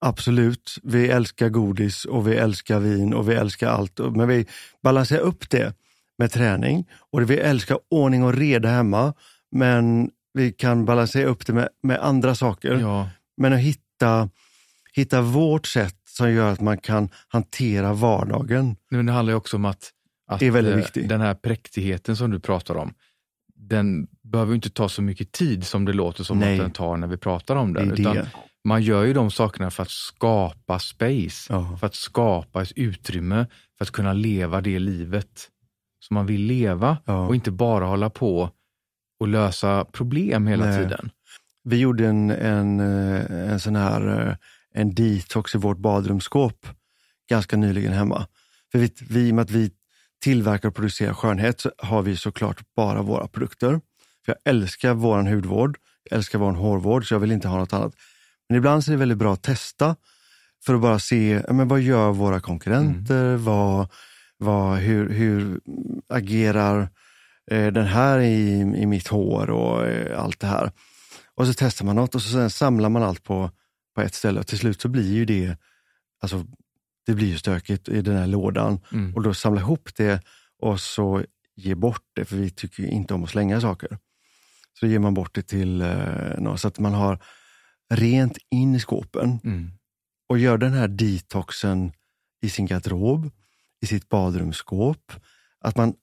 absolut. 0.05 0.75
Vi 0.83 1.07
älskar 1.07 1.49
godis 1.49 2.05
och 2.05 2.27
vi 2.27 2.35
älskar 2.35 2.79
vin 2.79 3.13
och 3.13 3.29
vi 3.29 3.33
älskar 3.35 3.67
allt. 3.67 3.99
Men 3.99 4.27
vi 4.27 4.45
balanserar 4.83 5.21
upp 5.21 5.49
det 5.49 5.73
med 6.17 6.31
träning 6.31 6.89
och 7.11 7.29
vi 7.29 7.37
älskar 7.37 7.79
ordning 7.89 8.23
och 8.23 8.33
reda 8.33 8.69
hemma. 8.69 9.13
Men 9.51 10.09
vi 10.33 10.51
kan 10.51 10.85
balansera 10.85 11.29
upp 11.29 11.45
det 11.45 11.53
med, 11.53 11.69
med 11.83 11.99
andra 11.99 12.35
saker. 12.35 12.79
Ja, 12.79 13.09
Men 13.37 13.53
att 13.53 13.59
hitta, 13.59 14.29
hitta 14.93 15.21
vårt 15.21 15.67
sätt 15.67 15.95
som 16.09 16.31
gör 16.31 16.51
att 16.51 16.61
man 16.61 16.77
kan 16.77 17.09
hantera 17.27 17.93
vardagen. 17.93 18.75
men 18.89 19.05
det 19.05 19.11
handlar 19.11 19.31
ju 19.31 19.37
också 19.37 19.57
om 19.57 19.65
att, 19.65 19.91
att 20.27 20.39
Det 20.39 20.47
är 20.47 20.51
väldigt 20.51 20.97
eh, 20.97 21.03
den 21.03 21.21
här 21.21 21.33
präktigheten 21.33 22.15
som 22.15 22.31
du 22.31 22.39
pratar 22.39 22.75
om, 22.75 22.93
den 23.69 24.07
behöver 24.23 24.55
inte 24.55 24.69
ta 24.69 24.89
så 24.89 25.01
mycket 25.01 25.31
tid 25.31 25.63
som 25.67 25.85
det 25.85 25.93
låter 25.93 26.23
som 26.23 26.39
Nej. 26.39 26.53
att 26.53 26.65
den 26.65 26.71
tar 26.71 26.97
när 26.97 27.07
vi 27.07 27.17
pratar 27.17 27.55
om 27.55 27.73
Det 27.73 27.79
den. 27.79 27.91
Utan 27.91 28.15
det. 28.15 28.27
man 28.63 28.81
gör 28.81 29.03
ju 29.03 29.13
de 29.13 29.31
sakerna 29.31 29.71
för 29.71 29.83
att 29.83 29.91
skapa 29.91 30.79
space, 30.79 31.53
Ja. 31.53 31.77
för 31.79 31.87
att 31.87 31.95
skapa 31.95 32.61
ett 32.61 32.71
utrymme 32.75 33.45
för 33.77 33.85
att 33.85 33.91
kunna 33.91 34.13
leva 34.13 34.61
det 34.61 34.79
livet 34.79 35.49
som 35.99 36.13
man 36.15 36.25
vill 36.25 36.41
leva 36.41 36.97
Ja. 37.05 37.27
och 37.27 37.35
inte 37.35 37.51
bara 37.51 37.85
hålla 37.85 38.09
på 38.09 38.49
och 39.19 39.27
lösa 39.27 39.85
problem 39.85 40.47
hela 40.47 40.65
Nej. 40.65 40.83
tiden. 40.83 41.09
Vi 41.63 41.77
gjorde 41.77 42.07
en, 42.07 42.29
en, 42.31 42.79
eh, 42.79 43.51
en 43.51 43.59
sån 43.59 43.75
här 43.75 44.27
eh, 44.27 44.35
en 44.75 44.93
detox 44.95 45.55
i 45.55 45.57
vårt 45.57 45.77
badrumsskåp 45.77 46.67
ganska 47.29 47.57
nyligen 47.57 47.93
hemma. 47.93 48.27
För 48.71 48.79
vi, 48.79 48.91
vi, 49.09 49.27
I 49.27 49.31
och 49.31 49.35
med 49.35 49.43
att 49.43 49.51
vi 49.51 49.71
tillverkar 50.23 50.69
och 50.69 50.75
producerar 50.75 51.13
skönhet 51.13 51.61
så 51.61 51.71
har 51.77 52.01
vi 52.01 52.17
såklart 52.17 52.61
bara 52.75 53.01
våra 53.01 53.27
produkter. 53.27 53.81
För 54.25 54.31
jag 54.31 54.53
älskar 54.53 54.93
vår 54.93 55.23
hudvård, 55.23 55.77
jag 56.09 56.17
älskar 56.17 56.39
vår 56.39 56.51
hårvård 56.51 57.07
så 57.07 57.13
jag 57.13 57.19
vill 57.19 57.31
inte 57.31 57.47
ha 57.47 57.57
något 57.57 57.73
annat. 57.73 57.93
Men 58.49 58.57
ibland 58.57 58.83
så 58.83 58.91
är 58.91 58.93
det 58.93 58.99
väldigt 58.99 59.17
bra 59.17 59.33
att 59.33 59.43
testa 59.43 59.95
för 60.65 60.73
att 60.73 60.81
bara 60.81 60.99
se 60.99 61.41
men 61.49 61.67
vad 61.67 61.81
gör 61.81 62.11
våra 62.11 62.39
konkurrenter, 62.39 63.35
vad, 63.35 63.87
vad, 64.37 64.77
hur, 64.77 65.09
hur 65.09 65.59
agerar 66.09 66.89
eh, 67.51 67.67
den 67.67 67.85
här 67.85 68.19
i, 68.19 68.59
i 68.59 68.85
mitt 68.85 69.07
hår 69.07 69.49
och 69.49 69.87
eh, 69.87 70.19
allt 70.23 70.39
det 70.39 70.47
här. 70.47 70.71
Och 71.35 71.47
så 71.47 71.53
testar 71.57 71.85
man 71.85 71.95
något 71.95 72.15
och 72.15 72.21
så 72.21 72.29
sen 72.29 72.49
samlar 72.49 72.89
man 72.89 73.03
allt 73.03 73.23
på, 73.23 73.51
på 73.95 74.01
ett 74.01 74.13
ställe 74.13 74.39
och 74.39 74.47
till 74.47 74.59
slut 74.59 74.81
så 74.81 74.87
blir 74.87 75.13
ju 75.13 75.25
det, 75.25 75.57
alltså 76.21 76.45
det 77.05 77.13
blir 77.13 77.27
ju 77.27 77.37
stökigt 77.37 77.89
i 77.89 78.01
den 78.01 78.17
här 78.17 78.27
lådan 78.27 78.79
Mm. 78.93 79.15
och 79.15 79.21
då 79.23 79.33
samla 79.33 79.61
ihop 79.61 79.89
det 79.95 80.21
och 80.59 80.79
så 80.79 81.23
ge 81.55 81.75
bort 81.75 82.03
det, 82.13 82.25
för 82.25 82.35
vi 82.35 82.49
tycker 82.49 82.83
ju 82.83 82.89
inte 82.89 83.13
om 83.13 83.23
att 83.23 83.29
slänga 83.29 83.61
saker. 83.61 83.97
Så 84.79 84.87
ger 84.87 84.99
man 84.99 85.13
bort 85.13 85.35
det 85.35 85.41
till 85.41 85.81
eh, 85.81 86.37
någon 86.37 86.57
så 86.57 86.67
att 86.67 86.79
man 86.79 86.93
har 86.93 87.19
rent 87.93 88.37
in 88.51 88.75
i 88.75 88.79
skåpen 88.79 89.39
Mm. 89.43 89.71
och 90.29 90.37
gör 90.39 90.57
den 90.57 90.73
här 90.73 90.87
detoxen 90.87 91.91
i 92.41 92.49
sin 92.49 92.65
garderob, 92.65 93.31
i 93.81 93.85
sitt 93.85 94.09
badrumsskåp. 94.09 95.13
Att 95.59 95.77
man 95.77 95.93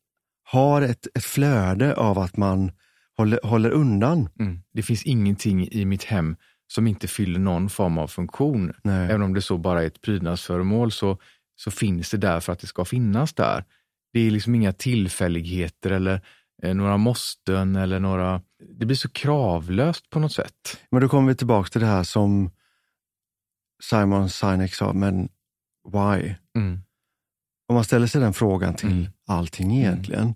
har 0.43 0.83
ett, 0.83 1.07
ett 1.15 1.25
flöde 1.25 1.95
av 1.95 2.19
att 2.19 2.37
man 2.37 2.73
håller, 3.17 3.41
håller 3.45 3.71
undan. 3.71 4.29
Mm. 4.39 4.63
Det 4.73 4.83
finns 4.83 5.03
ingenting 5.03 5.69
i 5.69 5.85
mitt 5.85 6.05
hem 6.05 6.37
som 6.73 6.87
inte 6.87 7.09
fyller 7.09 7.39
någon 7.39 7.71
form 7.71 7.99
av 7.99 8.09
funktion. 8.09 8.73
Nej. 8.83 9.05
Även 9.11 9.23
om 9.23 9.35
det 9.35 9.43
så 9.43 9.59
bara 9.59 9.83
är 9.83 9.87
ett 9.87 10.01
prydnadsföremål 10.01 10.93
så, 10.93 11.19
så 11.57 11.71
finns 11.71 12.11
det 12.11 12.17
där 12.17 12.41
för 12.41 12.53
att 12.53 12.59
det 12.61 12.67
ska 12.67 12.85
finnas 12.85 13.35
där. 13.35 13.65
Det 14.13 14.21
är 14.21 14.31
liksom 14.31 14.55
inga 14.55 14.73
tillfälligheter 14.73 15.91
eller 15.91 16.21
eh, 16.63 16.75
några 16.75 16.97
måsten 16.97 17.77
eller 17.77 18.01
några... 18.01 18.43
Det 18.79 18.87
blir 18.87 18.97
så 18.97 19.09
kravlöst 19.09 20.11
på 20.11 20.19
något 20.19 20.33
sätt. 20.33 20.81
Men 20.91 21.01
då 21.03 21.09
kommer 21.09 21.29
vi 21.29 21.35
tillbaka 21.35 21.69
till 21.69 21.81
det 21.81 21.87
här 21.87 22.03
som 22.05 22.51
Simon 23.83 24.31
Sinek 24.31 24.75
sa, 24.75 24.93
men 24.93 25.29
why? 25.93 26.35
Mm. 26.57 26.81
Om 27.69 27.75
man 27.75 27.85
ställer 27.85 28.07
sig 28.07 28.21
den 28.21 28.33
frågan 28.33 28.75
till 28.75 28.89
Mm. 28.93 29.07
allting 29.27 29.79
egentligen. 29.79 30.35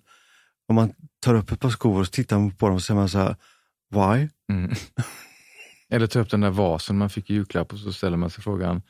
Om 0.69 0.75
man 0.75 0.93
tar 1.21 1.35
upp 1.35 1.51
ett 1.53 1.61
par 1.61 1.71
skor 1.71 2.01
och 2.01 2.13
tittar 2.13 2.51
på 2.51 2.67
dem 2.67 2.75
och 2.75 2.83
säger 2.83 3.01
man 3.01 3.09
så 3.09 3.19
här, 3.19 3.37
why? 3.91 4.29
Mm. 4.53 4.71
Eller 5.91 6.07
ta 6.07 6.21
upp 6.21 6.31
den 6.31 6.41
där 6.41 6.51
vasen 6.51 6.99
man 6.99 7.11
fick 7.11 7.31
i 7.31 7.35
julklapp 7.35 7.73
och 7.73 7.79
så 7.79 7.93
ställer 7.93 8.17
man 8.17 8.31
sig 8.31 8.43
frågan 8.45 8.83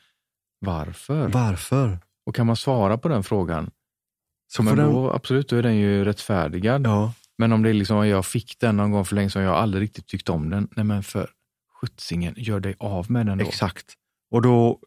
varför? 0.59 1.27
Varför? 1.27 1.99
Och 2.25 2.35
kan 2.35 2.45
man 2.47 2.55
svara 2.55 2.97
på 2.97 3.07
den 3.07 3.23
frågan, 3.23 3.71
Så 4.47 4.63
men 4.63 4.75
den, 4.77 4.91
då, 4.93 5.11
absolut, 5.11 5.49
då 5.49 5.55
är 5.55 5.63
den 5.63 5.75
ju 5.75 6.05
rättfärdigad. 6.05 6.85
ja, 6.85 7.13
Men 7.37 7.51
om 7.51 7.63
det 7.63 7.69
är 7.69 7.73
liksom, 7.73 8.07
jag 8.07 8.25
fick 8.25 8.59
den 8.59 8.77
någon 8.77 8.91
gång 8.91 9.05
för 9.05 9.15
länge 9.15 9.29
sedan 9.29 9.41
och 9.41 9.47
jag 9.47 9.55
aldrig 9.55 9.83
riktigt 9.83 10.07
tyckt 10.07 10.29
om 10.29 10.49
den. 10.49 10.67
Nej 10.75 10.85
men 10.85 11.03
för 11.03 11.29
sjuttsingen, 11.81 12.33
gör 12.37 12.59
dig 12.59 12.75
av 12.79 13.11
med 13.11 13.25
den 13.25 13.37
då. 13.37 13.45
exakt. 13.45 13.93
Och 14.31 14.41
då 14.41 14.79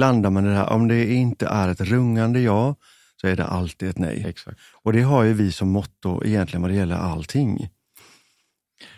landar 0.00 0.30
man 0.30 0.46
i 0.46 0.48
det 0.48 0.54
här, 0.54 0.70
om 0.72 0.88
det 0.88 1.12
inte 1.14 1.46
är 1.46 1.68
ett 1.68 1.80
rungande 1.80 2.40
ja, 2.40 2.76
så 3.20 3.26
är 3.26 3.36
det 3.36 3.44
alltid 3.44 3.88
ett 3.88 3.98
nej. 3.98 4.24
Exakt. 4.26 4.60
Och 4.82 4.92
det 4.92 5.02
har 5.02 5.22
ju 5.22 5.32
vi 5.32 5.52
som 5.52 5.68
motto 5.68 6.24
egentligen 6.24 6.62
vad 6.62 6.70
det 6.70 6.74
gäller 6.74 6.96
allting. 6.96 7.68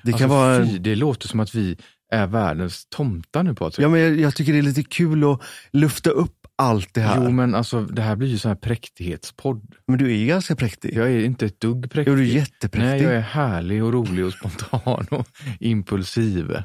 Det 0.03 0.13
kan 0.13 0.23
alltså, 0.23 0.29
vara... 0.29 0.67
fy, 0.67 0.79
det 0.79 0.95
låter 0.97 1.29
som 1.29 1.41
att 1.41 1.55
vi 1.55 1.77
är 2.13 2.27
världens 2.27 2.87
tomtar 2.89 3.43
nu 3.43 3.55
Patrik. 3.55 3.85
Ja, 3.85 3.89
men 3.89 4.01
jag, 4.01 4.21
jag 4.21 4.35
tycker 4.35 4.53
det 4.53 4.59
är 4.59 4.63
lite 4.63 4.83
kul 4.83 5.25
att 5.33 5.41
lufta 5.73 6.11
upp 6.11 6.33
allt 6.59 6.95
det 6.95 7.01
här. 7.01 7.25
Jo 7.25 7.31
men 7.31 7.55
alltså 7.55 7.81
det 7.81 8.03
här 8.03 8.17
blir 8.17 8.29
ju 8.29 8.39
sån 8.39 8.49
här 8.49 8.57
präktighetspodd. 8.57 9.75
Men 9.87 9.99
du 9.99 10.11
är 10.11 10.17
ju 10.17 10.27
ganska 10.27 10.57
präktig. 10.57 10.95
Jag 10.97 11.07
är 11.13 11.25
inte 11.25 11.47
ett 11.47 11.61
dugg 11.61 11.91
präktig. 11.91 12.13
Jo, 12.13 12.17
du 12.17 12.23
är 12.23 12.27
jättepräktig. 12.35 12.89
Nej, 12.89 13.03
jag 13.03 13.15
är 13.15 13.21
härlig 13.21 13.85
och 13.85 13.93
rolig 13.93 14.25
och 14.25 14.33
spontan 14.33 15.07
och 15.11 15.27
impulsiv. 15.61 16.57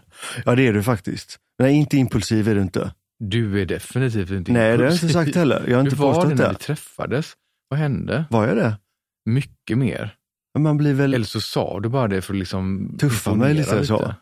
Ja, 0.46 0.56
det 0.56 0.68
är 0.68 0.74
du 0.74 0.84
faktiskt. 0.84 1.38
Nej, 1.60 1.74
inte 1.74 1.98
impulsiv 1.98 2.48
är 2.48 2.56
du 2.56 2.62
inte. 2.62 2.94
Du 3.20 3.62
är 3.62 3.66
definitivt 3.66 4.32
inte 4.32 4.52
Nej, 4.52 4.62
det 4.62 4.68
har 4.68 4.72
jag 4.72 4.82
impulsiv. 4.94 5.10
inte 5.10 5.14
sagt 5.26 5.36
heller. 5.36 5.66
Jag 5.68 5.78
har 5.78 5.84
inte 5.84 5.96
var 5.96 6.10
det 6.10 6.14
påstått 6.16 6.38
när 6.38 6.46
det. 6.46 6.50
vi 6.50 6.56
träffades? 6.56 7.34
Vad 7.70 7.80
hände? 7.80 8.26
Var 8.30 8.48
jag 8.48 8.58
det? 8.58 8.78
Mycket 9.26 9.78
mer. 9.78 10.16
Men 10.54 10.64
Man 10.64 10.78
blir 10.78 10.94
väl... 10.94 11.14
Eller 11.14 11.26
så 11.26 11.42
sa 11.42 11.80
du 11.80 11.90
bara 11.90 12.08
det 12.08 12.22
för 12.22 12.34
att 12.34 12.40
liksom 12.40 12.96
Tuffa 13.00 13.36
mig 13.36 13.52
imponera 13.52 13.76
lite 13.76 13.88
så. 13.88 14.14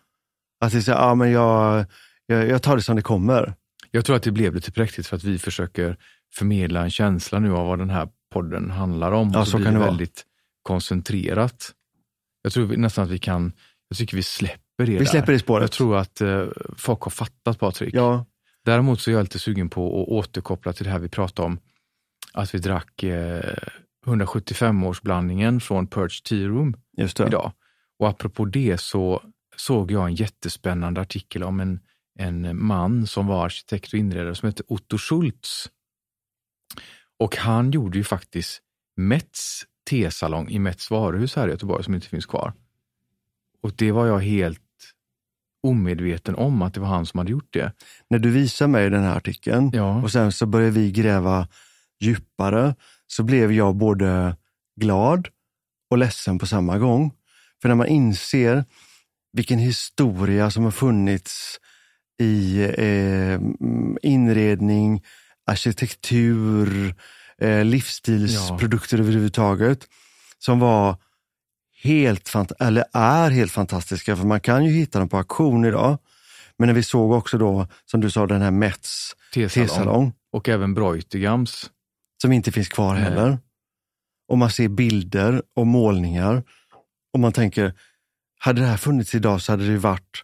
Att 0.60 0.72
det 0.72 0.78
är 0.78 0.82
så, 0.82 0.92
ja, 0.92 1.16
men 1.16 1.32
jag, 1.32 1.86
jag, 2.26 2.48
jag 2.48 2.62
tar 2.64 2.76
det 2.76 2.82
som 2.82 2.96
det 2.96 3.02
kommer. 3.02 3.54
Jag 3.92 4.06
tror 4.06 4.16
att 4.16 4.24
det 4.24 4.32
blev 4.32 4.56
lite 4.56 4.72
präktigt 4.72 5.08
för 5.08 5.16
att 5.16 5.24
vi 5.24 5.40
försöker 5.40 5.98
förmedla 6.36 6.84
en 6.84 6.90
känsla 6.90 7.40
nu 7.40 7.52
av 7.54 7.68
vad 7.68 7.80
den 7.80 7.90
här 7.90 8.10
podden 8.34 8.72
handlar 8.72 9.12
om. 9.12 9.32
Ja, 9.34 9.40
Och 9.40 9.48
så 9.48 9.58
blir 9.58 9.66
kan 9.66 9.74
det 9.74 9.80
vara. 9.80 9.90
väldigt 9.90 10.26
koncentrerat. 10.64 11.72
Jag 12.42 12.54
tror 12.54 12.78
nästan 12.78 13.04
att 13.06 13.10
vi 13.12 13.20
kan, 13.20 13.54
jag 13.90 13.98
tycker 13.98 14.18
vi 14.18 14.24
släpper 14.24 14.60
det 14.86 14.92
Vi 14.92 14.98
där. 14.98 15.06
släpper 15.06 15.34
det 15.34 15.40
spåret. 15.40 15.62
Jag 15.62 15.72
tror 15.72 15.98
att 15.98 16.22
eh, 16.22 16.46
folk 16.78 17.02
har 17.02 17.12
fattat 17.12 17.60
Patrik. 17.60 17.94
Ja, 17.94 18.26
Däremot 18.66 19.02
så 19.02 19.10
är 19.12 19.16
jag 19.16 19.24
lite 19.24 19.40
sugen 19.40 19.70
på 19.70 20.02
att 20.02 20.08
återkoppla 20.08 20.74
till 20.74 20.86
det 20.86 20.92
här 20.92 21.00
vi 21.00 21.10
pratade 21.10 21.46
om, 21.46 21.60
att 22.34 22.56
vi 22.56 22.60
drack 22.60 23.04
eh, 23.04 23.54
175-årsblandningen 24.06 25.60
från 25.60 25.88
Perch 25.88 26.22
Tea 26.22 26.48
Room 26.48 26.76
idag. 27.28 27.52
Och 28.00 28.10
apropå 28.10 28.46
det 28.46 28.78
så 28.82 29.22
såg 29.60 29.92
jag 29.92 30.06
en 30.08 30.16
jättespännande 30.16 31.02
artikel 31.02 31.44
om 31.44 31.60
en, 31.60 31.80
en 32.20 32.66
man 32.66 33.08
som 33.08 33.28
var 33.28 33.46
arkitekt 33.46 33.94
och 33.94 34.00
inredare 34.00 34.36
som 34.36 34.48
hette 34.48 34.64
Otto 34.68 34.98
Schultz. 34.98 35.70
Och 37.20 37.36
han 37.36 37.72
gjorde 37.72 37.98
ju 37.98 38.04
faktiskt 38.04 38.62
Mets 38.96 39.64
tesalong 39.90 40.50
i 40.50 40.60
Mets 40.60 40.92
varuhus 40.92 41.36
här 41.36 41.48
i 41.48 41.52
Göteborg 41.52 41.84
som 41.84 41.94
inte 41.96 42.08
finns 42.08 42.26
kvar. 42.26 42.54
Och 43.62 43.74
det 43.76 43.92
var 43.92 44.06
jag 44.08 44.20
helt 44.20 44.62
omedveten 45.64 46.36
om 46.36 46.62
att 46.62 46.74
det 46.74 46.80
var 46.80 46.88
han 46.88 47.06
som 47.06 47.18
hade 47.18 47.32
gjort 47.32 47.54
det. 47.54 47.74
När 48.10 48.20
du 48.20 48.32
visar 48.32 48.68
mig 48.68 48.90
den 48.90 49.04
här 49.04 49.18
artikeln 49.18 49.72
Ja. 49.74 50.02
och 50.02 50.12
sen 50.12 50.32
så 50.32 50.46
börjar 50.46 50.72
vi 50.72 50.92
gräva 50.92 51.48
djupare, 52.00 52.76
så 53.08 53.24
blev 53.24 53.52
jag 53.52 53.76
både 53.76 54.36
glad 54.76 55.28
och 55.90 55.98
ledsen 55.98 56.40
på 56.40 56.46
samma 56.46 56.78
gång. 56.78 57.12
För 57.62 57.70
när 57.70 57.76
man 57.76 57.88
inser 57.88 58.66
vilken 59.38 59.60
historia 59.60 60.52
som 60.52 60.64
har 60.64 60.72
funnits 60.72 61.60
i 62.20 62.64
eh, 62.78 63.40
inredning, 64.02 65.04
arkitektur, 65.46 66.96
eh, 67.42 67.66
livsstilsprodukter 67.66 69.00
överhuvudtaget, 69.00 69.88
som 70.40 70.60
var 70.60 70.98
helt 71.84 72.36
eller 72.60 72.86
är 72.94 73.30
helt 73.32 73.52
fantastiska, 73.52 74.16
för 74.16 74.24
man 74.24 74.40
kan 74.40 74.66
ju 74.66 74.72
hitta 74.72 75.00
dem 75.00 75.10
på 75.10 75.18
auktion 75.18 75.66
idag. 75.66 75.98
Men 76.58 76.68
när 76.68 76.74
vi 76.74 76.84
såg 76.84 77.12
också 77.12 77.38
då, 77.38 77.68
som 77.86 78.02
du 78.02 78.10
sa, 78.12 78.28
den 78.28 78.42
här 78.42 78.52
Mets 78.52 79.16
tesalong, 79.34 80.14
Och 80.32 80.50
även 80.50 80.74
Breutigams. 80.74 81.72
som 82.22 82.32
inte 82.32 82.52
finns 82.52 82.68
kvar 82.68 82.94
Nej. 82.94 83.04
heller. 83.04 83.40
Och 84.28 84.38
man 84.38 84.52
ser 84.52 84.68
bilder 84.68 85.42
och 85.56 85.68
målningar 85.68 86.44
och 87.14 87.20
man 87.20 87.32
tänker, 87.32 87.74
hade 88.38 88.62
det 88.62 88.68
här 88.68 88.78
funnits 88.78 89.16
idag 89.16 89.42
så 89.42 89.52
hade 89.52 89.68
det 89.68 89.78
varit 89.78 90.24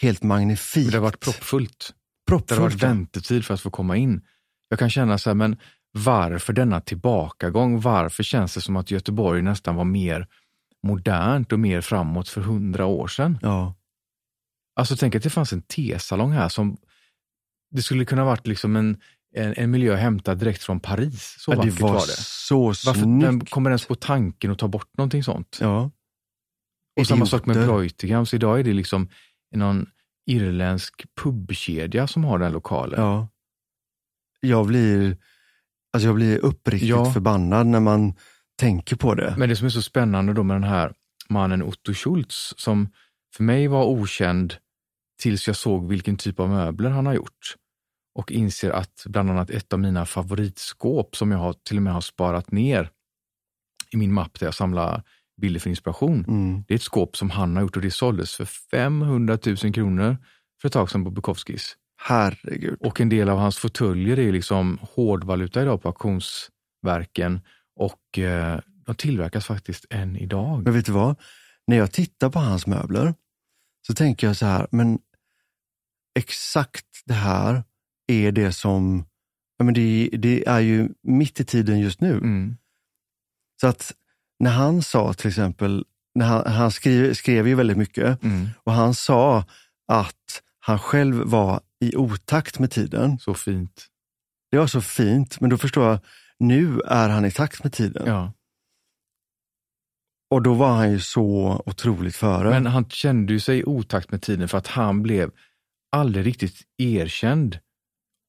helt 0.00 0.22
magnifikt. 0.22 0.90
Det 0.92 0.96
har 0.98 1.02
varit 1.02 1.20
proppfullt. 1.20 1.94
Det 2.26 2.32
har 2.32 2.38
varit 2.38 2.48
proppfullt. 2.48 2.82
väntetid 2.82 3.44
för 3.44 3.54
att 3.54 3.60
få 3.60 3.70
komma 3.70 3.96
in. 3.96 4.22
Jag 4.68 4.78
kan 4.78 4.90
känna 4.90 5.18
så 5.18 5.30
här, 5.30 5.34
men 5.34 5.56
varför 5.92 6.52
denna 6.52 6.80
tillbakagång? 6.80 7.80
Varför 7.80 8.22
känns 8.22 8.54
det 8.54 8.60
som 8.60 8.76
att 8.76 8.90
Göteborg 8.90 9.42
nästan 9.42 9.74
var 9.76 9.84
mer 9.84 10.26
modernt 10.82 11.52
och 11.52 11.58
mer 11.60 11.80
framåt 11.80 12.28
för 12.28 12.40
hundra 12.40 12.86
år 12.86 13.08
sedan? 13.08 13.38
Ja, 13.42 13.74
Alltså 14.76 14.96
tänk 14.96 15.14
att 15.14 15.22
det 15.22 15.30
fanns 15.30 15.52
en 15.52 15.62
tesalong 15.62 16.32
här 16.32 16.48
som 16.48 16.76
det 17.70 17.82
skulle 17.82 18.04
kunna 18.04 18.24
varit 18.24 18.46
liksom 18.46 18.76
en, 18.76 18.96
en, 19.34 19.54
en 19.56 19.70
miljö 19.70 19.96
hämtad 19.96 20.38
direkt 20.38 20.62
från 20.62 20.80
Paris. 20.80 21.36
Så 21.38 21.50
ja, 21.50 21.54
det 21.54 21.60
vackert 21.70 21.80
var, 21.80 21.92
var 21.92 22.00
det. 22.06 22.12
så 22.18 22.64
Varför 22.66 22.92
snyggt. 23.02 23.50
kommer 23.50 23.70
ens 23.70 23.86
på 23.86 23.94
tanken 23.94 24.50
att 24.50 24.58
ta 24.58 24.68
bort 24.68 24.96
någonting 24.98 25.24
sånt? 25.24 25.58
Ja. 25.60 25.90
Och 26.96 27.06
samma 27.06 27.26
sak 27.26 27.46
med 27.46 27.56
Idioter. 27.56 27.72
Breutigams. 27.72 28.34
Idag 28.34 28.60
är 28.60 28.64
det 28.64 28.72
liksom 28.72 29.08
någon 29.54 29.86
irländsk 30.26 31.04
pubkedja 31.22 32.06
som 32.06 32.24
har 32.24 32.38
den 32.38 32.52
lokalen. 32.52 33.00
Ja. 33.00 33.28
Jag 34.40 34.66
blir, 34.66 35.16
alltså 35.92 36.06
jag 36.08 36.14
blir 36.14 36.38
uppriktigt 36.44 36.90
Ja. 36.90 37.12
förbannad 37.12 37.66
när 37.66 37.80
man 37.80 38.14
tänker 38.56 38.96
på 38.96 39.14
det. 39.14 39.34
Men 39.38 39.48
det 39.48 39.56
som 39.56 39.66
är 39.66 39.70
så 39.70 39.82
spännande 39.82 40.32
då 40.32 40.42
med 40.42 40.56
den 40.56 40.64
här 40.64 40.92
mannen 41.28 41.62
Otto 41.62 41.94
Schultz, 41.94 42.54
som 42.56 42.88
för 43.36 43.44
mig 43.44 43.68
var 43.68 43.84
okänd 43.84 44.54
tills 45.22 45.46
jag 45.46 45.56
såg 45.56 45.88
vilken 45.88 46.16
typ 46.16 46.40
av 46.40 46.48
möbler 46.48 46.90
han 46.90 47.06
har 47.06 47.14
gjort. 47.14 47.56
Och 48.14 48.32
inser 48.32 48.70
att 48.70 49.02
bland 49.06 49.30
annat 49.30 49.50
ett 49.50 49.72
av 49.72 49.78
mina 49.78 50.06
favoritskåp 50.06 51.16
som 51.16 51.30
jag 51.30 51.38
har, 51.38 51.52
till 51.52 51.76
och 51.76 51.82
med 51.82 51.92
har 51.92 52.00
sparat 52.00 52.52
ner 52.52 52.90
i 53.90 53.96
min 53.96 54.12
mapp 54.12 54.40
där 54.40 54.46
jag 54.46 54.54
samlar 54.54 55.02
bilder 55.40 55.60
för 55.60 55.70
inspiration. 55.70 56.24
Mm. 56.28 56.64
Det 56.68 56.74
är 56.74 56.76
ett 56.76 56.82
skåp 56.82 57.16
som 57.16 57.30
han 57.30 57.56
har 57.56 57.62
gjort 57.62 57.76
och 57.76 57.82
det 57.82 57.90
såldes 57.90 58.34
för 58.34 58.44
500 58.44 59.38
000 59.46 59.56
kronor 59.56 60.16
för 60.60 60.68
ett 60.68 60.72
tag 60.72 60.90
sedan 60.90 61.04
på 61.04 61.10
Bukowskis. 61.10 61.76
Herregud. 61.96 62.76
Och 62.80 63.00
en 63.00 63.08
del 63.08 63.28
av 63.28 63.38
hans 63.38 63.58
fåtöljer 63.58 64.18
är 64.18 64.32
liksom 64.32 64.78
hårdvaluta 64.82 65.62
idag 65.62 65.82
på 65.82 65.88
auktionsverken 65.88 67.40
och 67.76 68.18
eh, 68.18 68.60
de 68.86 68.94
tillverkas 68.94 69.46
faktiskt 69.46 69.86
än 69.90 70.16
idag. 70.16 70.62
Men 70.64 70.72
vet 70.72 70.86
du 70.86 70.92
vad? 70.92 71.20
När 71.66 71.76
jag 71.76 71.92
tittar 71.92 72.30
på 72.30 72.38
hans 72.38 72.66
möbler 72.66 73.14
så 73.86 73.94
tänker 73.94 74.26
jag 74.26 74.36
så 74.36 74.46
här, 74.46 74.66
men 74.70 74.98
exakt 76.18 76.86
det 77.04 77.14
här 77.14 77.64
är 78.06 78.32
det 78.32 78.52
som, 78.52 79.06
ja, 79.56 79.64
men 79.64 79.74
det, 79.74 80.10
det 80.12 80.48
är 80.48 80.60
ju 80.60 80.88
mitt 81.02 81.40
i 81.40 81.44
tiden 81.44 81.80
just 81.80 82.00
nu. 82.00 82.12
Mm. 82.12 82.56
Så 83.60 83.66
att 83.66 83.92
när 84.44 84.50
han 84.50 84.82
sa 84.82 85.12
till 85.12 85.28
exempel, 85.28 85.84
när 86.14 86.26
han, 86.26 86.46
han 86.46 86.70
skrev, 86.70 87.14
skrev 87.14 87.48
ju 87.48 87.54
väldigt 87.54 87.76
mycket 87.76 88.22
Mm. 88.22 88.48
och 88.64 88.72
han 88.72 88.94
sa 88.94 89.44
att 89.88 90.42
han 90.60 90.78
själv 90.78 91.16
var 91.16 91.60
i 91.80 91.96
otakt 91.96 92.58
med 92.58 92.70
tiden. 92.70 93.18
Så 93.18 93.34
fint. 93.34 93.86
Det 94.50 94.58
var 94.58 94.66
så 94.66 94.80
fint, 94.80 95.40
men 95.40 95.50
då 95.50 95.58
förstår 95.58 95.88
jag, 95.88 95.98
nu 96.38 96.80
är 96.80 97.08
han 97.08 97.24
i 97.24 97.30
takt 97.30 97.62
med 97.64 97.72
tiden. 97.72 98.06
Ja. 98.06 98.32
Och 100.30 100.42
då 100.42 100.54
var 100.54 100.72
han 100.72 100.92
ju 100.92 101.00
så 101.00 101.62
otroligt 101.66 102.16
före. 102.16 102.50
Men 102.50 102.66
han 102.66 102.88
kände 102.88 103.32
ju 103.32 103.40
sig 103.40 103.58
i 103.58 103.64
otakt 103.64 104.10
med 104.10 104.22
tiden 104.22 104.48
för 104.48 104.58
att 104.58 104.66
han 104.66 105.02
blev 105.02 105.30
aldrig 105.92 106.26
riktigt 106.26 106.62
erkänd 106.78 107.58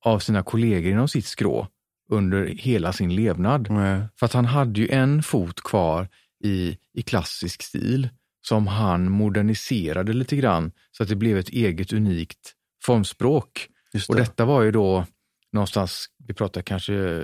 av 0.05 0.20
sina 0.20 0.43
kollegor 0.43 0.91
inom 0.91 1.07
sitt 1.07 1.26
skrå 1.26 1.68
under 2.10 2.45
hela 2.45 2.93
sin 2.93 3.16
levnad. 3.16 3.68
Nej. 3.70 4.01
För 4.20 4.26
att 4.26 4.34
han 4.34 4.45
hade 4.45 4.80
ju 4.80 4.89
en 4.89 5.24
fot 5.24 5.62
kvar 5.62 6.08
i, 6.43 6.78
i 6.93 7.01
klassisk 7.01 7.64
stil 7.64 8.10
som 8.41 8.68
han 8.68 9.12
moderniserade 9.12 10.14
lite 10.14 10.36
grann 10.36 10.72
så 10.91 11.03
att 11.03 11.10
det 11.10 11.16
blev 11.16 11.38
ett 11.38 11.49
eget 11.49 11.93
unikt 11.93 12.53
formspråk. 12.84 13.68
Just 13.93 14.10
Och 14.10 14.16
det. 14.16 14.22
detta 14.22 14.45
var 14.45 14.62
ju 14.62 14.72
då 14.72 15.06
någonstans, 15.51 16.06
vi 16.28 16.34
pratar 16.34 16.62
kanske 16.62 17.24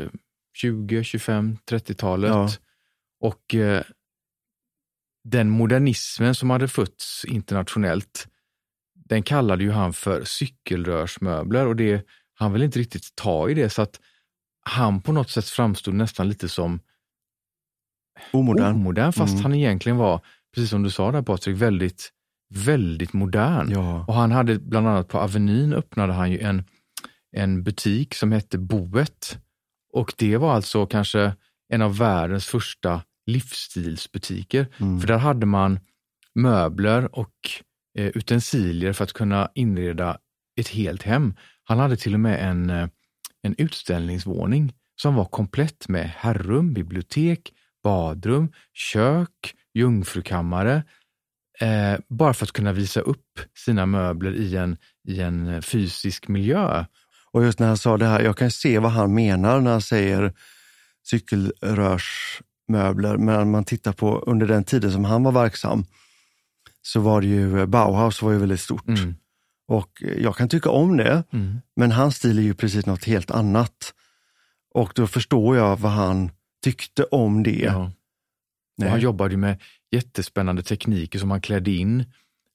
20, 0.58 1.04
25, 1.04 1.58
30-talet. 1.70 2.30
Ja. 2.30 2.50
Och 3.20 3.56
eh, 3.56 3.84
den 5.24 5.50
modernismen 5.50 6.36
som 6.36 6.50
hade 6.50 6.68
fötts 6.68 7.26
internationellt, 7.26 8.28
den 8.96 9.24
kallade 9.24 9.64
ju 9.64 9.72
han 9.72 9.94
för 9.94 10.24
cykelrörsmöbler 10.24 11.68
och 11.68 11.76
det, 11.76 12.06
han 12.34 12.54
vill 12.54 12.64
inte 12.64 12.80
riktigt 12.80 13.16
ta 13.16 13.50
i 13.50 13.54
det 13.54 13.70
så 13.70 13.82
att 13.82 14.00
han 14.64 15.02
på 15.02 15.12
något 15.12 15.30
sätt 15.30 15.46
framstod 15.46 15.94
nästan 15.94 16.30
lite 16.30 16.50
som 16.50 16.80
Omodern. 18.32 18.76
omodern 18.76 19.14
fast 19.14 19.32
Mm. 19.34 19.44
han 19.44 19.56
egentligen 19.56 19.98
var, 19.98 20.22
precis 20.56 20.70
som 20.70 20.84
du 20.84 20.90
sa 20.90 21.12
där 21.12 21.22
Patrik, 21.22 21.58
väldigt, 21.58 22.10
väldigt 22.54 23.14
modern. 23.14 23.72
Ja. 23.72 24.06
Och 24.08 24.14
han 24.14 24.32
hade 24.32 24.60
bland 24.60 24.88
annat 24.88 25.08
på 25.08 25.20
Avenyn 25.20 25.74
öppnade 25.74 26.14
han 26.14 26.32
ju 26.32 26.40
en, 26.40 26.64
en 27.38 27.64
butik 27.64 28.14
som 28.16 28.32
hette 28.32 28.58
Boet. 28.58 29.38
Och 29.94 30.14
det 30.18 30.38
var 30.38 30.54
alltså 30.56 30.86
kanske 30.86 31.34
en 31.74 31.82
av 31.82 31.98
världens 31.98 32.46
första 32.46 33.02
livsstilsbutiker. 33.26 34.68
Mm. 34.78 35.00
För 35.00 35.08
där 35.08 35.18
hade 35.18 35.46
man 35.46 35.80
möbler 36.36 37.16
och 37.16 37.34
eh, 37.98 38.06
utensilier 38.08 38.94
för 38.94 39.04
att 39.04 39.14
kunna 39.14 39.50
inreda 39.56 40.18
ett 40.60 40.68
helt 40.68 41.04
hem. 41.04 41.34
Han 41.64 41.80
hade 41.80 41.98
till 41.98 42.14
och 42.14 42.20
med 42.20 42.50
en, 42.50 42.70
eh, 42.70 42.88
en 43.42 43.56
utställningsvåning 43.58 44.74
som 45.02 45.16
var 45.16 45.26
komplett 45.26 45.88
med 45.88 46.10
herrum, 46.10 46.74
bibliotek, 46.74 47.54
badrum, 47.84 48.52
kök, 48.74 49.56
jungfrukammare. 49.74 50.84
Eh, 51.60 51.96
bara 52.08 52.34
för 52.34 52.46
att 52.46 52.52
kunna 52.52 52.74
visa 52.74 53.00
upp 53.00 53.40
sina 53.58 53.86
möbler 53.86 54.34
i 54.34 54.56
en, 54.56 54.78
i 55.08 55.22
en 55.22 55.48
eh, 55.48 55.62
fysisk 55.62 56.28
miljö. 56.28 56.86
Och 57.32 57.44
just 57.44 57.60
när 57.60 57.68
han 57.68 57.78
sa 57.78 57.98
det 57.98 58.06
här, 58.06 58.22
jag 58.22 58.38
kan 58.38 58.52
se 58.52 58.80
vad 58.80 58.92
han 58.92 59.14
menar 59.14 59.62
när 59.62 59.72
han 59.72 59.82
säger 59.82 60.34
cykelrörsmöbler. 61.04 63.18
Men 63.18 63.26
när 63.26 63.46
man 63.46 63.66
tittar 63.66 63.94
på 63.94 64.20
under 64.20 64.48
den 64.48 64.64
tiden 64.64 64.92
som 64.92 65.06
han 65.06 65.24
var 65.24 65.32
verksam 65.32 65.86
så 66.82 67.00
var 67.00 67.22
det 67.22 67.28
ju, 67.28 67.66
Bauhaus 67.66 68.22
var 68.22 68.32
ju 68.32 68.38
väldigt 68.38 68.62
stort. 68.62 68.88
Mm. 68.88 69.16
Och 69.72 70.04
jag 70.18 70.36
kan 70.36 70.50
tycka 70.50 70.70
om 70.70 70.98
det, 70.98 71.24
Mm. 71.32 71.62
men 71.76 71.92
hans 71.92 72.16
stil 72.16 72.38
är 72.38 72.42
ju 72.44 72.54
precis 72.54 72.86
något 72.86 73.04
helt 73.06 73.32
annat. 73.32 73.94
Och 74.74 74.92
då 74.96 75.08
förstår 75.08 75.58
jag 75.58 75.78
vad 75.80 75.92
han 75.92 76.32
tyckte 76.64 77.04
om 77.04 77.44
det. 77.44 77.60
Ja. 77.60 77.92
Han 78.90 79.00
jobbade 79.00 79.32
ju 79.32 79.38
med 79.38 79.62
jättespännande 79.92 80.64
tekniker 80.64 81.20
som 81.20 81.32
han 81.32 81.42
klädde 81.42 81.72
in 81.72 82.06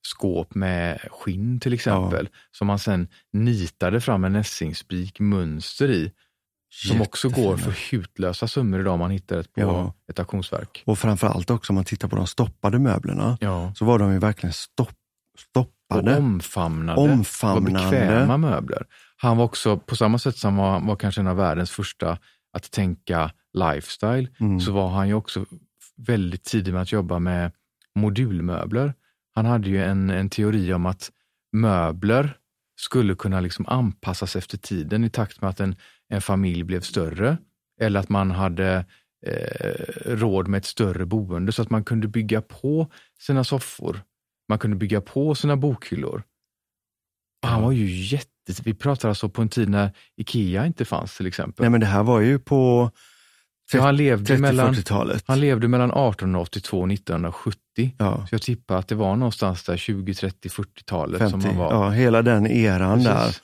skåp 0.06 0.54
med 0.54 1.00
skinn 1.10 1.60
till 1.60 1.72
exempel, 1.72 2.28
som 2.50 2.68
han 2.68 2.78
sen 2.78 3.08
nitade 3.32 4.00
fram 4.00 4.24
en 4.24 4.32
nässingsspik 4.32 5.20
mönster 5.20 5.90
i, 5.90 6.12
som 6.74 7.00
också 7.02 7.28
går 7.28 7.56
för 7.56 7.90
hutlösa 7.90 8.48
summor 8.48 8.80
idag 8.80 8.92
om 8.94 9.00
man 9.00 9.10
hittar 9.10 9.36
ett 9.38 9.52
på 9.52 9.60
Ja. 9.60 9.94
ett 10.10 10.18
auktionsverk. 10.18 10.82
Och 10.86 10.98
framförallt 10.98 11.50
också 11.50 11.72
om 11.72 11.74
man 11.74 11.84
tittar 11.84 12.08
på 12.08 12.16
de 12.16 12.26
stoppade 12.26 12.78
möblerna, 12.78 13.38
Ja. 13.40 13.72
så 13.76 13.84
var 13.84 13.98
de 13.98 14.12
ju 14.12 14.18
verkligen 14.18 14.52
stopp, 15.40 15.66
Och 15.66 15.96
stoppade. 15.96 16.16
omfamnade, 16.18 17.00
Omfamnande. 17.00 17.84
och 17.84 17.90
bekväma 17.90 18.36
möbler. 18.36 18.86
Han 19.16 19.36
var 19.36 19.44
också, 19.44 19.76
på 19.76 19.96
samma 19.96 20.18
sätt 20.18 20.36
som 20.36 20.58
han 20.58 20.72
var, 20.82 20.88
var 20.88 20.96
kanske 20.96 21.20
en 21.20 21.26
av 21.26 21.36
världens 21.36 21.70
första 21.70 22.18
att 22.52 22.70
tänka 22.70 23.30
lifestyle, 23.52 24.28
Mm. 24.40 24.60
så 24.60 24.72
var 24.72 24.88
han 24.88 25.08
ju 25.08 25.14
också 25.14 25.44
väldigt 25.96 26.44
tidig 26.44 26.72
med 26.72 26.82
att 26.82 26.92
jobba 26.92 27.18
med 27.18 27.52
modulmöbler. 27.94 28.94
Han 29.34 29.46
hade 29.46 29.68
ju 29.68 29.82
en, 29.84 30.10
en 30.10 30.30
teori 30.30 30.72
om 30.72 30.86
att 30.86 31.10
möbler 31.52 32.36
skulle 32.80 33.14
kunna 33.14 33.40
liksom 33.40 33.66
anpassas 33.68 34.36
efter 34.36 34.58
tiden 34.58 35.04
i 35.04 35.10
takt 35.10 35.40
med 35.40 35.50
att 35.50 35.60
en, 35.60 35.76
en 36.08 36.20
familj 36.20 36.62
blev 36.62 36.80
större. 36.80 37.36
Eller 37.80 38.00
att 38.00 38.08
man 38.08 38.30
hade 38.30 38.84
eh, 39.26 39.70
råd 40.06 40.48
med 40.48 40.58
ett 40.58 40.64
större 40.64 41.06
boende 41.06 41.52
så 41.52 41.62
att 41.62 41.70
man 41.70 41.84
kunde 41.84 42.08
bygga 42.08 42.42
på 42.42 42.90
sina 43.20 43.44
soffor. 43.44 44.00
Man 44.48 44.58
kunde 44.58 44.76
bygga 44.76 45.00
på 45.00 45.34
sina 45.34 45.56
bokhyllor. 45.56 46.22
Och 47.42 47.48
Han 47.48 47.62
var 47.62 47.72
ju 47.72 47.86
jätte... 48.06 48.30
Vi 48.64 48.74
pratar 48.74 49.08
alltså 49.08 49.28
på 49.28 49.42
en 49.42 49.48
tid 49.48 49.68
när 49.68 49.92
Ikea 50.16 50.66
inte 50.66 50.84
fanns 50.84 51.16
till 51.16 51.26
exempel. 51.26 51.62
Nej 51.62 51.70
men 51.70 51.80
det 51.80 51.86
här 51.86 52.02
var 52.02 52.20
ju 52.20 52.38
på 52.38 52.90
Så 53.70 53.80
han, 53.80 53.96
levde 53.96 54.38
mellan, 54.38 54.74
30-40-talet. 54.74 55.24
han 55.26 55.40
levde 55.40 55.68
mellan 55.68 55.90
1882 55.90 56.80
och 56.80 56.92
1970. 56.92 57.60
Ja, 57.98 58.26
Så 58.28 58.34
jag 58.34 58.42
tippar 58.42 58.76
att 58.76 58.88
det 58.88 58.94
var 58.94 59.16
någonstans 59.16 59.64
där 59.64 59.76
20, 59.76 60.14
30, 60.14 60.48
40-talet 60.48 61.18
50. 61.18 61.30
som 61.30 61.44
han 61.44 61.56
var. 61.56 61.72
Ja, 61.72 61.90
hela 61.90 62.22
den 62.22 62.46
eran 62.46 63.02
där 63.02 63.24
Precis. 63.26 63.42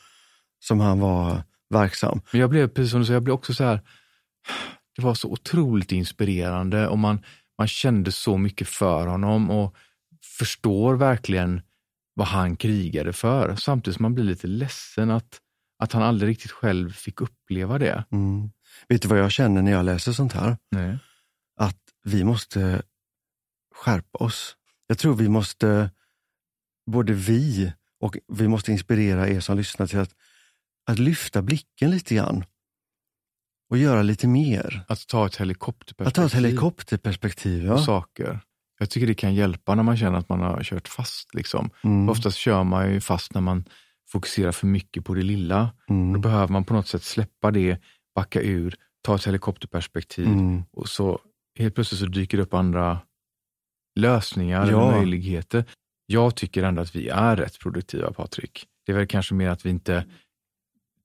som 0.61 0.81
han 0.81 1.01
var 1.01 1.43
verksam. 1.71 2.21
Men 2.33 2.41
jag 2.41 2.51
blev, 2.51 2.69
precis 2.69 2.91
som 2.91 3.01
du 3.01 3.07
säger, 3.07 3.17
jag 3.17 3.23
blev 3.23 3.35
också 3.35 3.55
så 3.55 3.65
här, 3.65 3.81
det 4.97 5.03
var 5.03 5.15
så 5.15 5.29
otroligt 5.29 5.93
inspirerande 5.93 6.89
och 6.89 6.99
man, 6.99 7.23
man 7.59 7.69
kände 7.69 8.13
så 8.13 8.37
mycket 8.39 8.69
för 8.69 9.07
honom 9.07 9.51
och 9.51 9.77
förstår 10.25 10.95
verkligen 10.97 11.63
vad 12.15 12.27
han 12.27 12.57
krigade 12.57 13.13
för. 13.13 13.57
Samtidigt 13.57 13.97
som 13.97 14.03
man 14.03 14.15
blir 14.15 14.25
lite 14.25 14.47
ledsen 14.47 15.11
att, 15.11 15.41
att 15.79 15.93
han 15.93 16.03
aldrig 16.03 16.31
riktigt 16.31 16.51
själv 16.51 16.93
fick 16.93 17.21
uppleva 17.21 17.79
det. 17.79 18.05
Mm. 18.13 18.51
Vet 18.89 19.03
du 19.03 19.09
vad 19.09 19.19
jag 19.19 19.33
känner 19.33 19.63
när 19.63 19.73
jag 19.73 19.85
läser 19.85 20.13
sånt 20.13 20.33
här? 20.33 20.57
Nej. 20.71 20.99
Att 21.57 21.79
vi 22.05 22.25
måste 22.25 22.83
skärpa 23.75 24.19
oss. 24.19 24.57
Jag 24.87 24.99
tror 24.99 25.15
vi 25.15 25.29
måste, 25.29 25.91
både 26.91 27.13
vi 27.13 27.73
och 28.01 28.17
vi 28.29 28.49
måste 28.49 28.73
inspirera 28.73 29.29
er 29.29 29.41
som 29.41 29.57
lyssnar 29.57 29.87
till 29.87 29.99
att, 29.99 30.15
att 30.87 30.99
lyfta 30.99 31.43
blicken 31.43 31.91
lite 31.91 32.15
grann. 32.15 32.45
Och 33.71 33.79
göra 33.79 34.03
lite 34.03 34.27
mer. 34.29 34.85
Att 34.89 35.07
ta 35.07 35.27
ett 35.27 35.37
helikopterperspektiv 35.37 36.07
Att 36.09 36.15
ta 36.15 36.27
ett 36.27 36.45
helikopterperspektiv. 36.45 37.61
på 37.69 37.75
Ja. 37.75 37.85
saker. 37.85 38.41
Jag 38.83 38.91
tycker 38.91 39.07
det 39.07 39.15
kan 39.15 39.35
hjälpa 39.35 39.75
när 39.75 39.83
man 39.83 39.97
känner 39.97 40.19
att 40.19 40.29
man 40.29 40.41
har 40.41 40.63
kört 40.65 40.89
fast. 40.89 41.35
Liksom. 41.35 41.71
Mm. 41.85 42.09
Oftast 42.09 42.37
kör 42.37 42.65
man 42.65 42.93
ju 42.93 43.01
fast 43.01 43.35
när 43.35 43.41
man 43.41 43.65
fokuserar 44.09 44.53
för 44.53 44.67
mycket 44.67 45.05
på 45.05 45.15
det 45.15 45.23
lilla. 45.23 45.71
Då 45.89 45.95
Mm. 45.95 46.21
behöver 46.21 46.49
man 46.49 46.65
på 46.65 46.75
något 46.75 46.89
sätt 46.89 47.03
släppa 47.03 47.51
det, 47.51 47.79
backa 48.15 48.41
ur, 48.41 48.75
ta 49.03 49.15
ett 49.15 49.27
helikopterperspektiv 49.27 50.27
Mm. 50.27 50.63
och 50.73 50.89
så 50.89 51.19
helt 51.59 51.75
plötsligt 51.75 52.01
så 52.01 52.07
dyker 52.07 52.37
det 52.37 52.43
upp 52.43 52.55
andra 52.55 52.99
lösningar 54.01 54.71
Ja. 54.71 54.83
eller 54.89 54.99
möjligheter. 54.99 55.65
Jag 56.07 56.35
tycker 56.37 56.63
ändå 56.63 56.83
att 56.83 56.95
vi 56.97 57.09
är 57.09 57.37
rätt 57.37 57.59
produktiva 57.59 58.13
Patrik. 58.13 58.67
Det 58.87 58.93
är 58.93 58.97
väl 58.97 59.07
kanske 59.07 59.35
mer 59.35 59.49
att 59.49 59.67
vi 59.67 59.71
inte, 59.71 60.05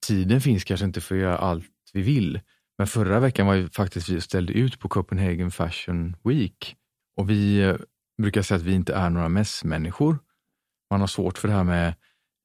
tiden 0.07 0.41
finns 0.41 0.63
kanske 0.63 0.86
inte 0.86 1.01
för 1.01 1.15
att 1.15 1.21
göra 1.21 1.38
allt 1.38 1.65
vi 1.93 2.01
vill. 2.01 2.39
Men 2.78 2.88
förra 2.88 3.19
veckan 3.19 3.47
var 3.47 3.53
ju 3.53 3.69
faktiskt 3.69 4.09
vi 4.09 4.17
och 4.17 4.23
ställde 4.23 4.53
ut 4.53 4.80
på 4.80 4.89
Copenhagen 4.89 5.51
Fashion 5.51 6.15
Week 6.23 6.75
och 7.18 7.30
vi 7.30 7.61
eh, 7.61 7.76
brukar 8.22 8.41
säga 8.41 8.55
att 8.55 8.63
vi 8.63 8.74
inte 8.74 8.93
är 8.93 9.09
några 9.09 9.30
mässmänniskor. 9.30 10.20
Man 10.91 10.99
har 10.99 11.07
svårt 11.07 11.38
för 11.38 11.47
det 11.47 11.53
här 11.53 11.63
med 11.63 11.93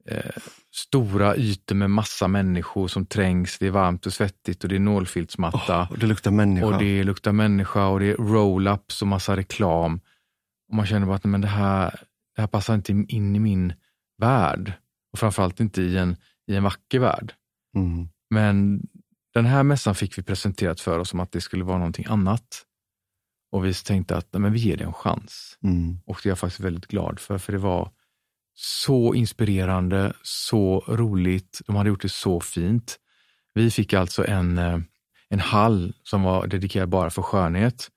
eh, 0.09 0.43
stora 0.75 1.37
ytor 1.37 1.75
med 1.75 1.91
massa 1.91 2.29
människor 2.29 2.89
som 2.89 3.07
trängs, 3.07 3.59
det 3.59 3.66
är 3.66 3.70
varmt 3.70 4.07
och 4.07 4.12
svettigt 4.12 4.62
och 4.62 4.68
det 4.68 4.77
är 4.77 4.81
nålfiltsmatta. 4.81 5.81
Åh, 5.81 5.93
och 5.93 5.99
det 5.99 6.07
luktar 6.07 6.31
människa. 6.31 6.66
Och 6.66 6.79
det 6.79 7.05
luktar 7.05 7.33
människa 7.33 7.87
och 7.87 8.01
det 8.01 8.07
är 8.07 8.16
roll-ups 8.16 9.03
och 9.03 9.09
massa 9.09 9.37
reklam. 9.37 10.01
Och 10.68 10.75
man 10.75 10.87
känner 10.87 11.07
bara 11.07 11.16
att 11.16 11.25
men 11.25 11.41
det, 11.41 11.47
här, 11.47 12.01
det 12.37 12.43
här 12.43 12.49
passar 12.49 12.75
inte 12.75 12.93
in 12.93 13.37
i 13.37 13.39
min 13.39 13.73
värld. 14.18 14.73
Och 15.12 15.18
framförallt 15.18 15.61
inte 15.61 15.83
i 15.83 15.97
en, 15.97 16.16
i 16.47 16.57
en 16.57 16.62
vacker 16.62 16.99
värld. 16.99 17.33
Mm. 17.77 18.09
Men 18.31 18.83
den 19.35 19.47
här 19.47 19.62
mässan 19.62 19.95
fick 19.95 20.18
vi 20.18 20.23
presenterat 20.23 20.81
för 20.81 20.99
oss 20.99 21.09
som 21.09 21.20
att 21.20 21.33
det 21.33 21.41
skulle 21.41 21.64
vara 21.64 21.79
någonting 21.79 22.07
annat. 22.09 22.66
Och 23.53 23.65
vi 23.65 23.75
tänkte 23.75 24.17
att 24.17 24.29
nej, 24.33 24.41
men 24.41 24.53
vi 24.53 24.59
ger 24.59 24.77
det 24.77 24.85
en 24.85 24.93
chans. 24.93 25.59
Mm. 25.63 25.99
Och 26.07 26.21
det 26.23 26.29
är 26.29 26.31
jag 26.31 26.39
faktiskt 26.39 26.61
väldigt 26.61 26.87
glad 26.87 27.21
för, 27.21 27.39
för 27.39 27.53
det 27.53 27.59
var 27.59 27.91
så 28.55 29.15
inspirerande, 29.15 30.13
så 30.23 30.85
roligt. 30.89 31.61
De 31.67 31.77
hade 31.77 31.89
gjort 31.89 32.03
det 32.03 32.09
så 32.09 32.41
fint. 32.41 32.99
Vi 33.55 33.71
fick 33.71 33.93
alltså 33.93 34.27
en, 34.27 34.59
eh, 34.59 34.79
en 35.29 35.41
hall 35.41 35.95
som 36.03 36.23
var 36.23 36.47
dedikerad 36.47 36.89
bara 36.89 37.11
för 37.11 37.23
skönhet. 37.23 37.89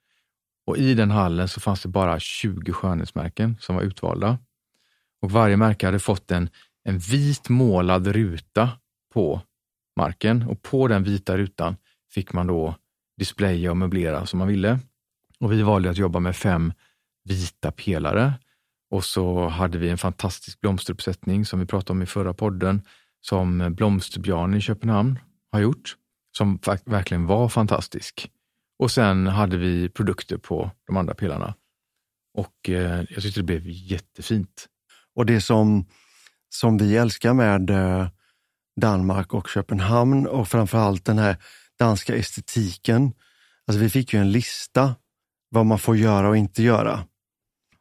Och 0.67 0.77
i 0.77 0.93
den 0.93 1.11
hallen 1.11 1.47
så 1.47 1.59
fanns 1.59 1.81
det 1.81 1.89
bara 1.89 2.19
20 2.19 2.71
skönhetsmärken 2.71 3.57
som 3.59 3.75
var 3.75 3.83
utvalda. 3.83 4.37
Och 5.21 5.31
varje 5.31 5.57
märke 5.57 5.85
hade 5.85 5.99
fått 5.99 6.31
en, 6.31 6.49
en 6.83 6.99
vit 6.99 7.49
målad 7.49 8.07
ruta 8.07 8.69
på 9.13 9.41
marken 9.97 10.43
och 10.43 10.61
på 10.61 10.87
den 10.87 11.03
vita 11.03 11.37
rutan 11.37 11.75
fick 12.13 12.33
man 12.33 12.47
då 12.47 12.75
displaya 13.17 13.71
och 13.71 13.77
möblera 13.77 14.25
som 14.25 14.39
man 14.39 14.47
ville. 14.47 14.79
Och 15.39 15.51
vi 15.51 15.61
valde 15.61 15.89
att 15.89 15.97
jobba 15.97 16.19
med 16.19 16.35
fem 16.35 16.73
vita 17.23 17.71
pelare 17.71 18.33
och 18.91 19.03
så 19.03 19.47
hade 19.47 19.77
vi 19.77 19.89
en 19.89 19.97
fantastisk 19.97 20.61
blomsteruppsättning 20.61 21.45
som 21.45 21.59
vi 21.59 21.65
pratade 21.65 21.91
om 21.91 22.01
i 22.01 22.05
förra 22.05 22.33
podden 22.33 22.81
som 23.21 23.73
Blomsterbjörn 23.75 24.53
i 24.53 24.61
Köpenhamn 24.61 25.19
har 25.51 25.59
gjort, 25.59 25.95
som 26.37 26.59
verkligen 26.85 27.25
var 27.25 27.49
fantastisk. 27.49 28.29
Och 28.79 28.91
sen 28.91 29.27
hade 29.27 29.57
vi 29.57 29.89
produkter 29.89 30.37
på 30.37 30.71
de 30.87 30.97
andra 30.97 31.13
pelarna. 31.13 31.55
Och 32.37 32.69
eh, 32.69 33.05
jag 33.09 33.23
tyckte 33.23 33.39
det 33.39 33.43
blev 33.43 33.61
jättefint. 33.65 34.67
Och 35.15 35.25
det 35.25 35.41
som, 35.41 35.85
som 36.49 36.77
vi 36.77 36.97
älskar 36.97 37.33
med 37.33 37.69
eh, 37.69 38.07
Danmark 38.81 39.33
och 39.33 39.49
Köpenhamn 39.49 40.27
och 40.27 40.47
framförallt 40.47 41.05
den 41.05 41.17
här 41.17 41.37
danska 41.79 42.15
estetiken. 42.15 43.13
Alltså 43.67 43.79
vi 43.79 43.89
fick 43.89 44.13
ju 44.13 44.19
en 44.19 44.31
lista 44.31 44.95
vad 45.55 45.65
man 45.65 45.79
får 45.79 45.97
göra 45.97 46.29
och 46.29 46.37
inte 46.37 46.63
göra. 46.63 46.99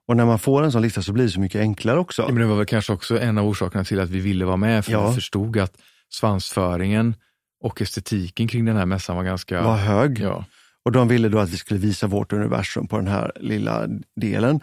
Och 0.09 0.16
när 0.16 0.27
man 0.27 0.39
får 0.39 0.62
en 0.62 0.72
sån 0.72 0.83
lista 0.83 1.03
så 1.03 1.12
blir 1.12 1.25
det 1.25 1.31
så 1.31 1.41
mycket 1.41 1.61
enklare 1.61 1.99
också. 1.99 2.22
Ja, 2.22 2.29
men 2.29 2.37
det 2.37 2.47
var 2.47 2.57
väl 2.57 2.66
kanske 2.66 2.93
också 2.93 3.20
en 3.20 3.39
av 3.39 3.47
orsakerna 3.47 3.85
till 3.85 4.01
att 4.01 4.11
vi 4.11 4.20
ville 4.20 4.45
vara 4.45 4.57
med, 4.57 4.85
för 4.85 4.93
Ja. 4.93 5.09
vi 5.09 5.14
förstod 5.14 5.59
att 5.59 5.72
svansföringen 6.12 7.14
och 7.64 7.83
estetiken 7.83 8.49
kring 8.49 8.64
den 8.64 8.77
här 8.77 8.87
mässan 8.87 9.16
var 9.16 9.25
ganska... 9.25 9.62
Var 9.62 9.77
hög. 9.77 10.18
Ja, 10.18 10.45
Och 10.85 10.93
de 10.93 11.09
ville 11.09 11.29
då 11.29 11.39
att 11.39 11.49
vi 11.51 11.57
skulle 11.57 11.81
visa 11.81 12.07
vårt 12.07 12.33
universum 12.33 12.87
på 12.89 12.97
den 12.97 13.07
här 13.09 13.33
lilla 13.41 13.87
delen. 14.20 14.61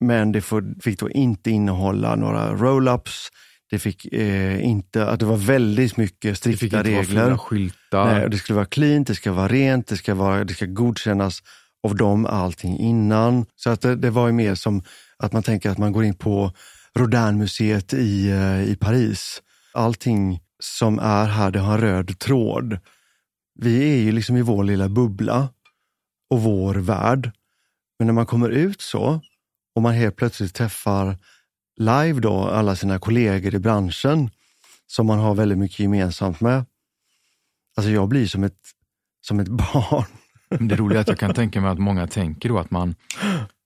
Men 0.00 0.32
det 0.32 0.40
fick 0.82 0.98
då 1.00 1.10
inte 1.10 1.50
innehålla 1.50 2.16
några 2.16 2.52
roll-ups. 2.54 3.28
Det 3.70 3.78
fick 3.78 4.12
eh, 4.12 4.64
inte, 4.64 5.06
att 5.06 5.20
det 5.20 5.26
var 5.26 5.36
väldigt 5.36 5.96
mycket 5.96 6.42
det 6.42 6.50
fick 6.50 6.58
strikta 6.58 6.78
inte 6.78 6.90
vara 6.90 7.00
regler. 7.02 7.24
fula 7.24 7.38
skyltar. 7.38 8.04
Nej, 8.14 8.30
det 8.30 8.38
ska 8.38 8.54
vara 8.54 8.64
clean, 8.64 9.04
det 9.04 9.14
ska 9.14 9.32
vara 9.32 9.48
rent, 9.48 9.86
det 9.86 9.96
ska, 9.96 10.14
vara, 10.14 10.44
det 10.44 10.54
ska 10.54 10.66
godkännas 10.66 11.42
av 11.86 11.96
dem 11.96 12.26
allting 12.26 12.78
innan. 12.78 13.46
Så 13.56 13.70
att 13.70 13.80
det, 13.80 13.96
det 13.96 14.10
var 14.10 14.26
ju 14.26 14.32
mer 14.32 14.54
som 14.54 14.82
att 15.18 15.32
man 15.32 15.42
tänker 15.42 15.70
att 15.70 15.78
man 15.78 15.92
går 15.92 16.04
in 16.04 16.14
på 16.14 16.52
Rodinmuseet 16.94 17.94
i, 17.94 18.30
eh, 18.30 18.62
i 18.62 18.76
Paris. 18.76 19.42
Allting 19.72 20.40
som 20.58 20.98
är 20.98 21.26
här, 21.26 21.50
det 21.50 21.58
har 21.58 21.74
en 21.74 21.80
röd 21.80 22.18
tråd. 22.18 22.78
Vi 23.54 23.92
är 23.92 23.96
ju 23.96 24.12
liksom 24.12 24.36
i 24.36 24.42
vår 24.42 24.64
lilla 24.64 24.88
bubbla 24.88 25.48
och 26.30 26.42
vår 26.42 26.74
värld. 26.74 27.30
Men 27.98 28.06
när 28.06 28.14
man 28.14 28.26
kommer 28.26 28.48
ut 28.48 28.80
så 28.80 29.20
och 29.74 29.82
man 29.82 29.94
helt 29.94 30.16
plötsligt 30.16 30.54
träffar 30.54 31.16
live 31.76 32.20
då 32.20 32.48
alla 32.48 32.76
sina 32.76 32.98
kollegor 32.98 33.54
i 33.54 33.58
branschen 33.58 34.30
som 34.86 35.06
man 35.06 35.18
har 35.18 35.34
väldigt 35.34 35.58
mycket 35.58 35.80
gemensamt 35.80 36.40
med. 36.40 36.64
Alltså 37.76 37.90
jag 37.90 38.08
blir 38.08 38.26
som 38.26 38.44
ett, 38.44 38.60
som 39.20 39.40
ett 39.40 39.48
barn. 39.74 40.06
Men 40.48 40.68
Det 40.68 40.76
roliga 40.76 40.98
är 40.98 41.00
att 41.00 41.08
jag 41.08 41.18
kan 41.18 41.34
tänka 41.34 41.60
mig 41.60 41.70
att 41.70 41.78
många 41.78 42.06
tänker 42.06 42.48
då 42.48 42.58
att 42.58 42.70
man, 42.70 42.94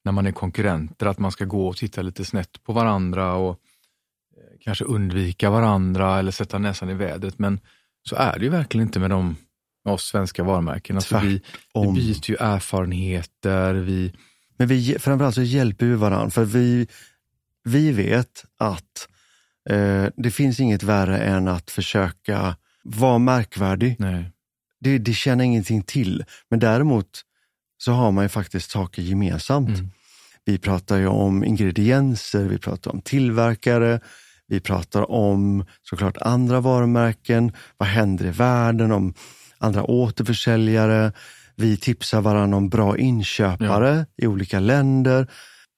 när 0.04 0.12
man 0.12 0.26
är 0.26 0.32
konkurrenter, 0.32 1.06
att 1.06 1.18
man 1.18 1.32
ska 1.32 1.44
gå 1.44 1.68
och 1.68 1.76
titta 1.76 2.02
lite 2.02 2.24
snett 2.24 2.64
på 2.64 2.72
varandra 2.72 3.34
och 3.34 3.50
eh, 3.50 4.58
kanske 4.60 4.84
undvika 4.84 5.50
varandra 5.50 6.18
eller 6.18 6.30
sätta 6.30 6.58
näsan 6.58 6.90
i 6.90 6.94
vädret. 6.94 7.38
Men 7.38 7.60
så 8.08 8.16
är 8.16 8.38
det 8.38 8.44
ju 8.44 8.50
verkligen 8.50 8.86
inte 8.86 9.00
med, 9.00 9.10
de, 9.10 9.36
med 9.84 9.94
oss 9.94 10.04
svenska 10.04 10.44
varumärken. 10.44 10.96
Alltså 10.96 11.18
vi, 11.18 11.42
vi 11.74 11.92
byter 11.92 12.30
ju 12.30 12.36
erfarenheter, 12.40 13.74
vi, 13.74 14.12
Men 14.56 14.68
vi, 14.68 14.96
framförallt 14.98 15.34
så 15.34 15.42
hjälper 15.42 15.86
vi 15.86 15.94
varandra 15.94 16.30
för 16.30 16.44
vi, 16.44 16.86
vi 17.64 17.92
vet 17.92 18.44
att 18.58 19.08
eh, 19.70 20.06
det 20.16 20.30
finns 20.30 20.60
inget 20.60 20.82
värre 20.82 21.18
än 21.18 21.48
att 21.48 21.70
försöka 21.70 22.56
vara 22.82 23.18
märkvärdig. 23.18 23.96
nej, 23.98 24.30
Det, 24.80 24.98
det 24.98 25.12
känner 25.14 25.44
ingenting 25.44 25.82
till. 25.82 26.24
Men 26.50 26.58
däremot 26.58 27.24
så 27.78 27.92
har 27.92 28.12
man 28.12 28.24
ju 28.24 28.28
faktiskt 28.28 28.70
saker 28.70 29.02
gemensamt. 29.02 29.78
Mm. 29.78 29.90
Vi 30.44 30.58
pratar 30.58 30.96
ju 30.96 31.06
om 31.06 31.44
ingredienser, 31.44 32.44
vi 32.44 32.58
pratar 32.58 32.90
om 32.90 33.02
tillverkare, 33.02 34.00
Vi 34.48 34.60
pratar 34.60 35.10
om 35.10 35.64
såklart 35.82 36.16
andra 36.16 36.60
varumärken. 36.60 37.52
Vad 37.76 37.88
händer 37.88 38.26
i 38.26 38.30
världen? 38.30 38.92
Om 38.92 39.14
andra 39.58 39.84
återförsäljare. 39.84 41.12
Vi 41.56 41.76
tipsar 41.76 42.20
varandra 42.20 42.56
om 42.56 42.68
bra 42.68 42.98
inköpare 42.98 44.06
i 44.16 44.26
olika 44.26 44.60
länder. 44.60 45.26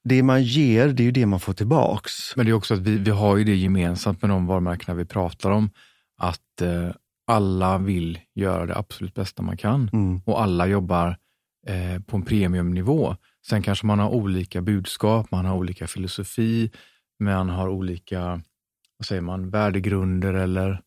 Det 0.05 0.23
man 0.23 0.43
ger, 0.43 0.89
det 0.89 1.03
är 1.03 1.05
ju 1.05 1.11
det 1.11 1.27
man 1.27 1.41
får 1.41 1.53
tillbaks. 1.53 2.37
Men 2.37 2.47
det 2.47 2.53
är 2.53 2.55
också 2.55 2.75
att 2.75 2.81
vi, 2.81 2.99
vi 2.99 3.11
har 3.11 3.37
ju 3.37 3.45
det 3.45 3.57
gemensamt 3.57 4.23
med 4.23 4.31
de 4.31 4.47
varumärkena 4.47 4.95
vi 4.95 5.05
pratar 5.05 5.51
om, 5.51 5.71
att 6.19 6.61
eh, 6.61 6.89
alla 7.33 7.79
vill 7.79 8.19
göra 8.35 8.67
det 8.67 8.77
absolut 8.77 9.15
bästa 9.15 9.43
man 9.43 9.57
kan 9.57 9.91
Mm. 9.93 10.21
och 10.25 10.43
alla 10.43 10.67
jobbar 10.67 11.17
eh, 11.67 12.03
på 12.03 12.17
en 12.17 12.23
premiumnivå. 12.23 13.17
Sen 13.47 13.63
kanske 13.63 13.87
man 13.87 13.99
har 13.99 14.09
olika 14.11 14.61
budskap, 14.63 15.31
man 15.31 15.45
har 15.45 15.57
olika 15.57 15.87
filosofi, 15.87 16.71
man 17.21 17.49
har 17.49 17.69
olika 17.69 18.41
vad 18.99 19.07
säger 19.07 19.23
man, 19.23 19.51
värdegrunder 19.51 20.35
eller 20.35 20.81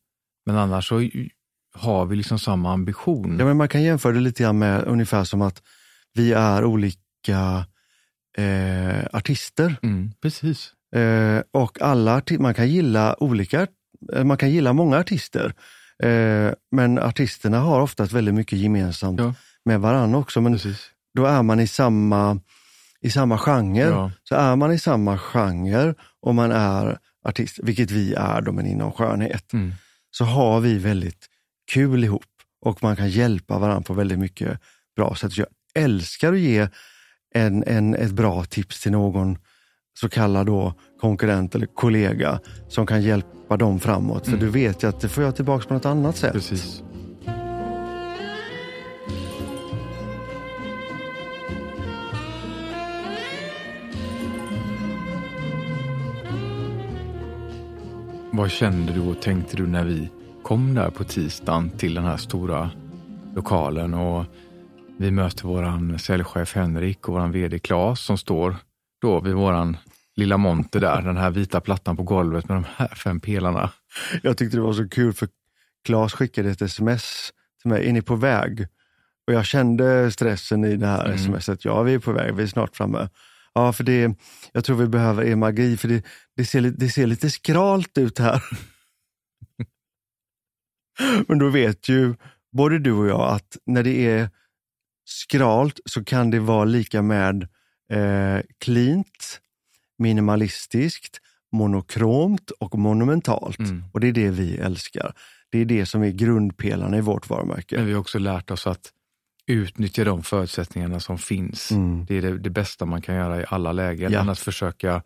men 0.45 0.57
annars 0.57 0.87
så 0.87 1.09
har 1.75 2.05
vi 2.05 2.15
liksom 2.15 2.39
samma 2.39 2.73
ambition. 2.73 3.35
Ja, 3.39 3.45
men 3.45 3.57
man 3.57 3.67
kan 3.69 3.83
jämföra 3.83 4.13
det 4.13 4.19
lite 4.19 4.43
grann 4.43 4.59
med 4.59 4.83
ungefär 4.83 5.23
som 5.23 5.41
att 5.41 5.61
vi 6.13 6.33
är 6.33 6.65
olika 6.65 7.65
eh, 8.37 9.05
artister. 9.13 9.75
Mm, 9.83 10.11
precis. 10.21 10.73
Eh, 10.95 11.41
och 11.51 11.81
alla, 11.81 12.21
man 12.39 12.53
kan 12.53 12.69
gilla 12.69 13.23
olika, 13.23 13.67
eh, 14.13 14.23
man 14.23 14.37
kan 14.37 14.51
gilla 14.51 14.73
många 14.73 14.97
artister. 14.97 15.53
Eh, 16.03 16.53
men 16.71 16.99
artisterna 16.99 17.59
har 17.59 17.81
oftast 17.81 18.11
väldigt 18.13 18.35
mycket 18.35 18.59
gemensamt 18.59 19.19
Ja. 19.19 19.33
med 19.65 19.79
varandra 19.81 20.19
också. 20.19 20.41
Men 20.41 20.53
precis. 20.53 20.89
då 21.13 21.25
är 21.25 21.43
man 21.43 21.59
i 21.59 21.67
samma, 21.67 22.39
i 23.01 23.09
samma 23.09 23.37
genre. 23.37 23.79
Ja. 23.81 24.11
Så 24.23 24.35
är 24.35 24.55
man 24.55 24.71
i 24.71 24.79
samma 24.79 25.17
genre 25.17 25.93
och 26.21 26.35
man 26.35 26.51
är 26.51 26.97
artist, 27.27 27.59
vilket 27.63 27.91
vi 27.91 28.13
är 28.13 28.41
då, 28.41 28.51
men 28.51 28.65
inom 28.65 28.91
skönhet, 28.91 29.53
Mm. 29.53 29.73
så 30.11 30.25
har 30.25 30.59
vi 30.59 30.77
väldigt 30.77 31.25
kul 31.71 32.03
ihop 32.03 32.23
och 32.61 32.83
man 32.83 32.95
kan 32.95 33.09
hjälpa 33.09 33.59
varandra 33.59 33.81
på 33.81 33.93
väldigt 33.93 34.19
mycket 34.19 34.59
bra 34.95 35.15
sätt. 35.15 35.37
Jag 35.37 35.47
älskar 35.75 36.33
att 36.33 36.39
ge 36.39 36.67
en, 37.35 37.63
en, 37.67 37.95
ett 37.95 38.11
bra 38.11 38.43
tips 38.45 38.81
till 38.81 38.91
någon 38.91 39.37
så 39.99 40.09
kallad 40.09 40.45
då 40.45 40.73
konkurrent 41.01 41.55
eller 41.55 41.65
kollega 41.67 42.39
som 42.69 42.85
kan 42.87 43.01
hjälpa 43.01 43.34
dem 43.49 43.79
framåt. 43.79 44.27
För 44.27 44.37
du 44.37 44.49
vet 44.49 44.83
ju 44.83 44.87
att 44.87 44.99
det 44.99 45.09
får 45.09 45.23
jag 45.23 45.35
tillbaka 45.35 45.67
på 45.67 45.73
något 45.73 45.85
annat 45.85 46.17
sätt. 46.17 46.33
Precis. 46.33 46.83
Vad 58.31 58.51
kände 58.51 58.93
du 58.93 59.01
och 59.01 59.21
tänkte 59.21 59.57
du 59.57 59.67
när 59.67 59.85
vi 59.85 60.09
kom 60.43 60.73
där 60.73 60.89
på 60.89 61.03
tisdagen 61.03 61.69
till 61.69 61.93
den 61.93 62.03
här 62.03 62.17
stora 62.17 62.69
lokalen 63.35 63.93
och 63.93 64.25
vi 64.97 65.11
möter 65.11 65.47
våran 65.47 65.99
säljchef 65.99 66.55
Henrik 66.55 67.07
och 67.07 67.13
våran 67.13 67.31
vd 67.31 67.59
Claes 67.59 67.99
som 67.99 68.17
står 68.17 68.55
då 69.01 69.19
vid 69.19 69.33
våran 69.33 69.77
lilla 70.15 70.37
monter 70.37 70.79
där, 70.79 71.01
den 71.01 71.17
här 71.17 71.31
vita 71.31 71.61
plattan 71.61 71.97
på 71.97 72.03
golvet 72.03 72.49
med 72.49 72.57
de 72.57 72.65
här 72.75 72.87
fem 72.87 73.19
pelarna. 73.19 73.69
Jag 74.23 74.37
tyckte 74.37 74.57
det 74.57 74.61
var 74.61 74.73
så 74.73 74.89
kul 74.89 75.13
för 75.13 75.27
Claes 75.85 76.13
skickade 76.13 76.49
ett 76.49 76.61
sms 76.61 77.31
till 77.61 77.69
mig, 77.71 77.89
är 77.89 77.93
ni 77.93 78.01
på 78.01 78.15
väg? 78.15 78.67
Och 79.27 79.33
jag 79.33 79.45
kände 79.45 80.11
stressen 80.11 80.65
i 80.65 80.75
det 80.75 80.87
här 80.87 81.05
Mm. 81.05 81.17
smset. 81.17 81.65
Ja, 81.65 81.81
vi 81.81 81.93
är 81.93 81.99
på 81.99 82.11
väg, 82.11 82.35
vi 82.35 82.43
är 82.43 82.47
snart 82.47 82.75
framme. 82.75 83.09
Ja, 83.53 83.73
för 83.73 83.83
det, 83.83 84.15
jag 84.51 84.65
tror 84.65 84.77
vi 84.77 84.87
behöver 84.87 85.23
er 85.23 85.35
magi, 85.35 85.77
för 85.77 85.87
det, 85.87 86.05
det, 86.35 86.45
ser, 86.45 86.61
det 86.61 86.89
ser 86.89 87.07
lite 87.07 87.29
skralt 87.29 87.97
ut 87.97 88.19
här. 88.19 88.43
Men 91.27 91.39
då 91.39 91.49
vet 91.49 91.89
ju 91.89 92.15
både 92.51 92.79
du 92.79 92.91
och 92.91 93.07
jag 93.07 93.35
att 93.35 93.57
när 93.65 93.83
det 93.83 94.07
är 94.07 94.29
skralt 95.05 95.79
så 95.85 96.03
kan 96.03 96.31
det 96.31 96.39
vara 96.39 96.65
lika 96.65 97.01
med 97.01 97.43
eh, 97.91 98.39
cleant, 98.59 99.41
minimalistiskt, 99.97 101.21
monokromt 101.51 102.51
och 102.51 102.79
monumentalt. 102.79 103.59
Mm. 103.59 103.83
Och 103.93 103.99
det 103.99 104.07
är 104.07 104.11
det 104.13 104.29
vi 104.29 104.57
älskar. 104.57 105.13
Det 105.49 105.59
är 105.59 105.65
det 105.65 105.85
som 105.85 106.03
är 106.03 106.09
grundpelarna 106.11 106.97
i 106.97 107.01
vårt 107.01 107.29
varumärke. 107.29 107.77
Men 107.77 107.85
vi 107.85 107.93
har 107.93 107.99
också 107.99 108.19
lärt 108.19 108.51
oss 108.51 108.67
att 108.67 108.91
utnyttja 109.47 110.03
de 110.03 110.23
förutsättningarna 110.23 110.99
som 110.99 111.17
finns. 111.17 111.71
Mm. 111.71 112.05
Det 112.05 112.17
är 112.17 112.21
det, 112.21 112.37
det 112.37 112.49
bästa 112.49 112.85
man 112.85 113.01
kan 113.01 113.15
göra 113.15 113.41
i 113.41 113.45
alla 113.47 113.71
lägen, 113.71 114.11
Ja. 114.11 114.19
än 114.19 114.29
att 114.29 114.39
försöka 114.39 115.01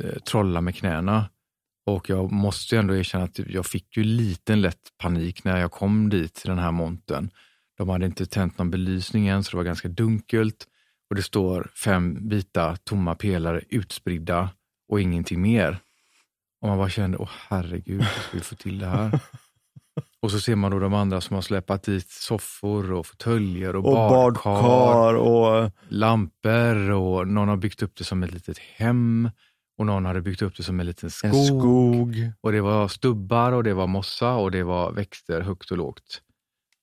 eh, 0.00 0.18
trolla 0.30 0.60
med 0.60 0.76
knäna. 0.76 1.28
Och 1.86 2.10
jag 2.10 2.32
måste 2.32 2.74
ju 2.74 2.78
ändå 2.78 2.96
erkänna 2.96 3.24
att 3.24 3.38
jag 3.38 3.66
fick 3.66 3.96
ju 3.96 4.04
liten 4.04 4.60
lätt 4.60 4.80
panik 4.98 5.44
när 5.44 5.60
jag 5.60 5.72
kom 5.72 6.08
dit 6.08 6.34
till 6.34 6.48
den 6.48 6.58
här 6.58 6.72
monten. 6.72 7.30
De 7.78 7.88
hade 7.88 8.06
inte 8.06 8.26
tänt 8.26 8.58
någon 8.58 8.70
belysning 8.70 9.28
än, 9.28 9.44
så 9.44 9.50
det 9.50 9.56
var 9.56 9.64
ganska 9.64 9.88
dunkelt. 9.88 10.66
Och 11.10 11.16
det 11.16 11.22
står 11.22 11.70
fem 11.84 12.28
vita 12.28 12.76
tomma 12.76 13.14
pelare 13.14 13.60
utspridda 13.68 14.50
och 14.88 15.00
ingenting 15.00 15.42
mer. 15.42 15.78
Och 16.60 16.68
man 16.68 16.78
bara 16.78 16.88
kände, 16.90 17.18
åh 17.18 17.30
herregud, 17.48 18.02
hur 18.02 18.22
ska 18.22 18.36
vi 18.36 18.40
få 18.40 18.54
till 18.54 18.78
det 18.78 18.86
här? 18.86 19.20
Och 20.20 20.30
så 20.30 20.40
ser 20.40 20.56
man 20.56 20.70
då 20.70 20.78
de 20.78 20.94
andra 20.94 21.20
som 21.20 21.34
har 21.34 21.42
släpat 21.42 21.82
dit 21.82 22.10
soffor 22.10 22.92
och 22.92 23.06
fåtöljer 23.06 23.76
och, 23.76 23.86
Och 23.86 23.92
badkar, 23.92 24.62
badkar 24.62 25.14
och 25.14 25.70
lampor 25.88 26.90
och 26.90 27.28
någon 27.28 27.48
har 27.48 27.56
byggt 27.56 27.82
upp 27.82 27.96
det 27.96 28.04
som 28.04 28.22
ett 28.22 28.32
litet 28.32 28.58
hem 28.58 29.30
och 29.78 29.86
någon 29.86 30.04
hade 30.06 30.20
byggt 30.20 30.42
upp 30.42 30.56
det 30.56 30.62
som 30.62 30.80
en 30.80 30.86
liten 30.86 31.10
skog. 31.10 31.34
en 31.34 31.46
skog. 31.46 32.32
Och 32.40 32.52
det 32.52 32.60
var 32.60 32.88
stubbar 32.88 33.52
och 33.52 33.64
det 33.64 33.74
var 33.74 33.86
mossa 33.86 34.34
och 34.34 34.50
det 34.50 34.62
var 34.62 34.92
växter 34.92 35.40
högt 35.40 35.70
och 35.70 35.76
lågt. 35.76 36.22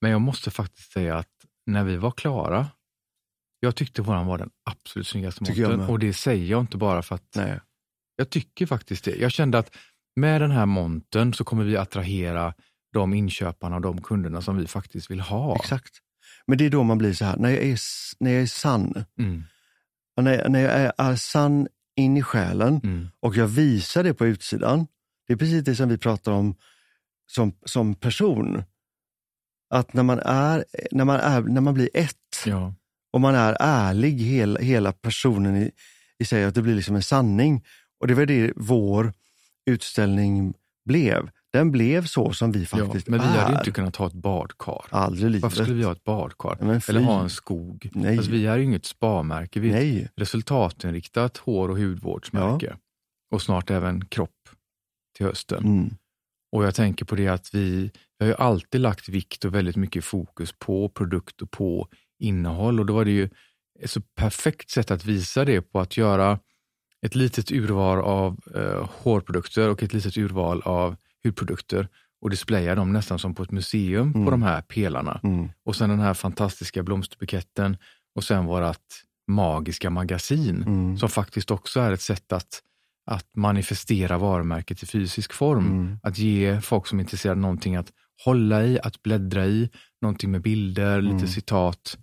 Men 0.01 0.11
jag 0.11 0.21
måste 0.21 0.51
faktiskt 0.51 0.91
säga 0.91 1.17
att 1.17 1.32
när 1.65 1.84
vi 1.84 1.97
var 1.97 2.11
klara, 2.11 2.67
jag 3.64 3.76
tyckte 3.76 4.01
våran 4.01 4.26
var 4.26 4.38
den 4.38 4.49
absolut 4.64 5.07
snyggaste 5.07 5.43
med. 5.43 5.89
Och 5.89 5.99
det 5.99 6.14
säger 6.14 6.45
jag 6.45 6.59
inte 6.61 6.78
bara 6.78 7.01
för 7.01 7.16
att 7.16 7.36
Nej. 7.36 7.59
jag 8.16 8.30
tycker 8.30 8.66
faktiskt 8.66 9.05
det. 9.05 9.16
Jag 9.16 9.32
kände 9.32 9.57
att 9.57 9.76
med 10.16 10.41
den 10.41 10.51
här 10.51 10.66
monten 10.66 11.34
så 11.34 11.43
kommer 11.43 11.64
vi 11.64 11.78
attrahera 11.78 12.53
de 12.93 13.14
inköparna 13.14 13.76
och 13.76 13.82
de 13.82 14.01
kunderna 14.01 14.41
som 14.41 14.57
vi 14.57 14.68
faktiskt 14.68 15.11
vill 15.11 15.20
ha. 15.20 15.55
Exakt. 15.55 15.93
Men 16.47 16.57
det 16.57 16.66
är 16.66 16.70
då 16.70 16.84
man 16.84 16.97
blir 16.97 17.14
så 17.14 17.26
här, 17.26 17.38
när 17.38 17.49
jag 17.49 17.64
är, 17.64 17.80
när 18.20 18.32
jag 18.32 18.41
är 18.41 18.47
sann, 18.47 19.05
Mm, 19.20 19.43
när, 20.22 20.49
när 20.49 20.59
jag 20.59 20.72
är, 20.72 20.93
är 20.97 21.16
sann 21.16 21.68
in 21.95 22.18
i 22.18 22.24
själen 22.24 22.82
mm, 22.84 23.07
och 23.20 23.36
jag 23.36 23.47
visar 23.47 24.03
det 24.03 24.14
på 24.14 24.26
utsidan. 24.26 24.88
Det 25.28 25.34
är 25.34 25.38
precis 25.38 25.64
det 25.64 25.76
som 25.76 25.89
vi 25.89 25.97
pratar 25.97 26.32
om 26.32 26.55
som, 27.32 27.53
som 27.66 27.95
person. 27.95 28.64
Att 29.70 29.93
när 29.93 30.03
man, 30.03 30.20
är, 30.20 30.66
när, 30.91 31.05
man 31.05 31.20
är, 31.20 31.41
när 31.41 31.61
man 31.61 31.74
blir 31.74 31.89
ett 31.93 32.43
ja. 32.45 32.74
Och 33.14 33.22
man 33.22 33.36
är 33.36 33.57
ärlig, 33.59 34.20
hela, 34.20 34.59
hela 34.59 34.91
personen 34.91 35.55
i, 35.55 35.72
i 36.20 36.26
sig, 36.26 36.43
att 36.43 36.55
det 36.55 36.61
blir 36.61 36.76
liksom 36.76 36.95
en 36.95 37.03
sanning. 37.03 37.64
Och 37.99 38.07
det 38.07 38.14
var 38.14 38.26
det 38.26 38.53
vår 38.55 39.14
utställning 39.66 40.53
blev. 40.86 41.30
Den 41.53 41.72
blev 41.72 42.05
så 42.05 42.34
som 42.34 42.51
vi 42.51 42.59
ja. 42.59 42.66
faktiskt 42.66 43.07
Men 43.07 43.20
vi 43.20 43.26
är. 43.26 43.32
hade 43.32 43.57
inte 43.57 43.72
kunnat 43.72 43.95
ha 43.95 44.07
ett 44.07 44.14
badkar. 44.14 44.86
Aldrig 44.89 45.32
livet. 45.32 45.41
Varför 45.41 45.64
skulle 45.64 45.78
vi 45.78 45.84
ha 45.84 45.91
ett 45.91 46.03
badkar? 46.03 46.57
Ja. 46.61 46.80
Eller 46.89 47.01
ha 47.01 47.24
en 47.24 47.30
skog? 47.30 47.89
Nej. 47.93 48.18
Alltså, 48.18 48.32
vi 48.32 48.45
är 48.45 48.57
ju 48.57 48.64
inget 48.64 48.86
spa-märke. 48.86 49.59
Vi 49.59 49.72
är 49.72 49.78
ett 49.78 49.84
Nej. 49.84 50.09
resultatinriktat 50.16 51.38
hår 51.38 51.70
och 51.70 51.78
hudvårdsmärke. 51.78 52.78
Och 53.32 53.41
snart 53.41 53.72
även 53.72 54.05
kropp 54.05 54.49
till 55.18 55.26
hösten. 55.26 55.64
Mm. 55.64 55.95
Och 56.51 56.64
jag 56.66 56.76
tänker 56.76 57.05
på 57.05 57.16
det 57.16 57.28
att 57.28 57.53
vi, 57.53 57.91
vi 58.18 58.26
har 58.26 58.28
ju 58.28 58.36
alltid 58.36 58.82
lagt 58.82 59.09
vikt 59.09 59.45
och 59.45 59.55
väldigt 59.55 59.76
mycket 59.76 60.05
fokus 60.05 60.53
på 60.59 60.89
produkt 60.89 61.41
och 61.41 61.51
på 61.51 61.88
innehåll. 62.20 62.80
Och 62.80 62.86
då 62.86 62.93
var 62.93 63.05
det 63.05 63.11
ju 63.11 63.30
ett 63.80 63.91
så 63.91 64.01
perfekt 64.01 64.70
sätt 64.70 64.91
att 64.91 65.05
visa 65.05 65.45
det 65.45 65.61
på 65.61 65.80
att 65.80 65.97
göra 65.97 66.39
ett 67.05 67.16
litet 67.16 67.51
urval 67.51 67.99
av 67.99 68.39
eh, 68.55 68.89
hårprodukter 68.91 69.70
och 69.70 69.84
ett 69.84 69.93
litet 69.93 70.18
urval 70.18 70.61
av 70.61 70.95
hudprodukter 71.24 71.88
och 72.22 72.30
displaya 72.30 72.76
dem 72.76 72.93
nästan 72.93 73.20
som 73.20 73.36
på 73.36 73.43
ett 73.43 73.51
museum 73.51 74.14
på 74.14 74.20
Mm. 74.20 74.32
de 74.32 74.43
här 74.43 74.61
pelarna. 74.61 75.20
Mm. 75.24 75.49
Och 75.66 75.76
sen 75.76 75.89
den 75.89 75.99
här 75.99 76.14
fantastiska 76.14 76.84
blomsterbuketten 76.84 77.78
och 78.16 78.24
sen 78.24 78.45
vårat 78.45 78.82
magiska 79.28 79.89
magasin 79.89 80.64
Mm. 80.68 80.97
som 80.97 81.09
faktiskt 81.09 81.51
också 81.51 81.80
är 81.80 81.91
ett 81.91 82.01
sätt 82.01 82.34
att, 82.34 82.61
att 83.05 83.26
manifestera 83.36 84.18
varumärket 84.18 84.84
i 84.84 84.86
fysisk 84.86 85.34
form. 85.34 85.66
Mm. 85.72 85.97
Att 86.03 86.18
ge 86.18 86.61
folk 86.61 86.88
som 86.88 86.99
är 86.99 87.03
intresserade 87.03 87.41
någonting 87.41 87.76
att 87.76 87.91
hålla 88.26 88.64
i, 88.64 88.80
att 88.80 89.03
bläddra 89.03 89.45
i, 89.45 89.70
någonting 90.04 90.32
med 90.32 90.41
bilder, 90.41 90.99
Mm. 90.99 91.16
lite 91.16 91.28
citat. 91.28 91.97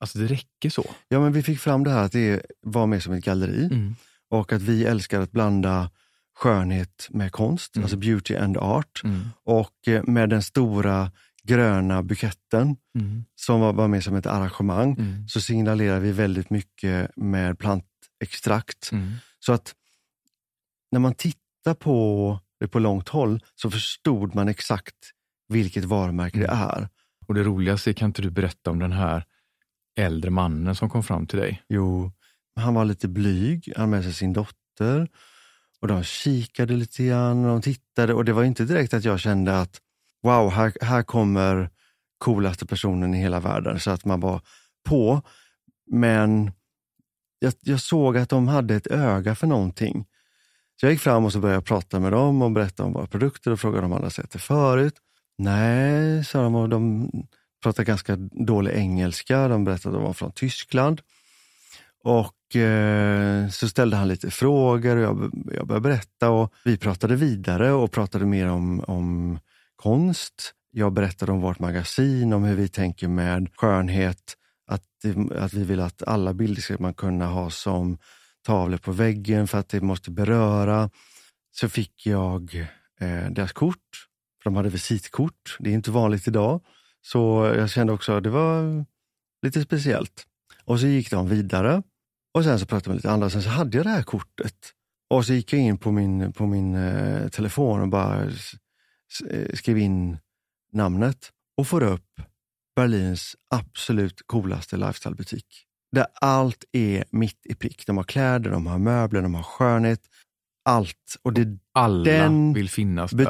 Alltså 0.00 0.18
det 0.18 0.26
räcker 0.26 0.70
så. 0.70 0.90
Ja, 1.08 1.20
men 1.20 1.32
vi 1.32 1.42
fick 1.42 1.58
fram 1.60 1.84
det 1.84 1.90
här 1.90 2.02
att 2.04 2.12
det 2.12 2.42
var 2.62 2.86
mer 2.86 3.00
som 3.00 3.12
ett 3.12 3.24
galleri 3.24 3.64
Mm. 3.64 3.94
och 4.30 4.52
att 4.52 4.62
vi 4.62 4.84
älskar 4.84 5.20
att 5.20 5.32
blanda 5.32 5.90
skönhet 6.34 7.06
med 7.10 7.32
konst, 7.32 7.76
Mm. 7.76 7.84
alltså 7.84 7.96
beauty 7.96 8.36
and 8.36 8.56
art. 8.56 9.00
Mm. 9.04 9.20
Och 9.44 9.88
eh, 9.88 10.04
med 10.04 10.28
den 10.30 10.42
stora 10.42 11.10
gröna 11.42 12.02
buketten 12.02 12.76
Mm. 12.98 13.24
som 13.34 13.60
var, 13.60 13.72
var 13.72 13.88
med 13.88 14.04
som 14.04 14.14
ett 14.16 14.26
arrangemang 14.26 14.92
Mm. 14.98 15.28
så 15.28 15.40
signalerar 15.40 16.00
vi 16.00 16.12
väldigt 16.12 16.50
mycket 16.50 17.10
med 17.16 17.58
plantextrakt. 17.58 18.92
Mm. 18.92 19.12
Så 19.38 19.52
att 19.52 19.74
när 20.92 21.00
man 21.00 21.14
tittar 21.14 21.74
på 21.74 22.38
det 22.60 22.68
på 22.68 22.78
långt 22.78 23.08
håll 23.08 23.40
så 23.54 23.70
förstod 23.70 24.34
man 24.34 24.48
exakt 24.48 24.94
vilket 25.48 25.84
varumärke 25.84 26.38
det 26.38 26.46
är. 26.46 26.88
Och 27.28 27.34
det 27.34 27.42
roligaste 27.42 27.90
är, 27.90 27.94
kan 27.94 28.06
inte 28.06 28.22
du 28.22 28.30
berätta 28.30 28.70
om 28.70 28.78
den 28.78 28.92
här 28.92 29.24
äldre 29.96 30.30
mannen 30.30 30.74
som 30.74 30.90
kom 30.90 31.02
fram 31.02 31.26
till 31.26 31.38
dig? 31.38 31.62
Jo, 31.68 32.12
han 32.56 32.74
var 32.74 32.84
lite 32.84 33.08
blyg, 33.08 33.72
han 33.76 33.90
med 33.90 34.04
sig 34.04 34.12
sin 34.12 34.32
dotter 34.32 35.08
och 35.80 35.88
de 35.88 36.02
kikade 36.02 36.74
lite 36.74 37.04
grann 37.04 37.44
och 37.44 37.50
de 37.50 37.62
tittade 37.62 38.14
och 38.14 38.24
det 38.24 38.32
var 38.32 38.44
inte 38.44 38.64
direkt 38.64 38.94
att 38.94 39.04
jag 39.04 39.20
kände 39.20 39.60
att 39.60 39.80
wow, 40.22 40.50
här, 40.50 40.72
här 40.80 41.02
kommer 41.02 41.70
coolaste 42.18 42.66
personen 42.66 43.14
i 43.14 43.18
hela 43.18 43.40
världen 43.40 43.80
så 43.80 43.90
att 43.90 44.04
man 44.04 44.20
var 44.20 44.40
på. 44.88 45.22
Men 45.90 46.52
jag, 47.38 47.52
jag 47.60 47.80
såg 47.80 48.16
att 48.16 48.28
de 48.28 48.48
hade 48.48 48.74
ett 48.74 48.86
öga 48.86 49.34
för 49.34 49.46
någonting. 49.46 50.06
Så 50.80 50.86
jag 50.86 50.92
gick 50.92 51.00
fram 51.00 51.24
och 51.24 51.32
så 51.32 51.40
började 51.40 51.56
jag 51.56 51.64
prata 51.64 52.00
med 52.00 52.12
dem 52.12 52.42
och 52.42 52.50
berätta 52.50 52.84
om 52.84 52.92
våra 52.92 53.06
produkter 53.06 53.50
och 53.50 53.60
frågade 53.60 53.84
om 53.84 53.90
de 53.90 53.96
hade 53.96 54.10
sett 54.10 54.30
det 54.30 54.38
förut. 54.38 54.94
Nej, 55.38 56.24
sa 56.24 56.42
de 56.42 56.54
och 56.54 56.68
de 56.68 57.10
pratade 57.62 57.84
ganska 57.84 58.16
dålig 58.46 58.72
engelska. 58.72 59.48
De 59.48 59.64
berättade 59.64 59.96
att 59.96 60.02
de 60.02 60.06
var 60.06 60.12
från 60.12 60.32
Tyskland. 60.32 61.00
Och 62.04 62.56
eh, 62.56 63.48
så 63.48 63.68
ställde 63.68 63.96
han 63.96 64.08
lite 64.08 64.30
frågor 64.30 64.96
och 64.96 65.02
jag, 65.02 65.32
jag 65.54 65.66
började 65.66 65.88
berätta 65.88 66.30
och 66.30 66.52
vi 66.64 66.76
pratade 66.76 67.16
vidare 67.16 67.72
och 67.72 67.92
pratade 67.92 68.26
mer 68.26 68.48
om, 68.48 68.80
om 68.80 69.38
konst. 69.76 70.54
Jag 70.70 70.92
berättade 70.92 71.32
om 71.32 71.40
vårt 71.40 71.58
magasin, 71.58 72.32
om 72.32 72.44
hur 72.44 72.56
vi 72.56 72.68
tänker 72.68 73.08
med 73.08 73.48
skönhet, 73.56 74.34
att, 74.66 74.84
att 75.34 75.52
vi 75.52 75.64
vill 75.64 75.80
att 75.80 76.02
alla 76.02 76.34
bilder 76.34 76.62
ska 76.62 76.76
man 76.78 76.94
kunna 76.94 77.26
ha 77.26 77.50
som 77.50 77.98
tavlor 78.46 78.78
på 78.78 78.92
väggen 78.92 79.48
för 79.48 79.58
att 79.58 79.68
det 79.68 79.80
måste 79.80 80.10
beröra. 80.10 80.90
Så 81.50 81.68
fick 81.68 82.06
jag 82.06 82.54
eh, 83.00 83.30
deras 83.30 83.52
kort, 83.52 84.07
de 84.48 84.56
hade 84.56 84.68
visitkort. 84.68 85.56
Det 85.58 85.70
är 85.70 85.74
inte 85.74 85.90
vanligt 85.90 86.28
idag. 86.28 86.60
Så 87.02 87.52
jag 87.56 87.70
kände 87.70 87.92
också 87.92 88.12
att 88.12 88.24
det 88.24 88.30
var 88.30 88.84
lite 89.42 89.62
speciellt. 89.62 90.26
Och 90.64 90.80
så 90.80 90.86
gick 90.86 91.10
de 91.10 91.28
vidare 91.28 91.82
och 92.34 92.44
sen 92.44 92.58
så 92.58 92.66
pratade 92.66 92.90
vi 92.90 92.96
lite 92.96 93.10
andra. 93.10 93.30
Sen 93.30 93.42
så 93.42 93.48
hade 93.48 93.76
jag 93.76 93.86
det 93.86 93.90
här 93.90 94.02
kortet. 94.02 94.72
Och 95.10 95.26
så 95.26 95.32
gick 95.32 95.52
jag 95.52 95.60
in 95.60 95.78
på 95.78 95.92
min, 95.92 96.32
på 96.32 96.46
min 96.46 96.74
eh, 96.74 97.28
telefon 97.28 97.80
och 97.80 97.88
bara 97.88 98.24
eh, 98.24 99.54
skrev 99.54 99.78
in 99.78 100.18
namnet 100.72 101.32
och 101.56 101.66
får 101.66 101.82
upp 101.82 102.20
Berlins 102.76 103.36
absolut 103.54 104.22
coolaste 104.26 104.76
lifestylebutik. 104.76 105.46
Där 105.92 106.06
allt 106.20 106.64
är 106.72 107.04
mitt 107.10 107.46
i 107.46 107.54
prick. 107.54 107.86
De 107.86 107.96
har 107.96 108.04
kläder, 108.04 108.50
de 108.50 108.66
har 108.66 108.78
möbler, 108.78 109.22
de 109.22 109.34
har 109.34 109.42
skönhet. 109.42 110.00
Allt. 110.64 111.16
Och 111.22 111.32
det 111.32 111.40
är 111.40 111.58
Alla 111.72 112.04
den 112.04 112.52
vill 112.52 112.70
finnas 112.70 113.10
där. 113.10 113.24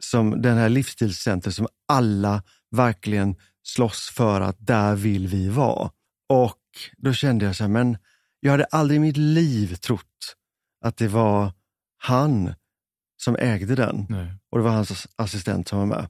Som, 0.00 0.42
den 0.42 0.56
här 0.58 0.68
livsstilscenter 0.68 1.50
som 1.50 1.66
alla 1.88 2.42
verkligen 2.70 3.36
slåss 3.62 4.10
för 4.14 4.40
att 4.40 4.56
där 4.58 4.94
vill 4.94 5.26
vi 5.28 5.48
vara. 5.48 5.90
Och 6.28 6.58
då 6.96 7.12
kände 7.12 7.44
jag 7.44 7.56
så 7.56 7.64
här, 7.64 7.68
men 7.68 7.98
jag 8.40 8.50
hade 8.50 8.64
aldrig 8.64 8.96
i 8.96 9.00
mitt 9.00 9.16
liv 9.16 9.74
trott 9.74 10.36
att 10.84 10.96
det 10.96 11.08
var 11.08 11.52
han 11.98 12.54
som 13.22 13.36
ägde 13.38 13.74
den 13.74 14.06
Nej. 14.08 14.34
och 14.50 14.58
det 14.58 14.64
var 14.64 14.70
hans 14.70 15.08
assistent 15.16 15.68
som 15.68 15.78
var 15.78 15.86
med. 15.86 16.08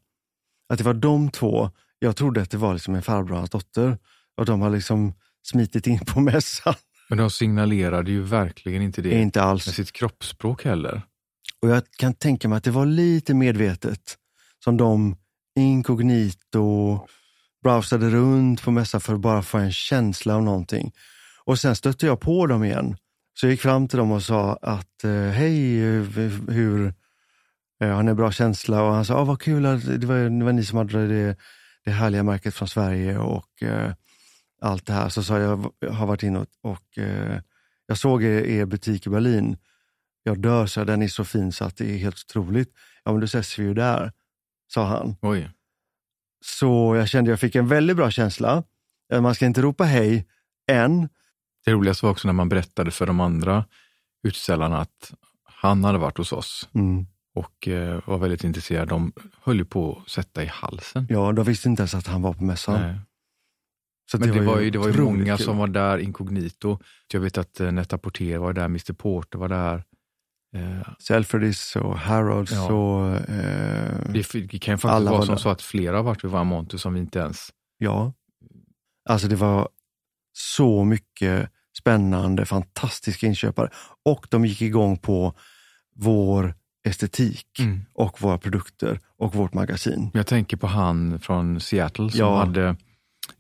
Att 0.73 0.79
det 0.79 0.85
var 0.85 0.95
de 0.95 1.31
två, 1.31 1.71
jag 1.99 2.17
trodde 2.17 2.43
att 2.43 2.51
det 2.51 2.57
var 2.57 2.73
liksom 2.75 2.95
en 2.95 3.03
farbror 3.03 3.33
och 3.33 3.39
hans 3.39 3.51
dotter 3.51 3.99
och 4.37 4.45
de 4.47 4.61
har 4.61 4.71
liksom 4.71 5.15
smitit 5.43 5.87
in 5.87 5.99
på 5.99 6.21
mässan. 6.31 6.75
Men 7.09 7.19
de 7.19 7.31
signalerade 7.31 8.11
ju 8.11 8.23
verkligen 8.23 8.83
inte 8.83 9.03
det 9.03 9.21
Inte 9.21 9.43
alls. 9.43 9.67
med 9.67 9.75
sitt 9.75 9.93
kroppsspråk 9.93 10.65
heller. 10.65 11.03
Och 11.63 11.69
jag 11.69 11.83
kan 11.99 12.15
tänka 12.15 12.49
mig 12.49 12.57
att 12.57 12.65
det 12.65 12.71
var 12.71 12.87
lite 12.87 13.35
medvetet 13.35 14.17
som 14.65 14.77
de 14.77 15.17
inkognito 15.57 17.01
browsade 17.63 18.11
runt 18.11 18.63
på 18.63 18.71
mässan 18.71 19.01
för 19.01 19.15
att 19.15 19.21
bara 19.21 19.43
få 19.43 19.59
en 19.59 19.73
känsla 19.73 20.35
av 20.35 20.43
någonting. 20.43 20.93
Och 21.45 21.59
sen 21.59 21.77
stötte 21.77 22.07
jag 22.07 22.21
på 22.21 22.47
dem 22.47 22.65
igen. 22.65 22.97
Så 23.35 23.47
jag 23.47 23.51
gick 23.51 23.61
fram 23.61 23.89
till 23.89 23.99
dem 23.99 24.13
och 24.13 24.23
sa 24.23 24.59
att 24.63 25.05
eh, 25.05 25.11
hej, 25.11 25.81
eh, 25.81 26.03
hur, 26.49 26.95
eh, 27.81 27.89
har 27.89 28.03
ni 28.03 28.15
bra 28.15 28.33
känsla? 28.33 28.83
Och 28.83 28.95
han 28.95 29.05
sa, 29.05 29.15
ah, 29.15 29.25
vad 29.25 29.41
kul, 29.41 29.63
det 29.63 30.07
var, 30.07 30.39
det 30.39 30.45
var 30.45 30.53
ni 30.53 30.65
som 30.65 30.79
hade 30.79 31.09
det, 31.09 31.37
det 31.85 31.91
härliga 31.91 32.23
märket 32.23 32.55
från 32.55 32.69
Sverige 32.69 33.19
och 33.19 33.63
eh, 33.63 33.93
allt 34.61 34.87
det 34.87 34.93
här. 34.93 35.09
Så 35.09 35.23
sa 35.23 35.39
jag, 35.39 35.73
jag 35.79 35.93
har 35.93 36.07
varit 36.07 36.23
inne 36.23 36.39
och, 36.39 36.47
och 36.63 36.99
eh, 36.99 37.41
jag 37.87 37.99
såg 37.99 38.23
er, 38.23 38.47
er 38.47 38.65
butik 38.65 39.07
i 39.07 39.11
Berlin. 39.11 39.57
Jag 40.23 40.39
dör, 40.41 40.67
så 40.67 40.85
den 40.85 41.03
är 41.03 41.09
så 41.09 41.25
fin 41.25 41.53
så 41.53 41.65
att 41.65 41.77
det 41.77 41.95
är 41.95 41.99
helt 41.99 42.17
otroligt. 42.29 42.73
Ja, 43.05 43.13
men 43.13 43.21
då 43.21 43.25
ses 43.25 43.59
vi 43.59 43.63
ju 43.63 43.75
där, 43.75 44.13
sa 44.73 44.85
han. 44.87 45.17
Oj. 45.23 45.51
Så 46.45 46.97
jag 46.97 47.09
kände 47.09 47.31
jag 47.31 47.41
fick 47.41 47.55
en 47.55 47.69
väldigt 47.69 47.97
bra 47.97 48.11
känsla. 48.11 48.63
Eh, 49.13 49.21
Man 49.21 49.35
ska 49.35 49.47
inte 49.47 49.63
ropa 49.63 49.85
hej 49.85 50.27
än. 50.71 51.09
Det 51.65 51.73
roligaste 51.73 52.07
var 52.07 52.13
också 52.13 52.29
när 52.29 52.33
man 52.33 52.49
berättade 52.49 52.91
för 52.91 53.07
de 53.07 53.21
andra 53.21 53.65
utställarna 54.23 54.79
att 54.81 55.13
han 55.45 55.85
hade 55.85 55.99
varit 55.99 56.19
hos 56.19 56.33
oss 56.33 56.69
Mm. 56.75 57.07
och 57.35 57.69
eh, 57.69 58.01
var 58.07 58.19
väldigt 58.19 58.45
intresserad. 58.45 58.89
De 58.89 59.13
höll 59.43 59.57
ju 59.59 59.65
på 59.65 60.03
att 60.05 60.11
sätta 60.11 60.43
i 60.43 60.47
halsen. 60.47 61.07
Ja, 61.11 61.33
de 61.33 61.45
visste 61.45 61.69
inte 61.69 61.83
ens 61.83 61.95
att 61.95 62.07
han 62.07 62.23
var 62.23 62.33
på 62.33 62.45
mässan. 62.45 62.81
Nej. 62.81 62.99
Så 64.11 64.19
Men 64.19 64.33
det, 64.33 64.41
var 64.41 64.61
ju, 64.61 64.71
det 64.71 64.79
var 64.79 64.89
ju 64.89 65.03
många 65.03 65.37
kul. 65.37 65.45
som 65.47 65.59
var 65.59 65.67
där 65.67 65.99
inkognito. 65.99 66.79
Jag 67.13 67.21
vet 67.21 67.39
att 67.39 67.61
eh, 67.61 67.73
Netta 67.73 67.99
Porter 67.99 68.39
var 68.39 68.53
där, 68.53 68.65
Mr 68.65 68.93
Porter 68.93 69.39
var 69.39 69.49
där. 69.49 69.85
Eh, 70.57 70.89
Selfridges 70.99 71.77
och 71.77 71.99
Harrods 71.99 72.53
Ja. 72.53 72.73
och... 72.73 73.17
Eh, 73.31 74.01
det 74.13 74.33
det 74.33 74.59
kan 74.59 74.75
ju 74.75 74.79
faktiskt 74.79 74.85
vara 74.85 75.01
var 75.19 75.27
som 75.27 75.39
så 75.39 75.49
att 75.49 75.63
flera 75.63 75.97
har 75.97 76.03
varit 76.03 76.25
vid 76.25 76.31
våra 76.31 76.45
monter 76.45 76.79
som 76.79 76.95
vi 76.95 77.01
inte 77.01 77.19
ens... 77.19 77.49
ja. 77.79 78.13
Alltså 79.09 79.29
det 79.29 79.37
var 79.37 79.69
så 80.33 80.85
mycket 80.85 81.51
spännande, 81.79 82.47
fantastiska 82.47 83.27
inköpare. 83.27 83.71
Och 84.05 84.27
de 84.31 84.45
gick 84.45 84.63
igång 84.63 84.97
på 84.99 85.35
vår 85.97 86.55
estetik 86.85 87.47
och 87.93 88.23
våra 88.23 88.39
produkter 88.39 89.01
och 89.19 89.35
vårt 89.35 89.55
magasin. 89.55 90.11
Jag 90.15 90.27
tänker 90.27 90.57
på 90.57 90.67
han 90.67 91.19
från 91.21 91.61
Seattle 91.61 92.11
som 92.11 92.21
Ja. 92.21 92.39
hade 92.39 92.77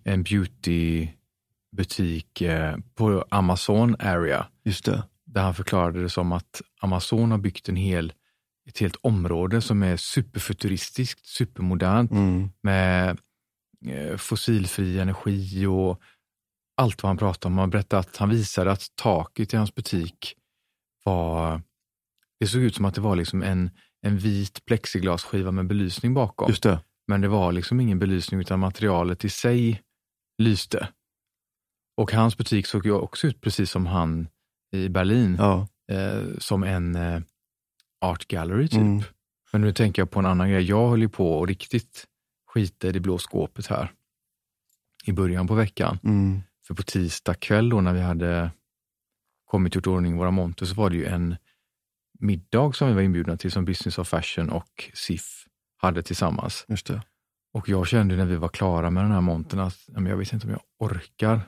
en 0.04 0.22
beautybutik 0.22 1.10
eh, 2.40 2.76
på 2.94 3.24
Amazon 3.30 3.96
area. 3.98 4.46
Just 4.64 4.84
det. 4.84 5.02
Där 5.32 5.42
han 5.42 5.54
förklarade 5.54 6.02
det 6.02 6.08
som 6.08 6.32
att 6.32 6.62
Amazon 6.80 7.30
har 7.30 7.38
byggt 7.38 7.68
en 7.68 7.76
hel, 7.76 8.12
ett 8.68 8.78
helt 8.78 8.96
område 8.96 9.60
som 9.60 9.82
är 9.82 9.96
superfuturistiskt, 9.96 11.26
supermodernt 11.26 12.10
Mm. 12.10 12.50
med 12.62 13.18
eh, 13.86 14.16
fossilfri 14.16 14.98
energi 14.98 15.66
och 15.66 16.00
allt 16.76 17.02
vad 17.02 17.10
han 17.10 17.16
pratade 17.16 17.52
om. 17.52 17.58
Han 17.58 17.70
berättade 17.70 18.00
att 18.00 18.16
han 18.16 18.28
visade 18.30 18.72
att 18.72 18.96
taket 18.96 19.54
i 19.54 19.56
hans 19.56 19.74
butik 19.74 20.34
var, 21.04 21.62
det 22.40 22.46
såg 22.46 22.62
ut 22.62 22.74
som 22.74 22.84
att 22.84 22.94
det 22.94 23.00
var 23.00 23.16
liksom 23.16 23.42
en, 23.42 23.70
en 24.02 24.18
vit 24.18 24.64
plexiglasskiva 24.64 25.50
med 25.50 25.66
belysning 25.66 26.14
bakom. 26.14 26.48
Just 26.48 26.62
det. 26.62 26.80
Men 27.08 27.20
det 27.20 27.28
var 27.28 27.52
liksom 27.52 27.80
ingen 27.80 27.98
belysning 27.98 28.40
utan 28.40 28.58
materialet 28.60 29.24
i 29.24 29.28
sig 29.28 29.82
lyste. 30.38 30.88
Och 31.96 32.12
hans 32.12 32.36
butik 32.36 32.66
såg 32.66 32.86
ju 32.86 32.92
också 32.92 33.26
ut 33.26 33.40
precis 33.40 33.70
som 33.70 33.86
han 33.86 34.28
i 34.72 34.88
Berlin, 34.88 35.36
Ja. 35.38 35.68
eh, 35.92 36.22
som 36.38 36.62
en 36.62 36.96
eh, 36.96 37.20
art 38.00 38.28
gallery 38.28 38.68
typ. 38.68 38.80
Mm. 38.80 39.02
Men 39.52 39.60
nu 39.60 39.72
tänker 39.72 40.02
jag 40.02 40.10
på 40.10 40.18
en 40.18 40.26
annan 40.26 40.50
grej. 40.50 40.62
Jag 40.62 40.88
höll 40.88 41.00
ju 41.00 41.08
på 41.08 41.38
och 41.38 41.48
riktigt 41.48 42.06
skita 42.46 42.88
i 42.88 42.92
det 42.92 43.00
blå 43.00 43.18
skåpet 43.18 43.66
här 43.66 43.92
i 45.04 45.12
början 45.12 45.46
på 45.46 45.54
veckan. 45.54 45.98
Mm. 46.04 46.40
För 46.66 46.74
på 46.74 46.82
tisdag 46.82 47.34
kväll 47.34 47.68
då 47.68 47.80
när 47.80 47.92
vi 47.94 48.00
hade 48.00 48.50
kommit 49.44 49.74
gjort 49.74 49.86
ordning 49.86 50.16
våra 50.16 50.30
monter 50.30 50.66
så 50.66 50.74
var 50.74 50.90
det 50.90 50.96
ju 50.96 51.06
en 51.06 51.36
middag 52.18 52.72
som 52.74 52.88
vi 52.88 52.94
var 52.94 53.02
inbjudna 53.02 53.36
till 53.36 53.50
som 53.52 53.64
Business 53.64 53.98
of 53.98 54.08
Fashion 54.08 54.50
och 54.50 54.90
SIF 54.94 55.46
hade 55.76 56.02
tillsammans. 56.02 56.64
Just 56.68 56.86
det. 56.86 57.02
Och 57.52 57.68
jag 57.68 57.86
kände 57.86 58.16
när 58.16 58.24
vi 58.26 58.36
var 58.36 58.48
klara 58.48 58.90
med 58.90 59.04
den 59.04 59.12
här 59.12 59.20
montern 59.20 59.60
att 59.60 59.78
jag 59.86 60.16
vet 60.16 60.32
inte 60.32 60.46
om 60.46 60.52
jag 60.52 60.62
orkar. 60.78 61.40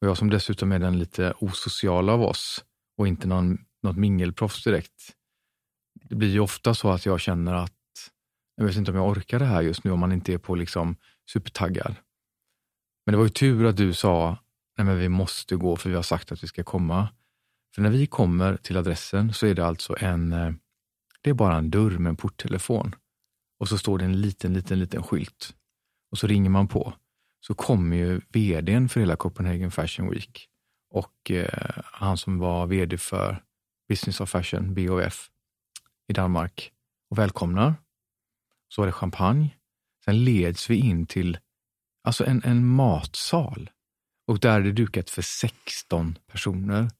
Och 0.00 0.06
jag 0.06 0.18
som 0.18 0.30
dessutom 0.30 0.72
är 0.72 0.78
den 0.78 0.98
lite 0.98 1.34
osociala 1.38 2.12
av 2.12 2.22
oss 2.22 2.64
och 2.96 3.08
inte 3.08 3.26
någon, 3.26 3.58
något 3.82 3.96
mingelproffs 3.96 4.64
direkt. 4.64 5.16
Det 5.94 6.14
blir 6.14 6.28
ju 6.28 6.40
ofta 6.40 6.74
så 6.74 6.90
att 6.90 7.06
jag 7.06 7.20
känner 7.20 7.54
att 7.54 7.72
jag 8.56 8.64
vet 8.64 8.76
inte 8.76 8.90
om 8.90 8.96
jag 8.96 9.08
orkar 9.08 9.38
det 9.38 9.44
här 9.44 9.62
just 9.62 9.84
nu 9.84 9.90
om 9.90 10.00
man 10.00 10.12
inte 10.12 10.32
är 10.32 10.38
på 10.38 10.54
liksom 10.54 10.96
supertaggad. 11.32 11.94
Men 13.06 13.12
det 13.12 13.16
var 13.16 13.24
ju 13.24 13.30
tur 13.30 13.66
att 13.66 13.76
du 13.76 13.92
sa, 13.94 14.38
nej 14.78 14.86
men 14.86 14.98
vi 14.98 15.08
måste 15.08 15.56
gå 15.56 15.76
för 15.76 15.90
vi 15.90 15.96
har 15.96 16.02
sagt 16.02 16.32
att 16.32 16.42
vi 16.42 16.46
ska 16.46 16.64
komma. 16.64 17.08
För 17.74 17.82
när 17.82 17.90
vi 17.90 18.06
kommer 18.06 18.56
till 18.56 18.76
adressen 18.76 19.32
så 19.32 19.46
är 19.46 19.54
det 19.54 19.66
alltså 19.66 19.96
en, 19.98 20.32
eh, 20.32 20.52
det 21.20 21.30
är 21.30 21.34
bara 21.34 21.56
en 21.56 21.70
dörr 21.70 21.98
med 21.98 22.10
en 22.10 22.16
porttelefon. 22.16 22.94
Och 23.58 23.68
så 23.68 23.78
står 23.78 23.98
det 23.98 24.04
en 24.04 24.20
liten, 24.20 24.54
liten, 24.54 24.78
liten 24.78 25.02
skylt. 25.02 25.54
Och 26.10 26.18
så 26.18 26.26
ringer 26.26 26.50
man 26.50 26.68
på. 26.68 26.94
Så 27.50 27.54
kommer 27.54 27.96
ju 27.96 28.20
vdn 28.28 28.88
för 28.88 29.00
hela 29.00 29.16
Copenhagen 29.16 29.70
Fashion 29.70 30.10
Week 30.10 30.48
och 30.90 31.30
eh, 31.30 31.82
han 31.84 32.16
som 32.16 32.38
var 32.38 32.66
vd 32.66 32.98
för 32.98 33.42
Business 33.88 34.20
of 34.20 34.30
Fashion, 34.30 34.74
BOF, 34.74 35.30
i 36.08 36.12
Danmark 36.12 36.72
och 37.10 37.18
välkomnar. 37.18 37.74
Så 38.68 38.82
var 38.82 38.86
det 38.86 38.92
champagne. 38.92 39.50
Sen 40.04 40.24
leds 40.24 40.70
vi 40.70 40.76
in 40.76 41.06
till 41.06 41.38
alltså 42.04 42.26
en, 42.26 42.42
en 42.44 42.66
matsal. 42.66 43.70
Och 44.26 44.38
där 44.38 44.60
är 44.60 44.64
det 44.64 44.72
dukat 44.72 45.10
för 45.10 45.22
16 45.22 46.18
personer 46.32 46.90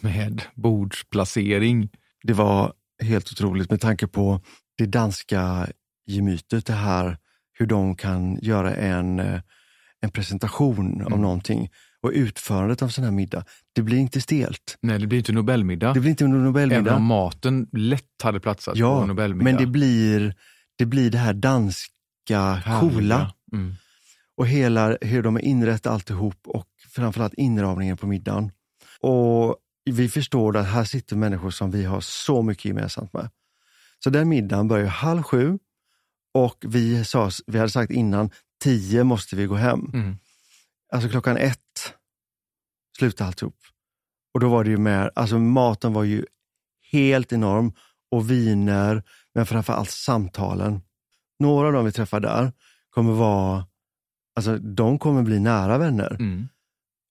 med 0.00 0.42
bordsplacering. 0.54 1.90
Det 2.22 2.32
var 2.32 2.72
helt 3.02 3.32
otroligt 3.32 3.70
med 3.70 3.80
tanke 3.80 4.06
på 4.06 4.40
det 4.78 4.86
danska 4.86 5.68
gemytet, 6.06 6.66
det 6.66 6.72
här 6.72 7.18
hur 7.58 7.66
de 7.66 7.96
kan 7.96 8.38
göra 8.42 8.74
en, 8.74 9.18
eh, 9.18 9.40
en 10.00 10.10
presentation 10.10 11.00
mm. 11.00 11.12
av 11.12 11.20
någonting. 11.20 11.70
Och 12.02 12.10
utförandet 12.14 12.82
av 12.82 12.88
sån 12.88 13.04
här 13.04 13.10
middag, 13.10 13.44
det 13.72 13.82
blir 13.82 13.98
inte 13.98 14.20
stelt. 14.20 14.78
Nej, 14.80 14.98
det 14.98 15.06
blir 15.06 15.18
inte 15.18 15.32
Nobelmiddag. 15.32 15.94
Det 15.94 16.00
blir 16.00 16.10
inte 16.10 16.26
Nobelmiddag. 16.26 16.80
Även 16.80 16.94
om 16.94 17.04
maten 17.04 17.68
lätt 17.72 18.22
hade 18.22 18.40
platsat 18.40 18.76
ja, 18.76 19.00
på 19.00 19.06
Nobelmiddag. 19.06 19.44
men 19.44 19.56
det 19.56 19.66
blir, 19.66 20.34
det 20.76 20.86
blir 20.86 21.10
det 21.10 21.18
här 21.18 21.34
danska, 21.34 22.62
coola. 22.80 23.32
Mm. 23.52 23.74
Och 24.36 24.46
hela 24.46 24.96
hur 25.00 25.22
de 25.22 25.34
har 25.34 25.42
inrett 25.42 25.86
alltihop 25.86 26.40
och 26.46 26.68
framförallt 26.88 27.34
inramningen 27.34 27.96
på 27.96 28.06
middagen. 28.06 28.50
Och 29.00 29.56
vi 29.90 30.08
förstår 30.08 30.56
att 30.56 30.66
här 30.66 30.84
sitter 30.84 31.16
människor 31.16 31.50
som 31.50 31.70
vi 31.70 31.84
har 31.84 32.00
så 32.00 32.42
mycket 32.42 32.64
gemensamt 32.64 33.12
med. 33.12 33.30
Så 34.04 34.10
den 34.10 34.28
middagen 34.28 34.68
börjar 34.68 34.86
halv 34.86 35.22
sju 35.22 35.58
och 36.34 36.64
vi, 36.66 37.04
sa, 37.04 37.30
vi 37.46 37.58
hade 37.58 37.70
sagt 37.70 37.92
innan, 37.92 38.30
tio 38.66 39.04
måste 39.04 39.36
vi 39.36 39.46
gå 39.46 39.54
hem. 39.54 39.90
Mm. 39.94 40.16
Alltså 40.92 41.08
klockan 41.08 41.36
ett 41.36 41.94
slutade 42.98 43.28
alltihop. 43.28 43.56
Och 44.34 44.40
då 44.40 44.48
var 44.48 44.64
det 44.64 44.70
ju 44.70 44.76
med, 44.76 45.10
alltså 45.14 45.38
maten 45.38 45.92
var 45.92 46.04
ju 46.04 46.24
helt 46.92 47.32
enorm 47.32 47.72
och 48.10 48.30
viner, 48.30 49.02
men 49.34 49.46
framförallt 49.46 49.90
samtalen. 49.90 50.80
Några 51.38 51.66
av 51.66 51.72
dem 51.72 51.84
vi 51.84 51.92
träffar 51.92 52.20
där 52.20 52.52
kommer 52.90 53.12
vara, 53.12 53.66
alltså 54.36 54.58
de 54.58 54.98
kommer 54.98 55.22
bli 55.22 55.40
nära 55.40 55.78
vänner 55.78 56.16
mm. 56.20 56.48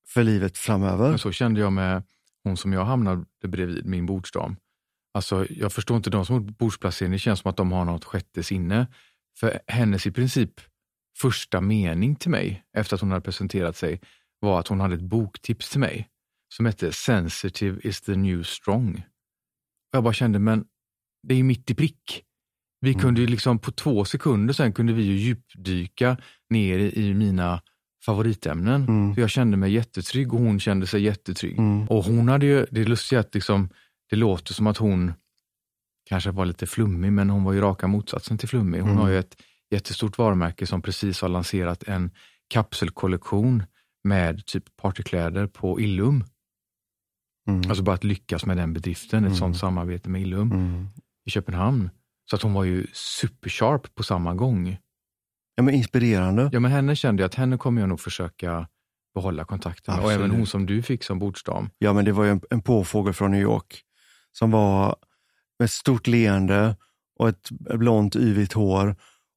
för 0.08 0.24
livet 0.24 0.58
framöver. 0.58 1.10
Men 1.10 1.20
så 1.20 1.32
kände 1.32 1.60
jag 1.60 1.74
med 1.74 2.03
hon 2.43 2.58
som 2.58 2.74
jag 2.74 2.86
hamnade 2.86 3.26
bredvid, 3.47 3.86
min 3.86 4.06
bordsdam. 4.06 4.56
Alltså, 5.14 5.47
jag 5.49 5.74
förstår 5.74 5.97
inte 5.97 6.10
de 6.10 6.26
som 6.26 6.36
har 6.36 6.41
bordsplacering, 6.41 7.12
det 7.12 7.20
känns 7.20 7.39
som 7.39 7.49
att 7.49 7.58
de 7.58 7.72
har 7.72 7.86
något 7.86 8.06
sjätte 8.06 8.43
sinne. 8.43 8.88
För 9.39 9.60
hennes 9.68 10.08
i 10.08 10.12
princip 10.12 10.51
första 11.18 11.61
mening 11.61 12.16
till 12.16 12.32
mig 12.32 12.63
efter 12.78 12.95
att 12.95 13.01
hon 13.01 13.11
hade 13.11 13.22
presenterat 13.22 13.78
sig 13.78 14.01
var 14.39 14.59
att 14.59 14.68
hon 14.68 14.80
hade 14.80 14.95
ett 14.95 15.01
boktips 15.01 15.70
till 15.70 15.80
mig 15.80 16.09
som 16.53 16.66
hette 16.66 16.91
Sensitive 16.91 17.80
is 17.84 18.01
the 18.01 18.16
new 18.16 18.43
strong. 18.43 19.03
Jag 19.91 20.03
bara 20.03 20.13
kände, 20.13 20.39
men 20.39 20.66
det 21.28 21.34
är 21.34 21.38
ju 21.38 21.43
mitt 21.43 21.72
i 21.72 21.76
prick. 21.76 22.24
Vi 22.82 22.89
mm. 22.89 23.01
kunde 23.01 23.22
ju 23.22 23.28
liksom 23.28 23.59
på 23.59 23.72
två 23.72 24.05
sekunder 24.05 24.53
sen 24.53 24.74
kunde 24.74 24.93
vi 24.93 25.03
ju 25.03 25.13
djupdyka 25.16 26.18
ner 26.49 26.80
i 26.80 27.13
mina 27.13 27.61
favoritämnen. 28.05 28.82
Mm. 28.84 29.16
Så 29.16 29.22
jag 29.22 29.30
kände 29.30 29.57
mig 29.57 29.74
jättetrygg 29.74 30.34
och 30.34 30.39
hon 30.39 30.59
kände 30.59 30.88
sig 30.88 31.01
jättetrygg. 31.01 31.59
Mm. 31.59 31.88
Och 31.88 32.03
hon 32.03 32.28
hade 32.28 32.45
ju, 32.45 32.66
det 32.72 32.82
är 32.82 32.86
lustigt 32.86 33.20
att 33.20 33.36
liksom, 33.36 33.70
det 34.09 34.16
låter 34.16 34.53
som 34.53 34.68
att 34.68 34.78
hon 34.78 35.13
kanske 36.09 36.32
var 36.32 36.45
lite 36.45 36.68
flummig, 36.68 37.13
men 37.13 37.30
hon 37.30 37.43
var 37.43 37.53
ju 37.53 37.61
raka 37.61 37.88
motsatsen 37.88 38.38
till 38.38 38.49
flummig. 38.49 38.80
Hon 38.80 38.89
mm. 38.89 39.01
har 39.01 39.09
ju 39.09 39.20
ett 39.20 39.41
jättestort 39.72 40.18
varumärke 40.18 40.68
som 40.68 40.82
precis 40.82 41.22
har 41.22 41.30
lanserat 41.30 41.84
en 41.84 42.11
kapselkollektion 42.47 43.63
med 44.03 44.45
typ 44.45 44.63
partykläder 44.76 45.47
på 45.47 45.80
Illum. 45.80 46.24
Mm. 47.47 47.70
Alltså 47.70 47.84
bara 47.84 47.95
att 47.95 48.03
lyckas 48.03 48.45
med 48.45 48.57
den 48.57 48.74
bedriften, 48.74 49.20
ett 49.20 49.28
mm. 49.28 49.38
sånt 49.38 49.57
samarbete 49.57 50.09
med 50.09 50.22
Illum 50.22 50.51
mm. 50.51 50.88
i 51.26 51.30
Köpenhamn. 51.30 51.89
Så 52.30 52.36
att 52.36 52.41
hon 52.41 52.53
var 52.53 52.63
ju 52.63 52.88
supersharp 52.93 53.95
på 53.95 54.03
samma 54.03 54.34
gång. 54.34 54.78
Ja, 55.55 55.63
men 55.63 55.74
inspirerande. 55.74 56.49
Ja, 56.53 56.59
men 56.59 56.72
henne 56.72 56.95
kände 56.95 57.24
jag 57.24 57.28
att 57.28 57.36
henne 57.36 57.57
kommer 57.57 57.82
jag 57.82 57.89
nog 57.89 57.99
försöka 57.99 58.68
behålla 59.13 59.45
kontakten 59.45 59.95
med. 59.95 60.03
Och 60.03 60.11
även 60.11 60.32
hon 60.32 60.47
som 60.47 60.66
du 60.66 60.82
fick 60.82 61.03
som 61.03 61.20
bordsdam. 61.20 61.70
Ja, 61.78 61.93
men 61.93 62.05
det 62.05 62.11
var 62.11 62.24
ju 62.24 62.30
en, 62.30 62.41
en 62.49 62.61
påfågel 62.61 63.13
från 63.13 63.32
New 63.32 63.41
York 63.41 63.82
som 64.32 64.51
var 64.51 64.95
med 65.59 65.66
ett 65.66 65.72
stort 65.72 66.07
leende 66.07 66.76
och 67.20 67.30
ett 67.30 67.49
blont 67.51 68.16
yvigt 68.16 68.53
hår. 68.53 68.95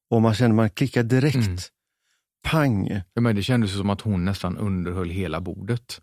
Och 0.09 0.21
man 0.21 0.33
kände 0.33 0.55
man 0.55 0.69
klickade 0.69 1.15
direkt. 1.15 1.35
Mm. 1.35 1.57
Pang! 2.43 2.87
Ja, 3.13 3.21
men 3.21 3.35
det 3.35 3.43
kändes 3.43 3.73
som 3.73 3.89
att 3.89 4.01
hon 4.01 4.25
nästan 4.25 4.57
underhöll 4.57 5.09
hela 5.09 5.41
bordet. 5.41 6.01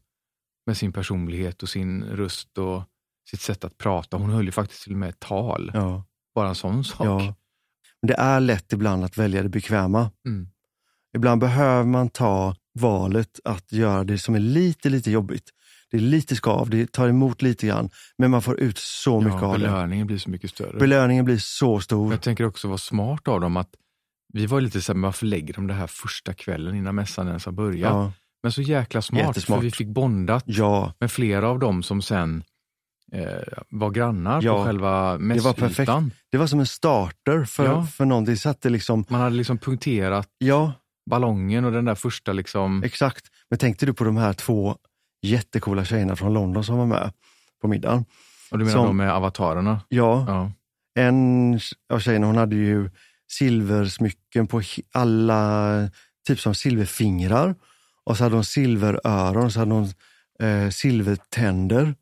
Med 0.67 0.77
sin 0.77 0.93
personlighet 0.93 1.63
och 1.63 1.69
sin 1.69 2.05
röst 2.05 2.59
och 2.59 2.83
sitt 3.31 3.41
sätt 3.41 3.65
att 3.65 3.79
prata. 3.79 4.17
Hon 4.17 4.31
höll 4.31 4.45
ju 4.45 4.53
faktiskt 4.53 4.83
till 4.83 4.93
och 4.93 4.99
med 4.99 5.09
ett 5.09 5.21
tal. 5.21 5.71
Ja. 5.75 6.05
Bara 6.35 6.49
en 6.49 6.55
sån 6.55 6.85
sak. 6.85 7.07
Ja. 7.07 7.35
Det 8.07 8.15
är 8.15 8.41
lätt 8.41 8.73
ibland 8.73 9.05
att 9.05 9.19
välja 9.19 9.43
det 9.43 9.49
bekväma. 9.49 10.11
Mm. 10.27 10.49
Ibland 11.17 11.41
behöver 11.41 11.85
man 11.85 12.09
ta 12.09 12.57
valet 12.75 13.41
att 13.45 13.73
göra 13.73 14.05
det 14.05 14.19
som 14.19 14.35
är 14.35 14.39
lite, 14.39 14.89
lite 14.89 15.11
jobbigt. 15.11 15.51
Det 15.91 15.97
är 15.97 16.01
lite 16.01 16.37
skav, 16.37 16.71
det 16.71 16.93
tar 16.93 17.09
emot 17.09 17.43
lite 17.43 17.67
grann, 17.67 17.91
men 18.19 18.31
man 18.31 18.43
får 18.43 18.61
ut 18.61 18.79
så 18.79 19.21
mycket 19.21 19.43
av 19.43 19.59
det. 19.59 19.59
Belöningen 19.59 20.07
blir 20.07 20.19
så 20.19 20.31
mycket 20.31 20.51
större. 20.51 20.79
Belöningen 20.79 21.25
blir 21.25 21.39
så 21.39 21.81
stor. 21.81 22.13
Jag 22.13 22.23
tänker 22.23 22.45
också 22.45 22.69
vara 22.69 22.79
smart 22.79 23.29
av 23.29 23.41
dem 23.41 23.57
att 23.57 23.71
vi 24.37 24.47
var 24.47 24.61
lite 24.61 24.81
såhär, 24.81 25.01
varför 25.01 25.27
lägger 25.27 25.55
de 25.55 25.67
det 25.67 25.75
här 25.75 25.87
första 25.87 26.35
kvällen 26.35 26.77
innan 26.77 26.95
mässan 26.95 27.29
ens 27.29 27.45
har 27.45 27.53
börjat? 27.53 27.93
Ja. 27.93 28.13
Men 28.43 28.53
så 28.53 28.63
jäkla 28.63 29.03
smart, 29.03 29.21
Jättesmart. 29.21 29.59
för 29.59 29.65
vi 29.65 29.71
fick 29.71 29.89
bondat 29.89 30.45
ja. 30.47 30.93
med 31.01 31.13
flera 31.13 31.49
av 31.49 31.59
dem 31.59 31.83
som 31.83 32.03
sen 32.03 32.45
eh, 33.13 33.25
var 33.69 33.91
grannar 33.91 34.43
ja. 34.43 34.57
på 34.57 34.65
själva 34.65 35.19
mässytan. 35.19 35.55
Det 35.55 35.61
var 35.61 35.69
perfekt. 35.69 36.17
Det 36.31 36.39
var 36.39 36.47
som 36.47 36.61
en 36.61 36.67
starter 36.67 37.45
för, 37.45 37.65
ja. 37.65 37.85
för 37.87 38.05
någonting. 38.05 38.37
Satte 38.37 38.71
liksom... 38.71 39.05
Man 39.09 39.21
hade 39.21 39.37
liksom 39.37 39.59
punkterat 39.59 40.29
ja. 40.39 40.73
ballongen 41.11 41.65
och 41.65 41.73
den 41.73 41.85
där 41.85 41.95
första 41.95 42.33
liksom... 42.33 42.83
Exakt. 42.83 43.27
Men 43.51 43.59
tänkte 43.59 43.87
du 43.87 43.95
på 43.95 44.05
de 44.05 44.17
här 44.17 44.33
två 44.33 44.77
jättekola 45.23 45.85
tjejerna 45.85 46.17
från 46.17 46.35
London 46.35 46.65
som 46.65 46.79
var 46.79 46.87
med 46.87 47.13
på 47.63 47.69
middagen? 47.69 48.05
Och 48.51 48.59
du 48.59 48.65
menar 48.65 48.79
som, 48.79 48.87
de 48.87 48.97
med 48.97 49.13
avatarerna? 49.13 49.81
Ja. 49.89 50.25
ja. 50.29 50.53
En 50.99 51.61
av 51.93 51.99
tjejerna 51.99 52.27
hon 52.27 52.37
hade 52.37 52.57
ju 52.57 52.91
silversmycken 53.29 54.47
på 54.47 54.63
alla, 54.93 55.91
typ 56.27 56.41
som 56.41 56.55
silverfingrar. 56.55 57.55
Och 58.05 58.17
så 58.17 58.25
hade 58.25 58.35
hon 58.35 58.45
silveröron, 58.45 59.45
och 59.45 59.53
så 59.53 59.59
hade 59.59 59.75
hon 59.75 59.89
eh, 60.41 60.71
silvertänder. 60.71 61.95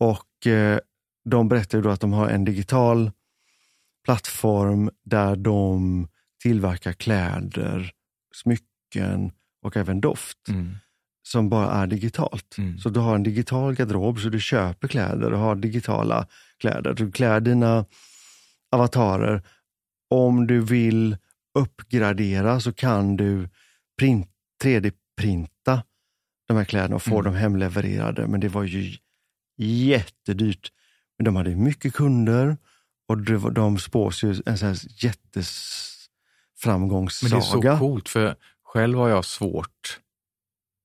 Och 0.00 0.46
eh, 0.46 0.78
de 1.24 1.48
berättade 1.48 1.82
då 1.82 1.90
att 1.90 2.00
de 2.00 2.12
har 2.12 2.28
en 2.28 2.44
digital 2.44 3.10
plattform 4.04 4.90
där 5.04 5.36
de 5.36 6.08
tillverkar 6.42 6.92
kläder, 6.92 7.92
smycken 8.34 9.32
och 9.62 9.76
även 9.76 10.00
doft. 10.00 10.48
Mm. 10.48 10.76
som 11.24 11.48
bara 11.48 11.70
är 11.72 11.86
digitalt. 11.86 12.58
Mm. 12.58 12.78
Så 12.78 12.88
du 12.88 13.00
har 13.00 13.14
en 13.14 13.22
digital 13.22 13.74
garderob, 13.74 14.20
så 14.20 14.28
du 14.28 14.40
köper 14.40 14.88
kläder 14.88 15.32
och 15.32 15.38
har 15.38 15.54
digitala 15.54 16.26
kläder. 16.58 16.94
Du 16.94 17.12
klär 17.12 17.40
dina 17.40 17.84
avatarer 18.72 19.42
om 20.12 20.46
du 20.46 20.60
vill 20.60 21.16
uppgradera 21.58 22.60
så 22.60 22.72
kan 22.72 23.16
du 23.16 23.48
3D-printa 24.62 25.82
de 26.48 26.56
här 26.56 26.64
kläderna 26.64 26.96
och 26.96 27.02
få 27.02 27.14
mm. 27.14 27.24
dem 27.24 27.34
hemlevererade. 27.34 28.26
Men 28.26 28.40
det 28.40 28.48
var 28.48 28.62
ju 28.62 28.96
jättedyrt. 29.58 30.72
Men 31.18 31.24
de 31.24 31.36
hade 31.36 31.56
mycket 31.56 31.94
kunder 31.94 32.56
och 33.08 33.18
de 33.52 33.78
spås 33.78 34.24
ju 34.24 34.42
en 34.46 34.58
sån 34.58 34.68
här 34.68 34.78
jätteframgångssaga. 35.04 37.30
Men 37.30 37.40
det 37.40 37.46
är 37.46 37.76
så 37.76 37.78
coolt, 37.78 38.08
för 38.08 38.36
själv 38.64 38.98
har 38.98 39.08
jag 39.08 39.24
svårt 39.24 40.00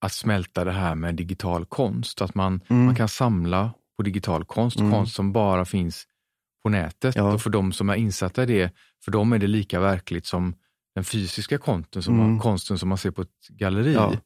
att 0.01 0.13
smälta 0.13 0.63
det 0.63 0.71
här 0.71 0.95
med 0.95 1.15
digital 1.15 1.65
konst. 1.65 2.21
Att 2.21 2.35
man, 2.35 2.61
mm. 2.67 2.85
man 2.85 2.95
kan 2.95 3.09
samla 3.09 3.73
på 3.97 4.03
digital 4.03 4.45
konst, 4.45 4.79
mm. 4.79 4.91
konst 4.91 5.15
som 5.15 5.33
bara 5.33 5.65
finns 5.65 6.07
på 6.67 6.71
nätet. 6.71 7.15
Ja. 7.15 7.33
Och 7.33 7.41
för 7.41 7.49
de 7.49 7.73
som 7.73 7.89
är 7.89 7.95
insatta 7.95 8.43
i 8.43 8.45
det, 8.45 8.73
för 9.05 9.11
dem 9.11 9.33
är 9.33 9.39
det 9.39 9.47
lika 9.47 9.79
verkligt 9.79 10.25
som 10.25 10.55
den 10.95 11.03
fysiska 11.03 11.57
konsten 11.57 12.03
som, 12.03 12.19
mm. 12.19 12.39
konsten 12.39 12.79
som 12.79 12.89
man 12.89 12.97
ser 12.97 13.11
på 13.11 13.21
ett 13.21 13.47
galleri. 13.49 13.93
Ja. 13.93 14.17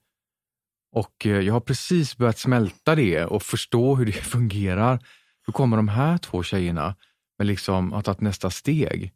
Och 0.95 1.25
eh, 1.25 1.39
jag 1.39 1.53
har 1.53 1.59
precis 1.59 2.17
börjat 2.17 2.37
smälta 2.37 2.95
det 2.95 3.25
och 3.25 3.43
förstå 3.43 3.95
hur 3.95 4.05
det 4.05 4.11
fungerar. 4.35 4.99
Då 5.45 5.51
kommer 5.51 5.77
de 5.77 5.87
här 5.87 6.17
två 6.17 6.43
tjejerna 6.43 6.95
med 7.37 7.47
liksom 7.47 7.91
har 7.91 8.01
tagit 8.01 8.21
nästa 8.21 8.49
steg. 8.49 9.13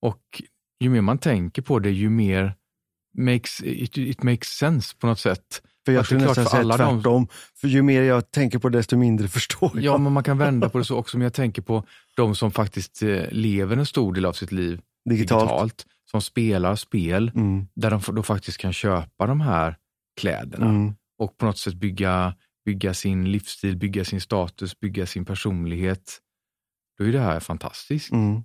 Och 0.00 0.42
ju 0.80 0.90
mer 0.90 1.00
man 1.00 1.18
tänker 1.18 1.62
på 1.62 1.78
det, 1.78 1.90
ju 1.90 2.10
mer 2.10 2.54
makes, 3.18 3.60
it, 3.60 3.98
it 3.98 4.22
makes 4.22 4.48
sense 4.48 4.96
på 4.96 5.06
något 5.06 5.20
sätt. 5.20 5.62
För 5.84 5.92
jag 5.92 6.04
skulle 6.06 6.24
nästan 6.24 6.46
säga 6.46 6.62
tvärtom. 6.62 7.02
De... 7.02 7.28
För 7.54 7.68
ju 7.68 7.82
mer 7.82 8.02
jag 8.02 8.30
tänker 8.30 8.58
på 8.58 8.68
det, 8.68 8.78
desto 8.78 8.96
mindre 8.96 9.28
förstår 9.38 9.70
jag. 9.74 9.84
Ja, 9.84 9.98
men 9.98 10.12
man 10.12 10.22
kan 10.22 10.38
vända 10.38 10.68
på 10.68 10.78
det 10.78 10.84
så 10.84 10.96
också. 10.98 11.18
Men 11.18 11.22
jag 11.22 11.34
tänker 11.34 11.62
på 11.62 11.84
de 12.16 12.34
som 12.34 12.50
faktiskt 12.50 13.02
eh, 13.02 13.22
lever 13.30 13.76
en 13.76 13.86
stor 13.86 14.14
del 14.14 14.24
av 14.24 14.32
sitt 14.32 14.52
liv 14.52 14.80
digitalt. 15.04 15.48
digitalt 15.48 15.86
som 16.10 16.22
spelar 16.22 16.76
spel, 16.76 17.32
mm. 17.34 17.66
där 17.74 17.90
de 17.90 18.00
då 18.14 18.22
faktiskt 18.22 18.58
kan 18.58 18.72
köpa 18.72 19.26
de 19.26 19.40
här 19.40 19.76
kläderna 20.20 20.68
mm. 20.68 20.94
och 21.18 21.36
på 21.36 21.46
något 21.46 21.58
sätt 21.58 21.74
bygga, 21.74 22.34
bygga 22.64 22.94
sin 22.94 23.32
livsstil, 23.32 23.76
bygga 23.76 24.04
sin 24.04 24.20
status, 24.20 24.80
bygga 24.80 25.06
sin 25.06 25.24
personlighet. 25.24 26.18
då 26.98 27.04
är 27.04 27.12
det 27.12 27.20
här 27.20 27.40
fantastiskt. 27.40 28.12
Mm. 28.12 28.42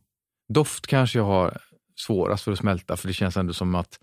Doft 0.54 0.88
kanske 0.88 1.20
jag 1.20 1.26
har 1.26 1.58
svårast 1.96 2.44
för 2.44 2.52
att 2.52 2.60
smälta, 2.60 2.98
för 2.98 3.08
det 3.08 3.14
känns 3.14 3.38
ändå 3.38 3.54
som 3.54 3.76
att 3.76 4.00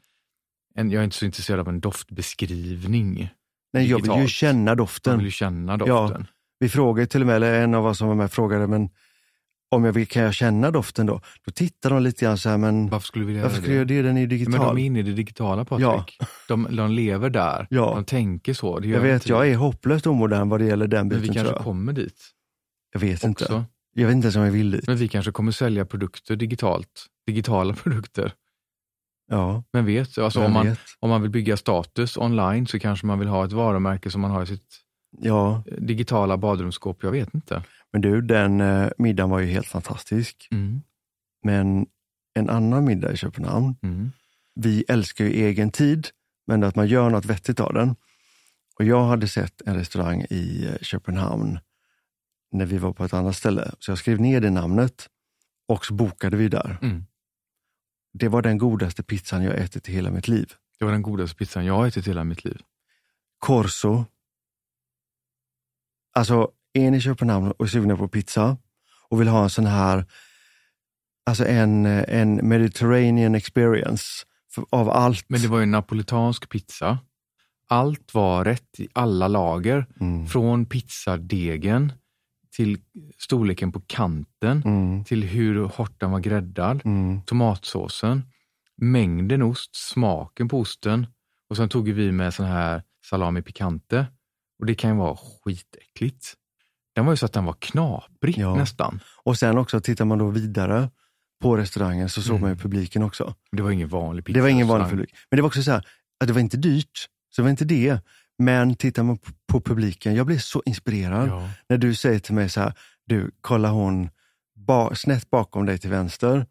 en, 0.78 0.90
jag 0.90 1.00
är 1.00 1.04
inte 1.04 1.16
så 1.16 1.24
intresserad 1.24 1.60
av 1.60 1.68
en 1.68 1.80
doftbeskrivning. 1.80 3.28
Nej, 3.72 3.90
jag 3.90 4.02
vill 4.02 4.22
ju 4.22 4.28
känna 4.28 4.74
doften. 4.74 5.16
vill 5.18 5.26
ju 5.26 5.30
känna 5.30 5.76
doften. 5.76 6.26
Vi 6.58 6.68
frågade 6.68 7.06
till 7.06 7.20
och 7.20 7.26
med, 7.26 7.36
eller 7.36 7.62
en 7.62 7.74
av 7.74 7.86
oss 7.86 7.98
som 7.98 8.08
var 8.08 8.14
med 8.14 8.32
frågade, 8.32 8.66
men 8.66 8.88
om 9.70 9.84
jag 9.84 9.92
vill, 9.92 10.06
kan 10.08 10.22
jag 10.22 10.34
känna 10.34 10.70
doften 10.70 11.06
då? 11.06 11.20
Då 11.46 11.52
tittar 11.52 11.90
de 11.90 12.02
lite 12.02 12.24
grann 12.24 12.38
så 12.38 12.48
här, 12.48 12.58
men 12.58 12.88
Varför 12.88 13.06
skulle 13.06 13.24
vilja 13.24 13.42
varför 13.42 13.62
ska 13.62 13.72
jag 13.74 13.86
det? 13.86 14.02
Den 14.02 14.16
är 14.16 14.20
ju 14.20 14.26
Men 14.26 14.38
digital. 14.38 14.76
de 14.76 14.78
är 14.82 14.86
inne 14.86 14.98
i 14.98 15.02
det 15.02 15.12
digitala 15.12 15.64
Patrik. 15.64 16.18
De, 16.48 16.76
de 16.76 16.90
lever 16.90 17.30
där. 17.30 17.66
Ja. 17.70 17.92
De 17.94 18.04
tänker 18.04 18.54
så. 18.54 18.66
Jag 18.66 18.80
vi 18.80 19.08
vet, 19.08 19.14
inte. 19.14 19.28
jag 19.28 19.48
är 19.48 19.56
hopplöst 19.56 20.06
omodern 20.06 20.48
vad 20.48 20.60
det 20.60 20.66
gäller 20.66 20.86
den 20.86 21.08
Men 21.08 21.08
biten 21.08 21.22
vi 21.22 21.28
tror 21.28 21.44
kanske 21.44 21.64
kommer 21.64 21.92
dit 21.92 22.20
Jag 22.92 23.00
vet 23.00 23.24
inte. 23.24 23.44
också. 23.44 23.64
Jag 23.94 24.06
vet 24.06 24.14
inte 24.14 24.26
ens 24.26 24.36
om 24.36 24.42
jag 24.42 24.52
vill 24.52 24.70
dit. 24.70 24.86
Men 24.86 24.96
vi 24.96 25.08
kanske 25.08 25.32
kommer 25.32 25.52
sälja 25.52 25.86
produkter 25.86 26.36
digitalt. 26.36 27.06
Digitala 27.26 27.74
produkter. 27.74 28.32
Ja, 29.26 29.64
Men 29.72 29.84
vet, 29.86 30.18
alltså 30.18 30.44
om, 30.44 30.52
man, 30.52 30.66
vet. 30.66 30.78
om 31.00 31.10
man 31.10 31.22
vill 31.22 31.30
bygga 31.30 31.56
status 31.56 32.16
online 32.16 32.66
så 32.66 32.78
kanske 32.78 33.06
man 33.06 33.18
vill 33.18 33.28
ha 33.28 33.44
ett 33.44 33.52
varumärke 33.52 34.10
som 34.10 34.20
man 34.20 34.30
har 34.30 34.42
i 34.42 34.46
sitt 34.46 34.80
Ja, 35.18 35.62
eh, 35.66 35.76
digitala 35.80 36.36
badrumsskåp. 36.36 37.02
Jag 37.02 37.10
vet 37.10 37.34
inte. 37.34 37.62
men 37.92 38.00
du, 38.02 38.20
den 38.20 38.60
eh, 38.60 38.88
middagen 38.98 39.30
var 39.30 39.38
ju 39.40 39.46
helt 39.46 39.66
fantastisk. 39.66 40.48
Mm. 40.50 40.82
Men 41.42 41.86
en 42.34 42.50
annan 42.50 42.84
middag 42.84 43.12
i 43.12 43.16
Köpenhamn, 43.16 43.76
Mm. 43.82 44.12
vi 44.54 44.84
älskar 44.88 45.24
ju 45.24 45.30
egen 45.30 45.70
tid, 45.70 46.08
men 46.46 46.64
att 46.64 46.76
man 46.76 46.86
gör 46.86 47.10
något 47.10 47.24
vettigt 47.24 47.60
av 47.60 47.72
den. 47.74 47.96
Och 48.78 48.84
jag 48.84 49.04
hade 49.04 49.28
sett 49.28 49.62
en 49.66 49.74
restaurang 49.76 50.22
i 50.30 50.66
eh, 50.66 50.76
Köpenhamn 50.82 51.58
när 52.52 52.66
vi 52.66 52.78
var 52.78 52.92
på 52.92 53.04
ett 53.04 53.14
annat 53.14 53.36
ställe, 53.36 53.70
så 53.78 53.90
jag 53.90 53.98
skrev 53.98 54.20
ner 54.20 54.40
det 54.40 54.50
namnet 54.50 55.08
och 55.68 55.84
så 55.86 55.94
bokade 55.94 56.36
vi 56.36 56.48
där. 56.48 56.78
Mm. 56.82 57.04
Det 58.18 58.28
var 58.28 58.42
den 58.42 58.58
godaste 58.58 59.02
pizzan 59.02 59.42
jag 59.42 59.58
ätit 59.58 59.88
i 59.88 59.92
hela 59.92 60.10
mitt 60.10 60.28
liv. 60.28 60.52
Det 60.78 60.84
var 60.84 60.92
den 60.92 61.02
godaste 61.02 61.36
pizzan 61.36 61.64
jag 61.64 61.88
ätit 61.88 62.06
i 62.06 62.10
hela 62.10 62.24
mitt 62.24 62.44
liv. 62.44 62.60
Corso. 63.38 64.04
Alltså, 66.12 66.50
är 66.72 66.90
ni 66.90 66.96
i 66.96 67.00
Köpenhamn 67.00 67.50
och 67.50 67.64
är 67.64 67.68
sugna 67.68 67.96
på 67.96 68.08
pizza 68.08 68.56
och 69.08 69.20
vill 69.20 69.28
ha 69.28 69.42
en 69.42 69.50
sån 69.50 69.66
här, 69.66 70.06
alltså 71.26 71.46
en, 71.46 71.86
en 71.86 72.48
Mediterranean 72.48 73.34
experience 73.34 74.04
för, 74.50 74.64
av 74.70 74.90
allt. 74.90 75.24
Men 75.28 75.42
det 75.42 75.48
var 75.48 75.58
ju 75.58 75.62
en 75.62 75.70
napolitansk 75.70 76.48
pizza. 76.48 76.98
Allt 77.68 78.14
var 78.14 78.44
rätt 78.44 78.80
i 78.80 78.88
alla 78.92 79.28
lager. 79.28 79.86
Mm. 80.00 80.26
Från 80.26 80.66
pizzadegen 80.66 81.92
till 82.56 82.78
storleken 83.18 83.72
på 83.72 83.80
kanten, 83.86 84.62
Mm. 84.64 85.04
till 85.04 85.22
hur 85.24 85.64
hårt 85.64 86.00
den 86.00 86.10
var 86.10 86.20
gräddad, 86.20 86.80
Mm. 86.84 87.22
tomatsåsen, 87.22 88.22
mängden 88.76 89.42
ost, 89.42 89.76
smaken 89.76 90.48
på 90.48 90.60
osten 90.60 91.06
och 91.50 91.56
sen 91.56 91.68
tog 91.68 91.88
vi 91.90 92.12
med 92.12 92.34
sån 92.34 92.46
här 92.46 92.82
salami 93.10 93.42
picante. 93.42 94.06
Och 94.60 94.66
det 94.66 94.74
kan 94.74 94.90
ju 94.90 94.96
vara 94.96 95.16
skitäckligt. 95.16 96.34
Den 96.94 97.04
var 97.04 97.12
ju 97.12 97.16
så 97.16 97.26
att 97.26 97.32
den 97.32 97.44
var 97.44 97.56
knaprig 97.58 98.38
Ja. 98.38 98.54
nästan. 98.56 99.00
Och 99.24 99.38
sen 99.38 99.58
också 99.58 99.80
tittar 99.80 100.04
man 100.04 100.18
då 100.18 100.30
vidare 100.30 100.90
på 101.42 101.56
restaurangen 101.56 102.08
så 102.08 102.22
såg 102.22 102.30
Mm. 102.36 102.40
man 102.40 102.50
ju 102.50 102.56
publiken 102.56 103.02
också. 103.02 103.34
Det 103.52 103.62
var 103.62 103.70
ingen 103.70 103.88
vanlig 103.88 104.24
pizza. 104.24 104.34
Det 104.38 104.42
var 104.42 104.48
ingen 104.48 104.66
vanlig 104.68 104.88
publik. 104.90 105.10
Men 105.30 105.36
det 105.36 105.42
var 105.42 105.46
också 105.48 105.62
så 105.62 105.70
här, 105.70 105.86
att 106.20 106.26
det 106.26 106.32
var 106.32 106.40
inte 106.40 106.56
dyrt, 106.56 107.08
så 107.30 107.40
det 107.40 107.42
var 107.42 107.50
inte 107.50 107.64
det. 107.64 107.98
Men 108.38 108.74
tittar 108.74 109.02
man 109.02 109.18
på, 109.18 109.30
på 109.54 109.60
publiken, 109.60 110.14
jag 110.14 110.26
blev 110.26 110.38
så 110.38 110.62
inspirerad 110.66 111.28
Ja. 111.28 111.48
när 111.68 111.78
du 111.78 111.94
säger 111.94 112.18
till 112.18 112.34
mig 112.34 112.48
så 112.48 112.60
här, 112.60 112.72
du, 113.06 113.30
kolla 113.40 113.70
hon 113.70 114.10
ba, 114.56 114.94
snett 114.94 115.30
bakom 115.30 115.66
dig 115.66 115.78
till 115.78 115.90
vänster. 115.90 116.46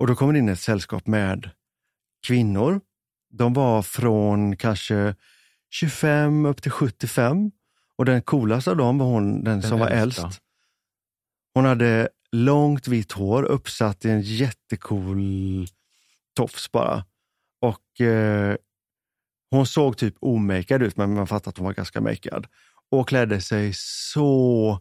Och 0.00 0.06
då 0.06 0.14
kommer 0.14 0.32
det 0.32 0.38
in 0.38 0.48
ett 0.48 0.60
sällskap 0.60 1.06
med 1.06 1.50
kvinnor. 2.26 2.80
De 3.30 3.52
var 3.52 3.82
från 3.82 4.56
kanske 4.56 5.14
25 5.70 6.46
upp 6.46 6.62
till 6.62 6.70
75. 6.70 7.50
Och 7.96 8.04
den 8.04 8.22
coolaste 8.22 8.70
av 8.70 8.76
dem 8.76 8.98
var 8.98 9.06
hon, 9.06 9.44
den, 9.44 9.62
som 9.62 9.78
var 9.78 9.88
äldsta. 9.88 10.22
äldst. 10.26 10.40
Hon 11.54 11.64
hade 11.64 12.08
långt 12.32 12.88
vitt 12.88 13.12
hår 13.12 13.42
uppsatt 13.42 14.04
i 14.04 14.10
en 14.10 14.22
jättecool 14.22 15.66
tofs 16.36 16.72
bara. 16.72 17.04
Och 17.60 18.00
eh, 18.00 18.56
hon 19.50 19.66
såg 19.66 19.96
typ 19.96 20.14
omakead 20.20 20.82
ut, 20.82 20.96
men 20.96 21.14
man 21.14 21.26
fattade 21.26 21.48
att 21.50 21.58
hon 21.58 21.66
var 21.66 21.74
ganska 21.74 22.00
makead. 22.00 22.46
Och 22.90 23.08
klädde 23.08 23.40
sig 23.40 23.72
så 23.74 24.80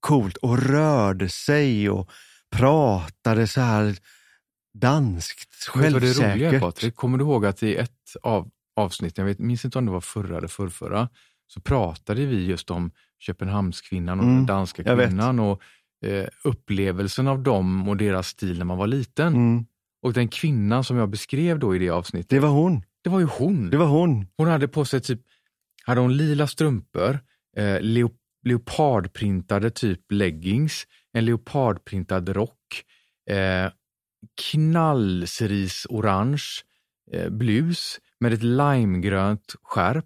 coolt 0.00 0.36
och 0.36 0.58
rörde 0.62 1.28
sig 1.28 1.90
och 1.90 2.10
pratade 2.56 3.46
så 3.46 3.60
här 3.60 3.96
danskt, 4.74 5.48
Vet 5.76 5.84
du 5.86 5.92
vad 5.92 6.02
det 6.02 6.08
roliga 6.08 6.28
självsäkert. 6.30 6.60
Patrik? 6.60 6.94
Kommer 6.96 7.18
du 7.18 7.24
ihåg 7.24 7.46
att 7.46 7.62
i 7.62 7.76
ett 7.76 8.16
av 8.22 8.50
avsnitten, 8.76 9.22
jag 9.22 9.28
vet, 9.28 9.38
minns 9.38 9.64
inte 9.64 9.78
om 9.78 9.86
det 9.86 9.92
var 9.92 10.00
förra 10.00 10.38
eller 10.38 10.48
förrförra, 10.48 11.08
så 11.46 11.60
pratade 11.60 12.26
vi 12.26 12.44
just 12.46 12.70
om 12.70 12.90
Köpenhamnskvinnan 13.18 14.18
och 14.18 14.24
Mm, 14.24 14.36
den 14.36 14.46
danska 14.46 14.94
vet. 14.94 15.08
kvinnan 15.08 15.40
och 15.40 15.62
eh, 16.04 16.26
upplevelsen 16.44 17.28
av 17.28 17.42
dem 17.42 17.88
och 17.88 17.96
deras 17.96 18.28
stil 18.28 18.58
när 18.58 18.64
man 18.64 18.78
var 18.78 18.86
liten. 18.86 19.26
Mm, 19.34 19.66
Och 20.02 20.12
den 20.12 20.28
kvinnan 20.28 20.84
som 20.84 20.96
jag 20.96 21.08
beskrev 21.08 21.58
då 21.58 21.76
i 21.76 21.78
det 21.78 21.90
avsnittet, 21.90 22.28
det 22.30 22.40
var 22.40 22.48
hon. 22.48 22.82
Det 23.08 23.12
var 23.12 23.20
ju 23.20 23.26
hon. 23.26 23.70
Det 23.70 23.76
var 23.76 23.86
hon. 23.86 24.26
Hon 24.36 24.48
hade 24.48 24.68
på 24.68 24.84
sig 24.84 25.00
typ, 25.00 25.20
hade 25.84 26.00
hon 26.00 26.16
lila 26.16 26.46
strumpor, 26.46 27.18
eh, 27.56 27.80
leo, 27.80 28.10
leopardprintade 28.46 29.70
typ 29.70 30.12
leggings, 30.12 30.86
en 31.12 31.24
leopardprintad 31.24 32.28
rock, 32.28 32.84
eh, 33.30 33.70
knallcerise-orange 34.42 36.42
eh, 37.12 37.28
blus 37.30 37.98
med 38.20 38.32
ett 38.32 38.42
limegrönt 38.42 39.54
skärp. 39.62 40.04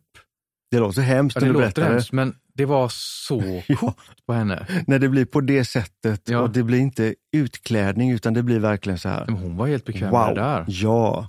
Det 0.71 0.79
låter 0.79 1.03
hemskt 1.03 1.37
Ja, 1.37 1.41
när 1.41 1.49
du 1.53 1.59
berättar 1.59 1.83
hemskt, 1.83 2.13
men 2.13 2.35
det 2.55 2.65
var 2.65 2.89
så 2.93 3.63
coolt 3.79 4.27
på 4.27 4.33
henne. 4.33 4.67
När 4.87 4.99
det 4.99 5.09
blir 5.09 5.25
på 5.25 5.41
det 5.41 5.65
sättet 5.65 6.29
Ja. 6.29 6.39
och 6.41 6.51
det 6.51 6.63
blir 6.63 6.79
inte 6.79 7.15
utklädning 7.33 8.11
utan 8.11 8.35
det 8.35 8.43
blir 8.43 8.59
verkligen 8.59 8.99
så 8.99 9.09
här. 9.09 9.25
Men 9.27 9.37
hon 9.37 9.57
var 9.57 9.67
helt 9.67 9.85
bekväm 9.85 10.11
wow, 10.11 10.27
med 10.27 10.37
det 10.37 10.41
där. 10.41 10.65
ja. 10.69 11.29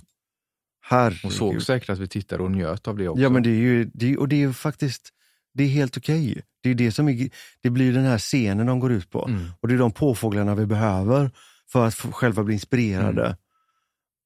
Hon 0.90 1.30
såg 1.32 1.46
Herregud. 1.48 1.62
säkert 1.62 1.88
att 1.90 1.98
vi 1.98 2.08
tittade 2.08 2.42
och 2.42 2.50
njöt 2.50 2.88
av 2.88 2.96
det 2.96 3.08
också. 3.08 3.22
Ja, 3.22 3.28
men 3.30 3.42
det 3.42 3.50
är 3.50 3.54
ju, 3.54 3.90
det 3.94 4.16
och 4.16 4.28
det 4.28 4.42
är 4.42 4.52
faktiskt, 4.52 5.10
det 5.54 5.64
är 5.64 5.68
helt 5.68 5.96
okej. 5.96 6.42
Det 6.62 6.70
är 6.70 6.74
det 6.74 6.92
som 6.92 7.08
är, 7.08 7.28
det 7.62 7.70
blir 7.70 7.92
den 7.92 8.04
här 8.04 8.18
scenen 8.18 8.66
de 8.66 8.80
går 8.80 8.92
ut 8.92 9.10
på. 9.10 9.26
Mm. 9.28 9.44
Och 9.60 9.68
det 9.68 9.74
är 9.74 9.78
de 9.78 9.92
påfåglarna 9.92 10.54
vi 10.54 10.66
behöver 10.66 11.30
för 11.72 11.86
att 11.86 11.94
själva 11.94 12.44
bli 12.44 12.54
inspirerade 12.54 13.24
Mm. 13.26 13.36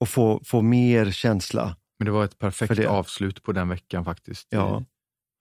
och 0.01 0.09
få, 0.09 0.41
få 0.45 0.63
mer 0.63 1.11
känsla. 1.11 1.77
Men 1.99 2.07
det 2.07 2.11
var 2.13 2.25
ett 2.25 2.39
perfekt 2.39 2.87
avslut 2.87 3.43
på 3.43 3.53
den 3.53 3.69
veckan 3.69 4.05
faktiskt 4.05 4.47
Ja. 4.51 4.85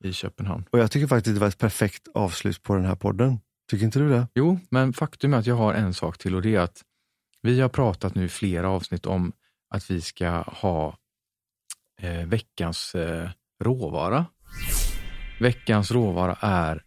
i, 0.04 0.08
i 0.08 0.14
Köpenhamn. 0.14 0.66
Och 0.72 0.80
jag 0.80 0.92
tycker 0.92 1.08
faktiskt 1.08 1.36
det 1.36 1.40
var 1.40 1.48
ett 1.48 1.58
perfekt 1.58 2.08
avslut 2.14 2.64
på 2.64 2.76
den 2.76 2.86
här 2.86 2.96
podden. 2.96 3.40
Tycker 3.72 3.86
inte 3.86 4.00
du 4.00 4.10
det? 4.10 4.28
Jo, 4.36 4.60
men 4.70 4.94
faktum 4.94 5.34
är 5.34 5.38
att 5.38 5.46
jag 5.46 5.56
har 5.56 5.74
en 5.74 5.94
sak 5.94 6.18
till 6.18 6.36
och 6.36 6.42
det 6.42 6.56
är 6.56 6.60
att 6.60 6.82
vi 7.42 7.60
har 7.62 7.70
pratat 7.70 8.16
nu 8.16 8.26
i 8.26 8.30
flera 8.30 8.70
avsnitt 8.70 9.06
om 9.06 9.32
att 9.70 9.92
vi 9.92 10.02
ska 10.02 10.30
ha 10.48 10.98
eh, 12.02 12.26
veckans 12.26 12.96
eh, 12.96 13.30
råvara. 13.64 14.26
Veckans 15.40 15.92
råvara 15.92 16.38
är 16.42 16.84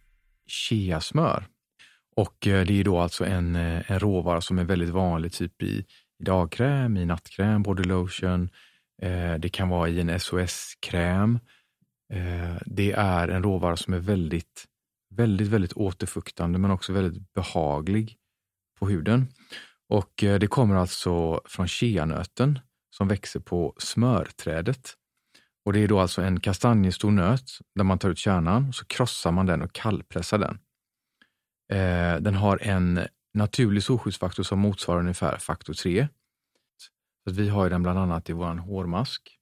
cheasmör. 0.47 1.45
Och 2.15 2.47
eh, 2.47 2.65
det 2.65 2.79
är 2.79 2.83
då 2.83 2.99
alltså 2.99 3.25
en, 3.25 3.55
eh, 3.55 3.91
en 3.91 3.99
råvara 3.99 4.41
som 4.41 4.59
är 4.59 4.63
väldigt 4.63 4.89
vanlig 4.89 5.33
typ 5.33 5.63
i, 5.63 5.85
i 6.19 6.23
dagkräm, 6.23 6.97
i 6.97 7.05
nattkräm, 7.05 7.63
body 7.63 7.83
lotion. 7.83 8.49
Eh, 9.01 9.33
det 9.33 9.49
kan 9.49 9.69
vara 9.69 9.89
i 9.89 9.99
en 9.99 10.19
SOS-kräm. 10.19 11.39
Eh, 12.13 12.55
det 12.65 12.91
är 12.91 13.27
en 13.27 13.43
råvara 13.43 13.77
som 13.77 13.93
är 13.93 13.99
väldigt, 13.99 14.65
väldigt, 15.15 15.47
väldigt 15.47 15.73
återfuktande 15.73 16.59
men 16.59 16.71
också 16.71 16.93
väldigt 16.93 17.33
behaglig 17.33 18.17
på 18.79 18.87
huden. 18.87 19.27
Och 19.89 20.23
eh, 20.23 20.39
det 20.39 20.47
kommer 20.47 20.75
alltså 20.75 21.41
från 21.45 21.67
cheanöten 21.67 22.59
som 22.95 23.07
växer 23.07 23.39
på 23.39 23.75
smörträdet. 23.77 24.93
Och 25.65 25.73
det 25.73 25.79
är 25.79 25.87
då 25.87 25.99
alltså 25.99 26.21
en 26.21 26.39
kastanjestor 26.39 27.11
nöt 27.11 27.51
där 27.75 27.83
man 27.83 27.99
tar 27.99 28.09
ut 28.09 28.17
kärnan, 28.17 28.73
så 28.73 28.85
krossar 28.85 29.31
man 29.31 29.45
den 29.45 29.61
och 29.61 29.73
kallpressar 29.73 30.37
den. 30.37 30.59
Eh, 31.71 32.21
den 32.21 32.35
har 32.35 32.57
en 32.61 32.99
naturlig 33.33 33.83
solskyddsfaktor 33.83 34.43
som 34.43 34.59
motsvarar 34.59 34.99
ungefär 34.99 35.37
faktor 35.37 35.73
3. 35.73 36.07
Så 37.23 37.29
att 37.29 37.35
vi 37.35 37.49
har 37.49 37.63
ju 37.63 37.69
den 37.69 37.83
bland 37.83 37.99
annat 37.99 38.29
i 38.29 38.33
vår 38.33 38.55
hårmask. 38.55 39.37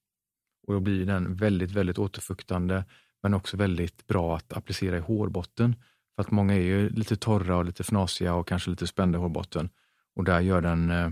Och 0.66 0.74
då 0.74 0.80
blir 0.80 1.06
den 1.06 1.34
väldigt, 1.34 1.70
väldigt 1.70 1.98
återfuktande 1.98 2.84
men 3.22 3.34
också 3.34 3.56
väldigt 3.56 4.06
bra 4.06 4.36
att 4.36 4.52
applicera 4.52 4.96
i 4.96 5.00
hårbotten. 5.00 5.76
För 6.14 6.22
att 6.22 6.30
många 6.30 6.54
är 6.54 6.60
ju 6.60 6.88
lite 6.88 7.16
torra 7.16 7.56
och 7.56 7.64
lite 7.64 7.82
fnasiga 7.82 8.34
och 8.34 8.48
kanske 8.48 8.70
lite 8.70 8.86
spända 8.86 9.18
i 9.18 9.20
hårbotten. 9.20 9.70
Och 10.16 10.24
där 10.24 10.40
gör 10.40 10.60
den 10.60 10.90
eh, 10.90 11.10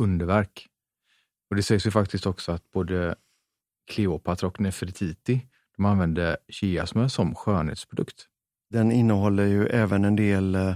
underverk. 0.00 0.68
Och 1.50 1.56
det 1.56 1.62
sägs 1.62 1.86
ju 1.86 1.90
faktiskt 1.90 2.26
också 2.26 2.52
att 2.52 2.70
både 2.70 3.14
Cleopatra 3.90 4.48
och 4.48 4.60
Nefertiti 4.60 5.40
de 5.76 5.84
använde 5.84 6.36
chiasmör 6.48 7.08
som 7.08 7.34
skönhetsprodukt. 7.34 8.26
Den 8.70 8.92
innehåller 8.92 9.46
ju 9.46 9.66
även 9.66 10.04
en 10.04 10.16
del 10.16 10.54
eh, 10.54 10.74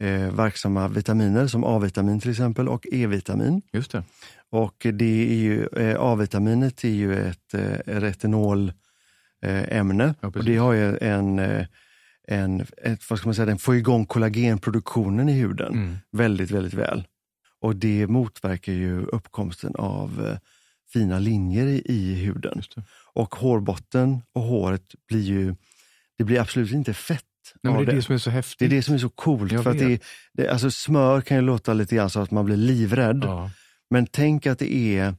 eh, 0.00 0.34
verksamma 0.34 0.88
vitaminer 0.88 1.46
som 1.46 1.64
A-vitamin 1.64 2.20
till 2.20 2.30
exempel 2.30 2.68
och 2.68 2.86
E-vitamin. 2.92 3.62
Just 3.72 3.92
det. 3.92 4.02
Och 4.50 4.86
det 4.92 5.30
är 5.30 5.34
ju, 5.34 5.66
eh, 5.66 6.00
A-vitaminet 6.00 6.84
är 6.84 6.88
ju 6.88 7.14
ett 7.28 7.54
eh, 7.54 7.60
retinolämne 7.86 8.74
Ja, 10.20 10.28
och 10.28 10.44
det 10.44 10.56
har 10.56 10.72
ju 10.72 10.98
en, 10.98 11.38
eh, 11.38 11.66
en 12.28 12.60
ett, 12.60 13.10
vad 13.10 13.18
ska 13.18 13.28
man 13.28 13.34
säga, 13.34 13.46
den 13.46 13.58
får 13.58 13.76
igång 13.76 14.06
kollagenproduktionen 14.06 15.28
i 15.28 15.32
huden 15.32 15.72
Mm. 15.72 15.96
väldigt, 16.12 16.50
väldigt 16.50 16.74
väl. 16.74 17.06
Och 17.60 17.76
det 17.76 18.06
motverkar 18.06 18.72
ju 18.72 19.06
uppkomsten 19.06 19.74
av 19.76 20.26
eh, 20.26 20.38
fina 20.92 21.18
linjer 21.18 21.66
i, 21.66 21.82
i 21.84 22.14
huden. 22.14 22.62
Det. 22.74 22.82
Och 23.14 23.34
hårbotten 23.34 24.22
och 24.32 24.42
håret 24.42 24.94
blir 25.08 25.22
ju, 25.22 25.54
det 26.18 26.24
blir 26.24 26.40
absolut 26.40 26.72
inte 26.72 26.94
fett 26.94 27.24
Nej, 27.62 27.84
det 27.86 27.92
är 27.92 27.96
det 27.96 28.02
som 28.02 28.14
är 28.14 28.18
så 28.18 28.30
häftigt. 28.30 28.58
det 28.58 28.64
är 28.64 28.76
det 28.76 28.82
som 28.82 28.94
är 28.94 28.98
så 28.98 29.08
coolt. 29.08 29.52
Jag 29.52 29.64
för 29.64 29.70
att 29.70 29.78
det, 29.78 30.02
det, 30.32 30.48
alltså 30.48 30.70
smör 30.70 31.20
kan 31.20 31.36
ju 31.36 31.42
låta 31.42 31.74
lite 31.74 31.96
grann 31.96 32.10
så 32.10 32.20
att 32.20 32.30
man 32.30 32.44
blir 32.44 32.56
livrädd. 32.56 33.20
Ja. 33.24 33.50
Men 33.90 34.06
tänk 34.06 34.46
att 34.46 34.58
det 34.58 34.74
är 34.74 35.14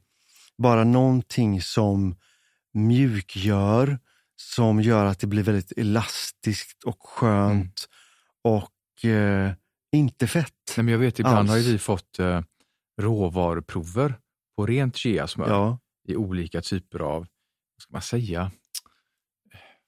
bara 0.57 0.83
någonting 0.83 1.61
som 1.61 2.15
mjukgör, 2.73 3.99
som 4.35 4.81
gör 4.81 5.05
att 5.05 5.19
det 5.19 5.27
blir 5.27 5.43
väldigt 5.43 5.71
elastiskt 5.77 6.83
och 6.83 7.03
skönt 7.07 7.87
och 8.43 9.05
eh, 9.09 9.51
inte 9.91 10.27
fett. 10.27 10.53
Nej, 10.77 10.83
men 10.83 10.91
jag 10.91 10.99
vet, 10.99 11.19
ibland 11.19 11.37
Alls. 11.37 11.49
har 11.49 11.57
ju 11.57 11.71
vi 11.71 11.77
fått 11.77 12.19
eh, 12.19 12.41
råvaruprover 13.01 14.13
på 14.59 14.65
rent 14.65 14.97
cheasmör 14.97 15.49
Ja, 15.49 15.79
i 16.07 16.15
olika 16.15 16.61
typer 16.61 16.99
av, 16.99 17.19
vad 17.19 17.81
ska 17.81 17.91
man 17.93 18.01
säga, 18.01 18.51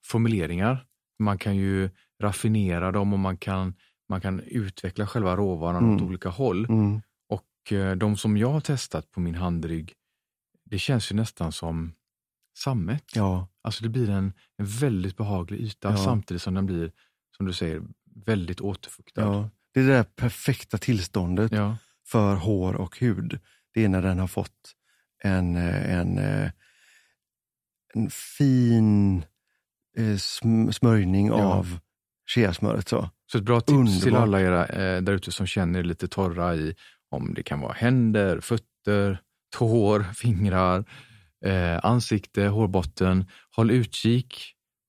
formuleringar. 0.06 0.86
Man 1.20 1.38
kan 1.38 1.56
ju 1.56 1.90
raffinera 2.22 2.92
dem 2.92 3.14
och 3.14 3.20
man 3.20 3.38
kan, 3.38 3.74
man 4.10 4.22
kan 4.22 4.40
utveckla 4.40 5.08
själva 5.08 5.36
råvaran 5.36 5.84
Mm. 5.84 5.96
åt 5.96 6.02
olika 6.02 6.30
håll. 6.30 6.66
mm, 6.66 7.02
Och 7.30 7.72
eh, 7.74 7.96
de 7.96 8.18
som 8.18 8.38
jag 8.38 8.50
har 8.52 8.62
testat 8.62 9.12
på 9.12 9.20
min 9.20 9.36
handrygg, 9.36 9.94
det 10.66 10.80
känns 10.80 11.12
ju 11.12 11.16
nästan 11.16 11.52
som 11.52 11.94
sammet. 12.58 13.04
ja, 13.16 13.48
Alltså 13.64 13.84
det 13.84 13.90
blir 13.90 14.10
en, 14.10 14.34
en 14.58 14.66
väldigt 14.66 15.18
behaglig 15.18 15.60
yta 15.62 15.90
Ja. 15.90 15.98
samtidigt 15.98 16.42
som 16.42 16.54
den 16.54 16.66
blir, 16.66 16.92
som 17.38 17.46
du 17.46 17.54
säger, 17.54 17.82
väldigt 18.26 18.62
återfuktad. 18.62 19.22
ja. 19.22 19.50
Det 19.74 19.80
är 19.80 19.84
det 19.84 19.94
där 19.94 20.04
perfekta 20.04 20.78
tillståndet 20.78 21.52
för 22.08 22.36
hår 22.36 22.74
och 22.74 23.00
hud. 23.00 23.40
Det 23.74 23.84
är 23.86 23.90
när 23.90 24.02
den 24.02 24.20
har 24.20 24.28
fått 24.28 24.72
en, 25.24 25.56
eh, 25.56 25.98
en, 26.00 26.18
eh, 26.18 26.50
en 27.94 28.10
fin 28.10 29.18
eh, 29.98 30.04
sm- 30.04 30.72
smörjning 30.72 31.28
Ja. 31.28 31.34
av 31.44 31.80
cheasmöret. 32.36 32.88
Så. 32.90 33.10
Så 33.32 33.38
ett 33.38 33.44
bra 33.44 33.62
tips 33.62 33.70
till 33.72 33.84
Underbart. 34.08 34.22
alla 34.24 34.42
era 34.42 34.66
eh, 34.66 35.02
där 35.02 35.14
ute 35.14 35.32
som 35.32 35.46
känner 35.48 35.80
er 35.80 35.84
lite 35.84 36.08
torra 36.08 36.56
i 36.56 36.76
om 37.10 37.34
det 37.34 37.44
kan 37.44 37.60
vara 37.60 37.74
händer, 37.74 38.40
fötter, 38.40 39.22
tår, 39.58 40.04
fingrar, 40.16 40.86
eh, 41.46 41.80
ansikte, 41.86 42.44
hårbotten. 42.44 43.26
Håll 43.56 43.72
utkik 43.72 44.44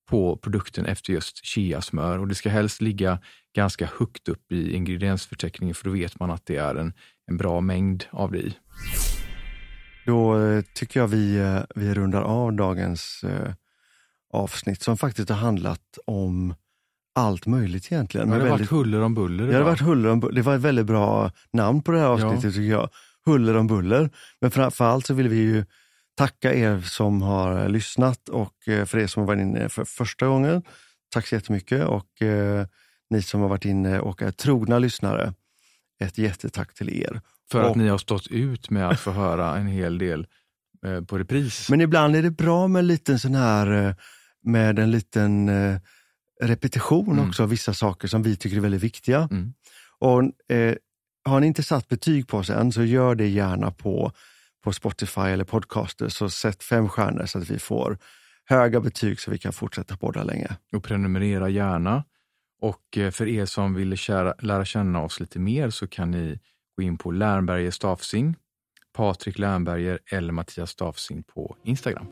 på 0.09 0.37
produkten 0.37 0.85
efter 0.85 1.13
just 1.13 1.45
cheasmör 1.45 2.19
och 2.19 2.27
det 2.27 2.35
ska 2.35 2.49
helst 2.49 2.81
ligga 2.81 3.19
ganska 3.55 3.89
högt 3.99 4.29
upp 4.29 4.51
i 4.51 4.73
ingrediensförteckningen 4.75 5.75
för 5.75 5.85
då 5.85 5.91
vet 5.91 6.19
man 6.19 6.31
att 6.31 6.45
det 6.45 6.55
är 6.57 6.75
en, 6.75 6.93
en 7.27 7.37
bra 7.37 7.61
mängd 7.61 8.05
av 8.11 8.31
det 8.31 8.37
i. 8.39 8.57
Då 10.05 10.39
eh, 10.39 10.61
tycker 10.73 10.99
jag 10.99 11.07
vi, 11.07 11.37
eh, 11.37 11.59
vi 11.75 11.93
rundar 11.93 12.21
av 12.21 12.53
dagens 12.53 13.23
eh, 13.23 13.53
avsnitt 14.33 14.81
som 14.81 14.97
faktiskt 14.97 15.29
har 15.29 15.37
handlat 15.37 15.97
om 16.05 16.55
allt 17.15 17.45
möjligt 17.45 17.91
egentligen. 17.91 18.29
Men 18.29 18.39
det 18.39 18.43
har 18.45 18.49
väldigt- 18.51 18.71
varit 18.71 18.79
huller 18.85 19.01
om 19.01 19.13
buller 19.15 19.43
det, 19.47 19.49
idag. 19.53 19.63
varit 19.63 19.79
huller 19.81 20.09
om, 20.09 20.21
bu- 20.23 20.31
det 20.31 20.41
var 20.41 20.55
ett 20.55 20.61
väldigt 20.61 20.85
bra 20.85 21.31
namn 21.53 21.81
på 21.81 21.91
det 21.91 21.99
här 21.99 22.05
avsnittet 22.07 22.43
Ja. 22.43 22.49
tycker 22.51 22.61
jag. 22.71 22.89
Huller 23.25 23.55
om 23.57 23.67
buller. 23.67 24.09
Men 24.41 24.51
framför 24.51 24.85
allt 24.85 25.05
så 25.05 25.13
vill 25.13 25.27
vi 25.27 25.35
ju 25.37 25.65
tacka 26.17 26.53
er 26.53 26.81
som 26.81 27.21
har 27.21 27.69
lyssnat 27.69 28.29
och 28.29 28.53
för 28.65 28.97
er 28.97 29.07
som 29.07 29.21
har 29.21 29.27
varit 29.27 29.41
inne 29.41 29.69
för 29.69 29.85
första 29.85 30.27
gången. 30.27 30.63
Tack 31.13 31.27
så 31.27 31.35
jättemycket 31.35 31.85
och 31.85 32.21
eh, 32.21 32.65
ni 33.13 33.21
som 33.21 33.41
har 33.41 33.47
varit 33.49 33.65
inne 33.65 33.99
och 33.99 34.21
är 34.21 34.31
trogna 34.31 34.79
lyssnare. 34.79 35.33
Ett 36.03 36.17
jättetack 36.17 36.73
till 36.73 36.89
er. 37.03 37.21
För 37.51 37.61
att 37.63 37.69
och- 37.71 37.77
ni 37.77 37.87
har 37.87 37.97
stått 37.97 38.27
ut 38.27 38.69
med 38.69 38.87
att 38.89 38.99
få 38.99 39.11
höra 39.11 39.57
en 39.57 39.67
hel 39.67 39.97
del 39.97 40.27
eh, 40.85 41.01
på 41.01 41.17
repris. 41.17 41.69
Men 41.69 41.81
ibland 41.81 42.15
är 42.15 42.21
det 42.23 42.31
bra 42.31 42.67
med 42.67 42.79
en 42.79 42.87
liten 42.87 43.19
sån 43.19 43.35
här, 43.35 43.71
eh, 43.87 43.95
med 44.43 44.79
en 44.79 44.91
liten 44.91 45.49
eh, 45.49 45.77
repetition 46.43 47.11
Mm. 47.11 47.29
också 47.29 47.43
av 47.43 47.49
vissa 47.49 47.73
saker 47.73 48.07
som 48.07 48.23
vi 48.23 48.35
tycker 48.35 48.57
är 48.57 48.61
väldigt 48.61 48.83
viktiga. 48.83 49.27
Mm. 49.31 49.53
Och 49.99 50.51
eh, 50.55 50.75
Har 51.25 51.39
ni 51.39 51.47
inte 51.47 51.63
satt 51.63 51.87
betyg 51.87 52.27
på 52.27 52.37
oss 52.37 52.49
än 52.49 52.71
så 52.71 52.83
gör 52.83 53.15
det 53.15 53.27
gärna 53.27 53.71
på, 53.71 54.11
på 54.63 54.73
Spotify 54.73 55.21
eller 55.21 55.43
Podcaster. 55.45 56.09
Så 56.09 56.29
sätt 56.29 56.63
fem 56.63 56.89
stjärnor 56.89 57.25
så 57.25 57.37
att 57.39 57.49
vi 57.49 57.59
får 57.59 57.97
höga 58.45 58.79
betyg 58.79 59.19
så 59.19 59.31
vi 59.31 59.37
kan 59.37 59.53
fortsätta 59.53 59.97
podda 59.97 60.23
länge. 60.23 60.47
och 60.75 60.83
prenumerera 60.83 61.49
gärna. 61.49 62.03
Och 62.63 62.97
eh, 62.97 63.11
för 63.11 63.27
er 63.27 63.45
som 63.45 63.73
vill 63.73 63.97
kära, 63.97 64.33
lära 64.39 64.65
känna 64.65 65.03
oss 65.03 65.19
lite 65.19 65.39
mer 65.39 65.69
så 65.69 65.87
kan 65.87 66.11
ni 66.11 66.39
gå 66.77 66.83
in 66.83 66.97
på 66.97 67.11
Lernberger 67.11 67.71
Stafsing, 67.71 68.35
Patrik 68.93 69.39
Lernberger 69.39 69.99
eller 70.11 70.33
Mattias 70.33 70.69
Stafsing 70.69 71.23
på 71.23 71.55
Instagram. 71.63 72.05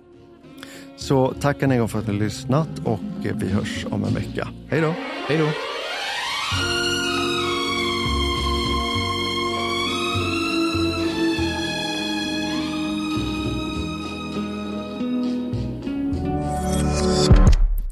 Så 0.97 1.33
tack 1.33 1.61
än 1.61 1.71
en 1.71 1.79
gång 1.79 1.87
för 1.87 1.99
att 1.99 2.07
ni 2.07 2.13
lyssnat 2.13 2.79
och 2.85 3.25
eh, 3.25 3.35
vi 3.35 3.49
hörs 3.49 3.85
om 3.85 4.03
en 4.03 4.13
vecka. 4.13 4.47
Hej 4.67 4.81
då! 4.81 4.93
Hej 5.27 5.37
då! 5.37 5.47